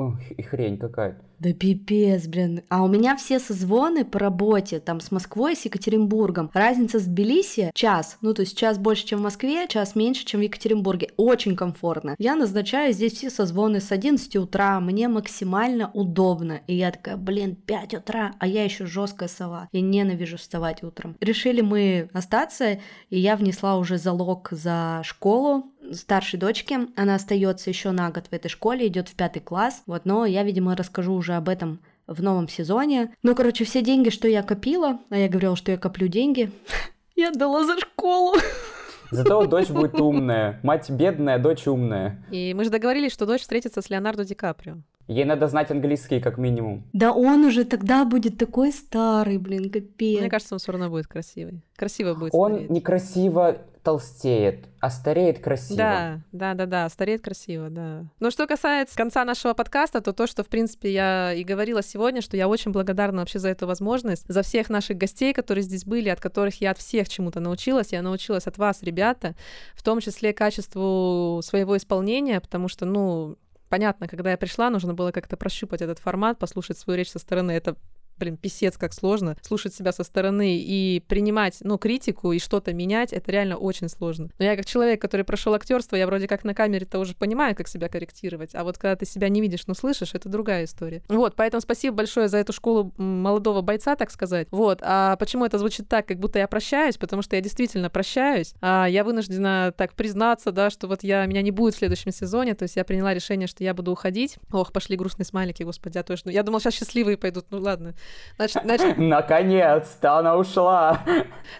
Хрень 0.50 0.78
какая-то. 0.78 1.20
Да 1.40 1.54
пипец, 1.54 2.28
блин. 2.28 2.62
А 2.70 2.84
у 2.84 2.88
меня 2.88 3.16
все 3.16 3.40
созвоны 3.40 4.06
по 4.06 4.20
работе, 4.20 4.80
там, 4.80 5.00
с 5.00 5.12
Москвой, 5.12 5.56
с 5.56 5.66
Екатеринбургом. 5.66 6.52
Разница 6.54 7.00
с 7.00 7.04
Тбилиси 7.04 7.72
час. 7.74 8.18
Ну, 8.22 8.34
то 8.34 8.42
есть 8.42 8.58
час 8.58 8.78
больше, 8.78 9.06
чем 9.06 9.20
в 9.20 9.24
Москве, 9.24 9.68
час 9.68 9.96
меньше, 9.96 10.26
чем 10.26 10.40
в 10.40 10.44
Екатеринбурге. 10.44 11.10
Очень 11.18 11.56
комфортно. 11.56 12.16
Я 12.18 12.36
назначаю 12.36 12.94
здесь 12.94 13.14
все 13.14 13.30
созвоны 13.30 13.82
с 13.82 13.92
11 13.92 14.36
утра. 14.38 14.80
Мне 14.80 15.08
максимально 15.08 15.92
удобно. 15.94 16.62
И 16.68 16.76
я 16.76 16.92
такая, 16.92 17.18
блин, 17.18 17.56
5 17.56 17.96
утра, 17.96 18.34
а 18.40 18.48
я 18.48 18.64
еще 18.64 18.86
жесткая 18.86 19.30
сова. 19.30 19.68
Я 19.72 19.82
ненавижу 19.82 20.38
вставать 20.38 20.84
утром. 20.84 21.16
Решили 21.20 21.62
мы 21.62 22.10
остаться, 22.14 22.80
и 23.10 23.20
я 23.20 23.36
внесла 23.36 23.78
уже 23.78 23.98
залог 23.98 24.50
за 24.52 25.02
школу, 25.04 25.72
старшей 25.94 26.40
дочке. 26.40 26.88
Она 26.96 27.16
остается 27.16 27.70
еще 27.70 27.92
на 27.92 28.10
год 28.10 28.28
в 28.30 28.34
этой 28.34 28.50
школе, 28.50 28.88
идет 28.88 29.10
в 29.10 29.16
пятый 29.16 29.40
класс. 29.42 29.84
Вот, 29.86 30.06
но 30.06 30.26
я, 30.26 30.44
видимо, 30.44 30.76
расскажу 30.76 31.14
уже 31.14 31.34
об 31.34 31.50
этом 31.50 31.80
в 32.08 32.22
новом 32.22 32.48
сезоне. 32.48 33.14
Ну, 33.24 33.36
короче, 33.36 33.64
все 33.66 33.82
деньги, 33.82 34.10
что 34.10 34.28
я 34.28 34.44
копила, 34.44 35.00
а 35.10 35.18
я 35.18 35.28
говорила, 35.28 35.56
что 35.56 35.72
я 35.72 35.78
коплю 35.78 36.08
деньги, 36.08 36.52
я 37.16 37.30
отдала 37.30 37.64
за 37.66 37.80
школу. 37.80 38.36
Зато 39.12 39.46
дочь 39.46 39.70
будет 39.70 40.00
умная. 40.00 40.60
Мать 40.64 40.90
бедная, 40.90 41.40
дочь 41.40 41.68
умная. 41.68 42.24
И 42.32 42.54
мы 42.54 42.64
же 42.64 42.70
договорились, 42.70 43.12
что 43.12 43.26
дочь 43.26 43.42
встретится 43.42 43.82
с 43.82 43.90
Леонардо 43.90 44.26
Ди 44.26 44.34
Каприо. 44.36 44.78
Ей 45.08 45.24
надо 45.24 45.48
знать 45.48 45.70
английский, 45.70 46.20
как 46.20 46.40
минимум. 46.40 46.84
Да 46.92 47.14
он 47.14 47.46
уже 47.46 47.64
тогда 47.64 48.06
будет 48.06 48.40
такой 48.40 48.72
старый, 48.72 49.38
блин, 49.38 49.70
капец. 49.70 50.20
Мне 50.20 50.30
кажется, 50.30 50.56
он 50.56 50.60
все 50.60 50.72
равно 50.72 50.90
будет 50.90 51.06
красивый. 51.06 51.62
Красиво 51.76 52.16
будет 52.16 52.34
Он 52.34 52.54
стареть. 52.54 52.70
некрасиво 52.72 53.58
толстеет, 53.86 54.66
а 54.80 54.90
стареет 54.90 55.40
красиво. 55.40 55.78
Да, 55.78 56.20
да, 56.32 56.54
да, 56.56 56.66
да, 56.66 56.90
стареет 56.90 57.22
красиво, 57.22 57.70
да. 57.70 58.06
Но 58.20 58.32
что 58.32 58.48
касается 58.48 58.98
конца 58.98 59.24
нашего 59.24 59.54
подкаста, 59.54 60.02
то 60.02 60.12
то, 60.12 60.26
что, 60.26 60.44
в 60.44 60.48
принципе, 60.48 60.92
я 60.92 61.34
и 61.34 61.44
говорила 61.44 61.84
сегодня, 61.84 62.22
что 62.22 62.36
я 62.36 62.48
очень 62.48 62.72
благодарна 62.72 63.22
вообще 63.22 63.38
за 63.38 63.50
эту 63.50 63.68
возможность, 63.68 64.26
за 64.28 64.42
всех 64.42 64.72
наших 64.72 64.98
гостей, 64.98 65.34
которые 65.34 65.62
здесь 65.62 65.86
были, 65.86 66.10
от 66.10 66.20
которых 66.20 66.60
я 66.62 66.72
от 66.72 66.80
всех 66.80 67.08
чему-то 67.08 67.40
научилась. 67.40 67.94
Я 67.94 68.02
научилась 68.02 68.48
от 68.48 68.58
вас, 68.58 68.82
ребята, 68.82 69.36
в 69.76 69.84
том 69.84 70.00
числе 70.00 70.34
качеству 70.34 71.42
своего 71.44 71.78
исполнения, 71.78 72.42
потому 72.42 72.68
что, 72.68 72.86
ну, 72.88 73.38
понятно, 73.70 74.08
когда 74.08 74.32
я 74.32 74.38
пришла, 74.38 74.72
нужно 74.72 74.96
было 74.96 75.12
как-то 75.12 75.38
прощупать 75.38 75.84
этот 75.84 76.00
формат, 76.00 76.40
послушать 76.40 76.80
свою 76.80 76.98
речь 76.98 77.12
со 77.12 77.20
стороны. 77.20 77.52
Это 77.52 77.76
блин, 78.18 78.38
писец, 78.38 78.78
как 78.78 78.94
сложно 78.94 79.36
слушать 79.42 79.74
себя 79.74 79.92
со 79.92 80.04
стороны 80.04 80.58
и 80.58 81.04
принимать, 81.08 81.58
ну, 81.62 81.78
критику 81.78 82.32
и 82.32 82.40
что-то 82.40 82.74
менять, 82.74 83.14
это 83.14 83.32
реально 83.32 83.58
очень 83.58 83.90
сложно. 83.90 84.30
Но 84.40 84.46
я 84.46 84.56
как 84.56 84.66
человек, 84.66 85.02
который 85.02 85.26
прошел 85.26 85.54
актерство, 85.54 85.96
я 85.96 86.06
вроде 86.08 86.28
как 86.28 86.44
на 86.44 86.54
камере-то 86.54 87.00
уже 87.00 87.16
понимаю, 87.16 87.56
как 87.56 87.68
себя 87.68 87.90
корректировать, 87.90 88.56
а 88.56 88.64
вот 88.64 88.78
когда 88.78 88.96
ты 88.96 89.06
себя 89.06 89.30
не 89.30 89.42
видишь, 89.42 89.68
но 89.68 89.74
слышишь, 89.74 90.14
это 90.14 90.30
другая 90.30 90.66
история. 90.66 91.02
Вот, 91.08 91.36
поэтому 91.36 91.62
спасибо 91.62 91.98
большое 91.98 92.28
за 92.28 92.38
эту 92.38 92.54
школу 92.54 92.94
молодого 92.98 93.62
бойца, 93.62 93.96
так 93.96 94.12
сказать. 94.12 94.48
Вот, 94.52 94.80
а 94.82 95.16
почему 95.18 95.46
это 95.46 95.58
звучит 95.58 95.88
так, 95.88 96.08
как 96.08 96.20
будто 96.20 96.40
я 96.40 96.48
прощаюсь, 96.48 96.98
потому 96.98 97.22
что 97.22 97.36
я 97.36 97.42
действительно 97.42 97.90
прощаюсь, 97.90 98.54
а 98.62 98.88
я 98.88 99.04
вынуждена 99.04 99.74
так 99.76 99.94
признаться, 99.94 100.52
да, 100.52 100.70
что 100.70 100.88
вот 100.88 101.04
я, 101.04 101.26
меня 101.26 101.42
не 101.42 101.52
будет 101.52 101.76
в 101.76 101.78
следующем 101.78 102.12
сезоне, 102.12 102.56
то 102.56 102.64
есть 102.64 102.76
я 102.76 102.84
приняла 102.84 103.14
решение, 103.14 103.48
что 103.48 103.64
я 103.64 103.74
буду 103.74 103.92
уходить. 103.92 104.38
Ох, 104.52 104.72
пошли 104.72 104.96
грустные 104.96 105.26
смайлики, 105.26 105.64
господи, 105.64 105.98
а 105.98 106.04
точно. 106.04 106.30
Я 106.30 106.44
думала, 106.44 106.62
сейчас 106.62 106.76
счастливые 106.76 107.18
пойдут, 107.18 107.46
ну 107.50 107.60
ладно. 107.60 107.94
Значит, 108.38 108.64
значит... 108.64 108.98
Наконец-то 108.98 110.18
она 110.18 110.36
ушла. 110.36 111.02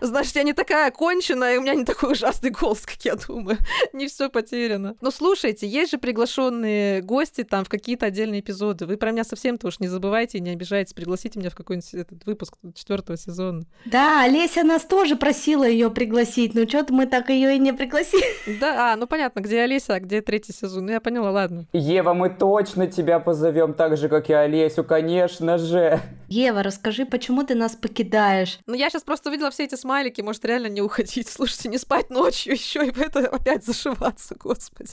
Значит, 0.02 0.36
я 0.36 0.44
не 0.44 0.54
такая 0.54 0.92
конченая, 0.92 1.56
и 1.56 1.58
у 1.58 1.62
меня 1.62 1.74
не 1.74 1.86
такой 1.86 2.12
ужасный 2.12 2.50
голос, 2.50 2.82
как 2.82 2.98
я 3.04 3.16
думаю. 3.16 3.58
не 3.94 4.08
все 4.08 4.30
потеряно. 4.30 4.96
Но 5.00 5.12
слушайте, 5.12 5.68
есть 5.68 5.92
же 5.92 5.98
приглашенные 5.98 7.02
гости 7.02 7.44
там 7.44 7.64
в 7.64 7.70
какие-то 7.70 8.08
отдельные 8.08 8.42
эпизоды. 8.42 8.86
Вы 8.86 8.98
про 8.98 9.12
меня 9.12 9.24
совсем-то 9.24 9.68
уж 9.68 9.80
не 9.80 9.88
забывайте 9.88 10.38
и 10.38 10.42
не 10.42 10.50
обижайтесь. 10.50 10.94
Пригласите 10.94 11.40
меня 11.40 11.50
в 11.50 11.56
какой-нибудь 11.56 11.94
этот 11.94 12.26
выпуск 12.26 12.56
четвертого 12.74 13.18
сезона. 13.18 13.64
Да, 13.86 14.24
Олеся 14.24 14.64
нас 14.64 14.84
тоже 14.84 15.16
просила 15.16 15.66
ее 15.66 15.90
пригласить, 15.90 16.56
но 16.56 16.68
что-то 16.68 16.94
мы 16.94 17.06
так 17.06 17.30
ее 17.30 17.56
и 17.56 17.60
не 17.60 17.74
пригласили. 17.74 18.26
Да, 18.60 18.94
а, 18.94 18.96
ну 18.96 19.06
понятно, 19.06 19.42
где 19.42 19.62
Олеся, 19.62 19.96
а 19.96 20.00
где 20.00 20.22
третий 20.22 20.54
сезон. 20.54 20.86
Ну, 20.86 20.92
я 20.92 21.02
поняла, 21.02 21.32
ладно. 21.32 21.66
Ева, 21.74 22.14
мы 22.14 22.30
точно 22.30 22.88
тебя 22.88 23.20
позовем 23.20 23.74
так 23.74 23.98
же, 23.98 24.08
как 24.08 24.30
и 24.30 24.34
Олесю, 24.34 24.84
конечно 24.84 25.58
же. 25.58 26.00
Ева, 26.36 26.64
расскажи, 26.64 27.06
почему 27.06 27.44
ты 27.44 27.56
нас 27.56 27.78
покидаешь? 27.78 28.60
Ну, 28.66 28.74
я 28.74 28.90
сейчас 28.90 29.04
просто 29.04 29.30
увидела 29.30 29.52
все 29.52 29.64
эти 29.64 29.76
смайлики, 29.76 30.20
может, 30.20 30.44
реально 30.44 30.68
не 30.68 30.82
уходить. 30.82 31.30
Слушайте, 31.30 31.70
не 31.70 31.78
спать 31.78 32.10
ночью 32.10 32.56
еще 32.56 32.86
и 32.86 32.92
в 32.92 33.00
это 33.00 33.20
опять 33.20 33.66
зашиваться, 33.66 34.36
господи. 34.38 34.92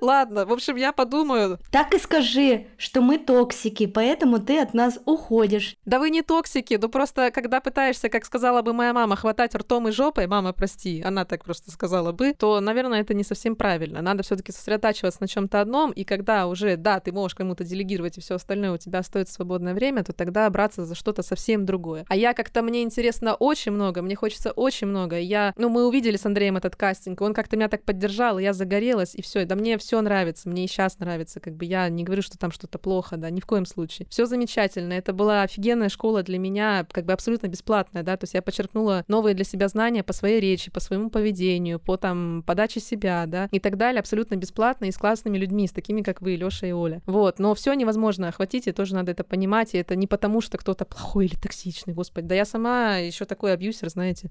Ладно, 0.00 0.46
в 0.46 0.52
общем, 0.52 0.76
я 0.76 0.92
подумаю. 0.92 1.58
Так 1.70 1.92
и 1.92 1.98
скажи, 1.98 2.68
что 2.78 3.02
мы 3.02 3.18
токсики, 3.18 3.84
поэтому 3.84 4.38
ты 4.38 4.60
от 4.60 4.72
нас 4.72 4.98
уходишь. 5.04 5.76
Да 5.84 5.98
вы 5.98 6.08
не 6.08 6.22
токсики, 6.22 6.78
ну 6.80 6.88
просто, 6.88 7.30
когда 7.32 7.60
пытаешься, 7.60 8.08
как 8.08 8.24
сказала 8.24 8.62
бы 8.62 8.72
моя 8.72 8.94
мама, 8.94 9.14
хватать 9.14 9.54
ртом 9.54 9.88
и 9.88 9.92
жопой, 9.92 10.26
мама, 10.26 10.54
прости, 10.54 11.02
она 11.02 11.26
так 11.26 11.44
просто 11.44 11.70
сказала 11.70 12.12
бы, 12.12 12.32
то, 12.32 12.60
наверное, 12.60 13.02
это 13.02 13.12
не 13.12 13.24
совсем 13.24 13.56
правильно. 13.56 14.00
Надо 14.00 14.22
все-таки 14.22 14.52
сосредотачиваться 14.52 15.20
на 15.20 15.28
чем-то 15.28 15.60
одном, 15.60 15.90
и 15.90 16.04
когда 16.04 16.46
уже, 16.46 16.78
да, 16.78 16.98
ты 16.98 17.12
можешь 17.12 17.34
кому-то 17.34 17.62
делегировать 17.62 18.16
и 18.16 18.22
все 18.22 18.36
остальное, 18.36 18.72
у 18.72 18.78
тебя 18.78 19.02
стоит 19.02 19.28
свободное 19.28 19.74
время, 19.74 20.02
то 20.02 20.14
тогда 20.14 20.48
браться 20.48 20.77
за 20.84 20.94
что-то 20.94 21.22
совсем 21.22 21.66
другое. 21.66 22.04
А 22.08 22.16
я 22.16 22.34
как-то, 22.34 22.62
мне 22.62 22.82
интересно 22.82 23.34
очень 23.34 23.72
много, 23.72 24.02
мне 24.02 24.14
хочется 24.14 24.52
очень 24.52 24.86
много. 24.86 25.18
Я, 25.18 25.52
ну, 25.56 25.68
мы 25.68 25.86
увидели 25.86 26.16
с 26.16 26.26
Андреем 26.26 26.56
этот 26.56 26.76
кастинг, 26.76 27.20
он 27.20 27.34
как-то 27.34 27.56
меня 27.56 27.68
так 27.68 27.84
поддержал, 27.84 28.38
и 28.38 28.42
я 28.42 28.52
загорелась, 28.52 29.14
и 29.14 29.22
все. 29.22 29.44
Да 29.44 29.54
мне 29.54 29.78
все 29.78 30.00
нравится, 30.00 30.48
мне 30.48 30.64
и 30.64 30.68
сейчас 30.68 30.98
нравится, 30.98 31.40
как 31.40 31.56
бы 31.56 31.64
я 31.64 31.88
не 31.88 32.04
говорю, 32.04 32.22
что 32.22 32.38
там 32.38 32.50
что-то 32.50 32.78
плохо, 32.78 33.16
да, 33.16 33.30
ни 33.30 33.40
в 33.40 33.46
коем 33.46 33.66
случае. 33.66 34.06
Все 34.10 34.26
замечательно, 34.26 34.92
это 34.92 35.12
была 35.12 35.42
офигенная 35.42 35.88
школа 35.88 36.22
для 36.22 36.38
меня, 36.38 36.86
как 36.90 37.04
бы 37.04 37.12
абсолютно 37.12 37.46
бесплатная, 37.46 38.02
да, 38.02 38.16
то 38.16 38.24
есть 38.24 38.34
я 38.34 38.42
подчеркнула 38.42 39.04
новые 39.08 39.34
для 39.34 39.44
себя 39.44 39.68
знания 39.68 40.02
по 40.02 40.12
своей 40.12 40.40
речи, 40.40 40.70
по 40.70 40.80
своему 40.80 41.10
поведению, 41.10 41.80
по 41.80 41.96
там 41.96 42.42
подаче 42.46 42.80
себя, 42.80 43.24
да, 43.26 43.48
и 43.50 43.58
так 43.58 43.76
далее, 43.76 44.00
абсолютно 44.00 44.36
бесплатно 44.36 44.86
и 44.86 44.92
с 44.92 44.98
классными 44.98 45.38
людьми, 45.38 45.66
с 45.66 45.72
такими, 45.72 46.02
как 46.02 46.20
вы, 46.20 46.36
Лёша 46.36 46.66
и 46.66 46.72
Оля. 46.72 47.02
Вот, 47.06 47.38
но 47.38 47.54
все 47.54 47.72
невозможно 47.74 48.28
охватить, 48.28 48.66
и 48.66 48.72
тоже 48.72 48.94
надо 48.94 49.12
это 49.12 49.24
понимать, 49.24 49.74
и 49.74 49.78
это 49.78 49.96
не 49.96 50.06
потому, 50.06 50.40
что 50.40 50.58
кто-то 50.68 50.84
плохой 50.84 51.26
или 51.26 51.34
токсичный, 51.34 51.94
господи. 51.94 52.26
Да 52.26 52.34
я 52.34 52.44
сама 52.44 52.96
еще 52.96 53.24
такой 53.24 53.54
абьюсер, 53.54 53.88
знаете. 53.88 54.30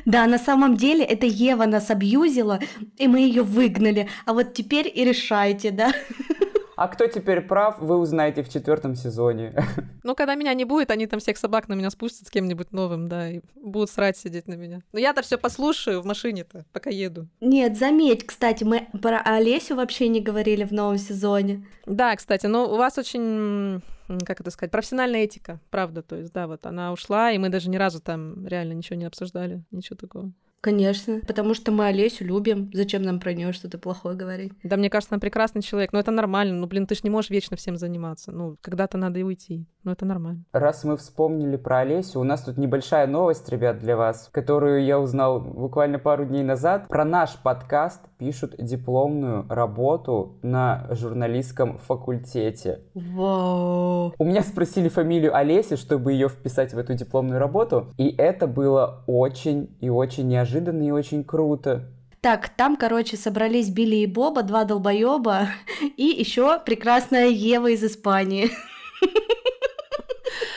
Да, 0.05 0.26
на 0.26 0.39
самом 0.39 0.76
деле 0.76 1.03
это 1.03 1.28
Ева 1.28 1.66
нас 1.66 1.91
абьюзила, 1.91 2.59
и 2.97 3.07
мы 3.07 3.20
ее 3.20 3.43
выгнали. 3.43 4.09
А 4.26 4.34
вот 4.34 4.53
теперь 4.53 4.91
и 4.91 5.05
решайте, 5.05 5.70
да? 5.70 5.91
А 6.76 6.88
кто 6.88 7.05
теперь 7.05 7.41
прав, 7.41 7.78
вы 7.80 7.97
узнаете 7.97 8.41
в 8.41 8.49
четвертом 8.49 8.95
сезоне. 8.95 9.53
Ну, 10.03 10.16
когда 10.16 10.36
меня 10.36 10.53
не 10.53 10.66
будет, 10.66 10.91
они 10.91 11.07
там 11.07 11.20
всех 11.20 11.38
собак 11.38 11.70
на 11.70 11.76
меня 11.76 11.89
спустят 11.89 12.28
с 12.28 12.30
кем-нибудь 12.30 12.74
новым, 12.74 13.07
да, 13.07 13.30
и 13.30 13.41
будут 13.55 13.89
срать 13.89 14.18
сидеть 14.18 14.47
на 14.47 14.55
меня. 14.55 14.82
Но 14.91 14.99
я-то 14.99 15.22
все 15.22 15.38
послушаю 15.38 16.01
в 16.01 16.05
машине-то, 16.05 16.66
пока 16.74 16.89
еду. 16.89 17.28
Нет, 17.39 17.78
заметь, 17.78 18.26
кстати, 18.26 18.66
мы 18.66 18.88
про 19.01 19.22
Олесю 19.22 19.76
вообще 19.76 20.09
не 20.09 20.20
говорили 20.20 20.66
в 20.66 20.72
новом 20.74 20.97
сезоне. 20.97 21.66
Да, 21.86 22.16
кстати, 22.16 22.47
но 22.47 22.66
у 22.66 22.76
вас 22.76 22.97
очень 22.97 23.82
как 24.26 24.41
это 24.41 24.51
сказать, 24.51 24.72
профессиональная 24.72 25.22
этика, 25.22 25.60
правда, 25.70 26.01
то 26.01 26.16
есть, 26.16 26.34
да, 26.34 26.47
вот 26.47 26.66
она 26.66 26.91
ушла, 26.91 27.32
и 27.32 27.38
мы 27.38 27.49
даже 27.49 27.70
ни 27.70 27.78
разу 27.78 28.01
там 28.01 28.45
реально 28.47 28.74
ничего 28.74 28.97
не 28.97 29.06
обсуждали, 29.06 29.64
ничего 29.72 29.95
такого. 29.95 30.32
Конечно, 30.64 31.20
потому 31.28 31.53
что 31.53 31.74
мы 31.74 31.88
Олесю 31.88 32.24
любим. 32.24 32.72
Зачем 32.74 33.01
нам 33.01 33.20
про 33.20 33.34
нее 33.34 33.51
что-то 33.51 33.78
плохое 33.78 34.16
говорить? 34.16 34.53
Да, 34.64 34.78
мне 34.78 34.89
кажется, 34.89 35.14
она 35.14 35.20
прекрасный 35.20 35.61
человек. 35.61 35.91
Но 35.91 35.99
это 35.99 36.11
нормально. 36.11 36.53
Ну, 36.53 36.68
блин, 36.68 36.88
ты 36.88 36.95
ж 36.95 37.03
не 37.03 37.09
можешь 37.09 37.32
вечно 37.32 37.57
всем 37.57 37.76
заниматься. 37.76 38.32
Ну, 38.32 38.55
когда-то 38.61 38.97
надо 38.97 39.20
и 39.20 39.24
уйти. 39.24 39.68
Но 39.84 39.91
это 39.91 40.05
нормально. 40.05 40.45
Раз 40.53 40.86
мы 40.86 40.95
вспомнили 40.95 41.57
про 41.57 41.80
Олесю, 41.80 42.22
у 42.22 42.24
нас 42.24 42.43
тут 42.43 42.57
небольшая 42.57 43.05
новость, 43.05 43.49
ребят, 43.49 43.80
для 43.80 43.97
вас, 43.97 44.30
которую 44.32 44.86
я 44.86 44.97
узнал 44.97 45.41
буквально 45.41 45.99
пару 45.99 46.24
дней 46.24 46.43
назад. 46.43 46.88
Про 46.88 47.03
наш 47.03 47.36
подкаст 47.36 47.99
пишут 48.18 48.55
дипломную 48.57 49.45
работу 49.49 50.38
на 50.41 50.88
журналистском 50.91 51.78
факультете. 51.80 52.80
Вау. 52.93 54.14
У 54.18 54.24
меня 54.24 54.41
спросили 54.43 54.88
фамилию 54.88 55.36
Олеси, 55.36 55.76
чтобы 55.76 56.14
ее 56.14 56.30
вписать 56.30 56.74
в 56.74 56.78
эту 56.78 56.93
дипломную 56.93 57.38
работу, 57.41 57.88
и 57.97 58.07
это 58.07 58.47
было 58.47 59.03
очень 59.05 59.76
и 59.82 59.89
очень 59.89 60.30
неожиданно 60.30 60.53
и 60.58 60.91
очень 60.91 61.24
круто. 61.24 61.89
Так, 62.22 62.49
там, 62.49 62.78
короче, 62.78 63.18
собрались 63.18 63.70
Билли 63.70 63.97
и 63.97 64.06
Боба, 64.06 64.43
два 64.43 64.64
долбоеба, 64.64 65.49
и 65.97 66.06
еще 66.06 66.60
прекрасная 66.60 67.28
Ева 67.28 67.72
из 67.72 67.84
Испании. 67.84 68.49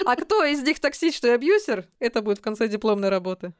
А 0.06 0.14
кто 0.14 0.44
из 0.44 0.62
них 0.62 0.78
токсичный 0.78 1.34
абьюзер? 1.34 1.84
Это 1.98 2.22
будет 2.22 2.38
в 2.38 2.40
конце 2.40 2.68
дипломной 2.68 3.08
работы. 3.08 3.52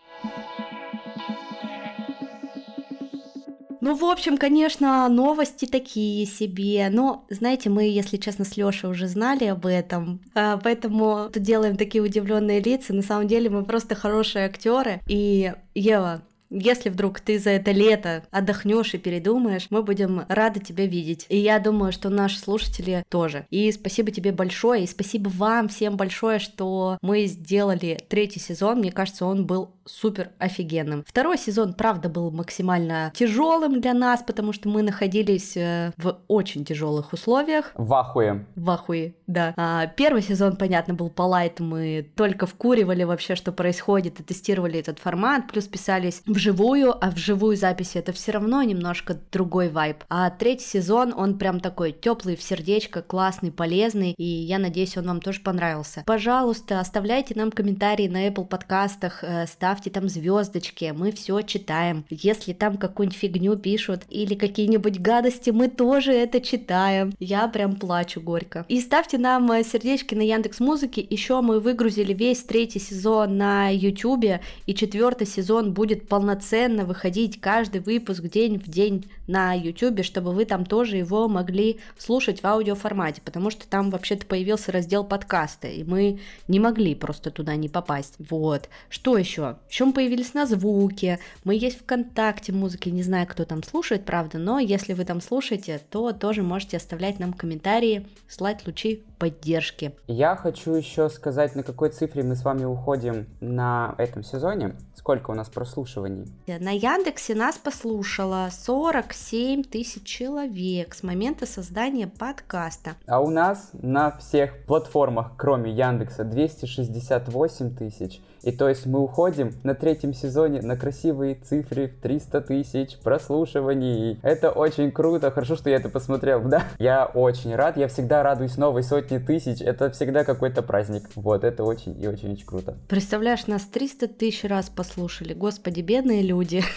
Ну, 3.81 3.95
в 3.95 4.05
общем, 4.05 4.37
конечно, 4.37 5.09
новости 5.09 5.67
такие 5.67 6.27
себе. 6.27 6.89
Но, 6.91 7.25
знаете, 7.31 7.71
мы, 7.71 7.85
если 7.85 8.17
честно, 8.17 8.45
с 8.45 8.57
Лешей 8.57 8.91
уже 8.91 9.09
знали 9.09 9.45
об 9.45 9.67
этом, 9.67 10.21
а, 10.35 10.59
поэтому 10.59 11.29
делаем 11.35 11.77
такие 11.77 12.03
удивленные 12.03 12.61
лица. 12.61 12.93
На 12.93 13.03
самом 13.03 13.27
деле 13.27 13.51
мы 13.51 13.65
просто 13.65 13.95
хорошие 13.95 14.47
актеры. 14.47 15.01
И 15.07 15.53
Ева, 15.75 16.23
если 16.51 16.91
вдруг 16.91 17.21
ты 17.21 17.39
за 17.39 17.51
это 17.51 17.73
лето 17.73 18.25
отдохнешь 18.31 18.95
и 18.95 18.99
передумаешь, 18.99 19.67
мы 19.71 19.83
будем 19.83 20.25
рады 20.29 20.61
тебя 20.61 20.87
видеть. 20.87 21.27
И 21.29 21.39
я 21.39 21.59
думаю, 21.59 21.93
что 21.93 22.09
наши 22.09 22.39
слушатели 22.39 23.05
тоже. 23.09 23.47
И 23.51 23.71
спасибо 23.73 24.11
тебе 24.11 24.33
большое, 24.33 24.85
и 24.85 24.89
спасибо 24.89 25.29
вам 25.29 25.69
всем 25.69 25.97
большое, 25.97 26.39
что 26.39 26.99
мы 27.03 27.27
сделали 27.27 27.99
третий 28.09 28.41
сезон. 28.41 28.79
Мне 28.79 28.93
кажется, 28.93 29.27
он 29.27 29.47
был 29.47 29.71
супер 29.87 30.31
офигенным. 30.39 31.05
Второй 31.07 31.39
сезон, 31.39 31.75
правда, 31.75 32.09
был 32.09 32.31
максимально 32.31 33.13
тяжелым 33.15 33.81
для 33.81 33.95
нас, 33.95 34.23
потому 34.23 34.53
что 34.53 34.69
мы 34.69 34.83
находились 34.83 35.57
э, 35.57 35.93
в 35.97 36.19
очень 36.29 36.65
тяжелых 36.65 37.13
условиях. 37.13 37.73
В 37.75 37.93
ахуе. 37.95 38.47
В 38.55 38.71
ахуе, 38.71 39.15
да. 39.27 39.55
А, 39.57 39.87
первый 39.87 40.23
сезон, 40.23 40.57
понятно, 40.57 40.95
был 40.95 41.11
по 41.11 41.23
лайту, 41.23 41.65
мы 41.65 42.11
только 42.17 42.47
вкуривали 42.47 43.05
вообще, 43.05 43.35
что 43.35 43.53
происходит, 43.53 44.21
и 44.21 44.23
тестировали 44.23 44.79
этот 44.79 44.99
формат, 44.99 45.51
плюс 45.51 45.67
писались 45.67 46.23
вживую, 46.27 46.93
а 47.05 47.11
вживую 47.11 47.57
записи 47.57 47.99
это 47.99 48.13
все 48.13 48.33
равно 48.33 48.63
немножко 48.63 49.17
другой 49.33 49.69
вайб. 49.69 50.05
А 50.09 50.31
третий 50.31 50.67
сезон, 50.67 51.15
он 51.17 51.39
прям 51.39 51.61
такой 51.61 51.93
теплый 51.93 52.37
в 52.37 52.43
сердечко, 52.43 53.03
классный, 53.03 53.53
полезный, 53.53 54.13
и 54.13 54.25
я 54.25 54.59
надеюсь, 54.59 54.97
он 54.97 55.07
вам 55.07 55.21
тоже 55.21 55.41
понравился. 55.41 56.03
Пожалуйста, 56.07 56.81
оставляйте 56.81 57.35
нам 57.35 57.51
комментарии 57.51 58.09
на 58.09 58.29
Apple 58.29 58.47
подкастах, 58.47 59.23
э, 59.23 59.47
ставьте 59.77 59.91
там 59.91 60.09
звездочки, 60.09 60.95
мы 60.97 61.13
все 61.13 61.43
читаем. 61.43 62.07
Если 62.09 62.55
там 62.55 62.79
какую-нибудь 62.79 63.19
фигню 63.19 63.57
пишут 63.57 64.05
или 64.09 64.35
какие-нибудь 64.35 65.01
гадости, 65.01 65.51
мы 65.51 65.69
тоже 65.69 66.13
это 66.13 66.41
читаем. 66.41 67.13
Я 67.19 67.47
прям 67.49 67.77
плачу 67.77 68.23
горько. 68.23 68.65
И 68.69 68.81
ставьте 68.81 69.19
нам 69.19 69.53
э, 69.53 69.65
сердечки 69.65 70.15
на 70.15 70.23
Яндекс 70.23 70.61
Музыке. 70.61 71.07
Еще 71.11 71.43
мы 71.43 71.61
выгрузили 71.61 72.15
весь 72.15 72.43
третий 72.43 72.79
сезон 72.79 73.37
на 73.37 73.69
YouTube, 73.69 74.41
и 74.65 74.75
четвертый 74.75 75.27
сезон 75.27 75.75
будет 75.75 76.09
полноценно 76.09 76.87
выходить 76.87 77.39
каждый 77.39 77.83
выпуск 77.83 78.23
день 78.23 78.59
в 78.59 78.69
день 78.69 79.05
на 79.27 79.53
YouTube, 79.53 80.05
чтобы 80.05 80.33
вы 80.33 80.47
там 80.47 80.65
тоже 80.65 80.97
его 80.97 81.29
могли 81.29 81.81
слушать 81.99 82.43
в 82.43 82.47
аудиоформате, 82.47 83.21
потому 83.23 83.51
что 83.51 83.67
там 83.69 83.91
вообще-то 83.91 84.25
появился 84.25 84.73
раздел 84.73 85.05
подкаста, 85.05 85.69
и 85.69 85.85
мы 85.85 86.21
не 86.49 86.61
могли 86.61 86.95
просто 86.95 87.31
туда 87.31 87.57
не 87.57 87.69
попасть. 87.69 88.15
Вот. 88.19 88.71
Что 88.89 89.19
еще? 89.19 89.57
Мы 89.81 89.93
появились 89.93 90.35
на 90.35 90.47
звуке, 90.47 91.19
мы 91.45 91.55
есть 91.55 91.81
ВКонтакте 91.81 92.53
музыки, 92.53 92.89
не 92.89 93.03
знаю, 93.03 93.27
кто 93.27 93.45
там 93.45 93.63
слушает, 93.63 94.05
правда, 94.05 94.39
но 94.39 94.59
если 94.59 94.95
вы 94.95 95.05
там 95.05 95.21
слушаете, 95.21 95.81
то 95.91 96.13
тоже 96.13 96.43
можете 96.43 96.77
оставлять 96.77 97.19
нам 97.19 97.33
комментарии, 97.33 98.07
слать 98.29 98.67
лучи 98.67 99.05
поддержки. 99.19 99.93
Я 100.07 100.37
хочу 100.37 100.73
еще 100.73 101.09
сказать, 101.09 101.55
на 101.55 101.63
какой 101.63 101.91
цифре 101.91 102.23
мы 102.23 102.37
с 102.37 102.45
вами 102.45 102.65
уходим 102.65 103.27
на 103.41 103.95
этом 103.99 104.23
сезоне. 104.23 104.75
Сколько 104.95 105.31
у 105.31 105.35
нас 105.35 105.49
прослушиваний? 105.49 106.27
На 106.47 106.71
Яндексе 106.71 107.35
нас 107.35 107.57
послушало 107.59 108.49
47 108.51 109.63
тысяч 109.65 110.03
человек 110.05 110.95
с 110.95 111.03
момента 111.03 111.47
создания 111.47 112.07
подкаста. 112.07 112.97
А 113.07 113.21
у 113.21 113.31
нас 113.31 113.71
на 113.73 114.17
всех 114.19 114.65
платформах, 114.65 115.33
кроме 115.37 115.73
Яндекса, 115.73 116.25
268 116.25 117.77
тысяч. 117.77 118.21
И 118.47 118.53
то 118.53 118.69
есть 118.69 118.87
мы 118.87 119.01
уходим 119.01 119.51
на 119.65 119.75
третьем 119.75 120.15
сезоне 120.15 120.63
на 120.63 120.77
красивые 120.77 121.35
цифры 121.35 121.89
в 121.89 122.01
300 122.01 122.43
тысяч 122.43 122.97
прослушиваний. 122.99 124.21
Это 124.23 124.53
очень 124.53 124.93
круто, 124.93 125.33
хорошо, 125.33 125.57
что 125.57 125.69
я 125.69 125.77
это 125.77 125.89
посмотрел, 125.89 126.43
да? 126.43 126.63
Я 126.79 127.07
очень 127.07 127.57
рад, 127.57 127.77
я 127.77 127.89
всегда 127.89 128.23
радуюсь 128.23 128.57
новой 128.57 128.85
сотни 128.85 129.19
тысяч, 129.19 129.61
это 129.61 129.91
всегда 129.91 130.23
какой-то 130.23 130.63
праздник. 130.63 131.11
Вот, 131.17 131.43
это 131.43 131.65
очень 131.65 132.01
и 132.01 132.07
очень-очень 132.07 132.47
круто. 132.47 132.77
Представляешь, 132.89 133.49
нас 133.49 133.65
300 133.65 134.07
тысяч 134.07 134.45
раз 134.45 134.71
послушали, 134.71 135.35
господи, 135.35 135.81
бедные 135.81 136.23
люди. 136.23 136.63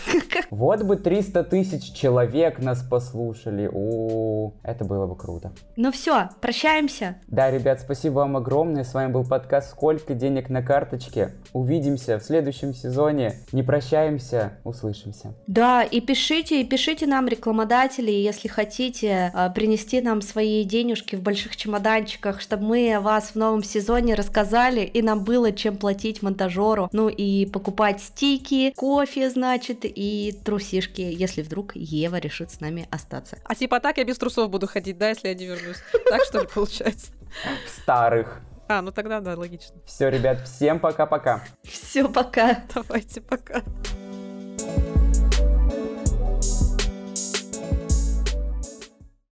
Вот 0.50 0.82
бы 0.82 0.96
300 0.96 1.44
тысяч 1.44 1.94
человек 1.94 2.58
нас 2.58 2.82
послушали, 2.82 3.70
о, 3.72 4.54
это 4.64 4.84
было 4.84 5.06
бы 5.06 5.16
круто. 5.16 5.52
Ну 5.76 5.92
все, 5.92 6.30
прощаемся. 6.42 7.18
Да, 7.28 7.52
ребят, 7.52 7.82
спасибо 7.82 8.16
вам 8.16 8.38
огромное, 8.38 8.84
с 8.84 8.96
вами 8.96 9.12
был 9.12 9.24
подкаст 9.24 9.70
«Сколько 9.70 10.16
денег 10.16 10.50
на 10.50 10.64
карточке?». 10.64 11.34
Увидимся 11.60 12.18
в 12.18 12.24
следующем 12.24 12.74
сезоне. 12.74 13.36
Не 13.52 13.64
прощаемся, 13.64 14.54
услышимся. 14.64 15.34
Да, 15.46 15.84
и 15.84 16.00
пишите, 16.00 16.62
и 16.62 16.64
пишите 16.64 17.06
нам 17.06 17.28
рекламодатели, 17.28 18.10
если 18.12 18.48
хотите 18.48 19.30
а, 19.34 19.50
принести 19.50 20.00
нам 20.00 20.22
свои 20.22 20.64
денежки 20.64 21.18
в 21.18 21.22
больших 21.22 21.58
чемоданчиках, 21.58 22.40
чтобы 22.40 22.64
мы 22.64 22.96
о 22.96 23.02
вас 23.02 23.32
в 23.32 23.36
новом 23.36 23.62
сезоне 23.62 24.14
рассказали, 24.14 24.86
и 24.86 25.02
нам 25.02 25.26
было 25.26 25.52
чем 25.52 25.76
платить 25.76 26.22
монтажеру. 26.22 26.88
Ну 26.94 27.10
и 27.10 27.46
покупать 27.46 28.00
стики, 28.00 28.72
кофе, 28.78 29.30
значит, 29.30 29.80
и 29.84 30.34
трусишки, 30.46 31.02
если 31.02 31.42
вдруг 31.42 31.76
Ева 31.76 32.20
решит 32.20 32.52
с 32.52 32.62
нами 32.62 32.88
остаться. 32.90 33.38
А 33.44 33.54
типа 33.54 33.82
так 33.82 33.98
я 33.98 34.06
без 34.06 34.18
трусов 34.18 34.50
буду 34.50 34.66
ходить, 34.66 34.98
да, 34.98 35.10
если 35.10 35.28
я 35.28 35.34
не 35.34 35.48
вернусь? 35.48 35.84
Так 36.10 36.24
что 36.24 36.40
ли 36.40 36.48
получается? 36.48 37.12
В 37.68 37.82
старых. 37.82 38.42
А, 38.72 38.84
ну 38.84 38.92
тогда 38.92 39.20
да, 39.20 39.36
логично. 39.36 39.76
Все, 39.84 40.10
ребят, 40.10 40.48
всем 40.48 40.80
пока-пока. 40.80 41.44
Все, 41.64 42.08
пока. 42.08 42.60
Давайте, 42.76 43.20
пока. 43.20 43.64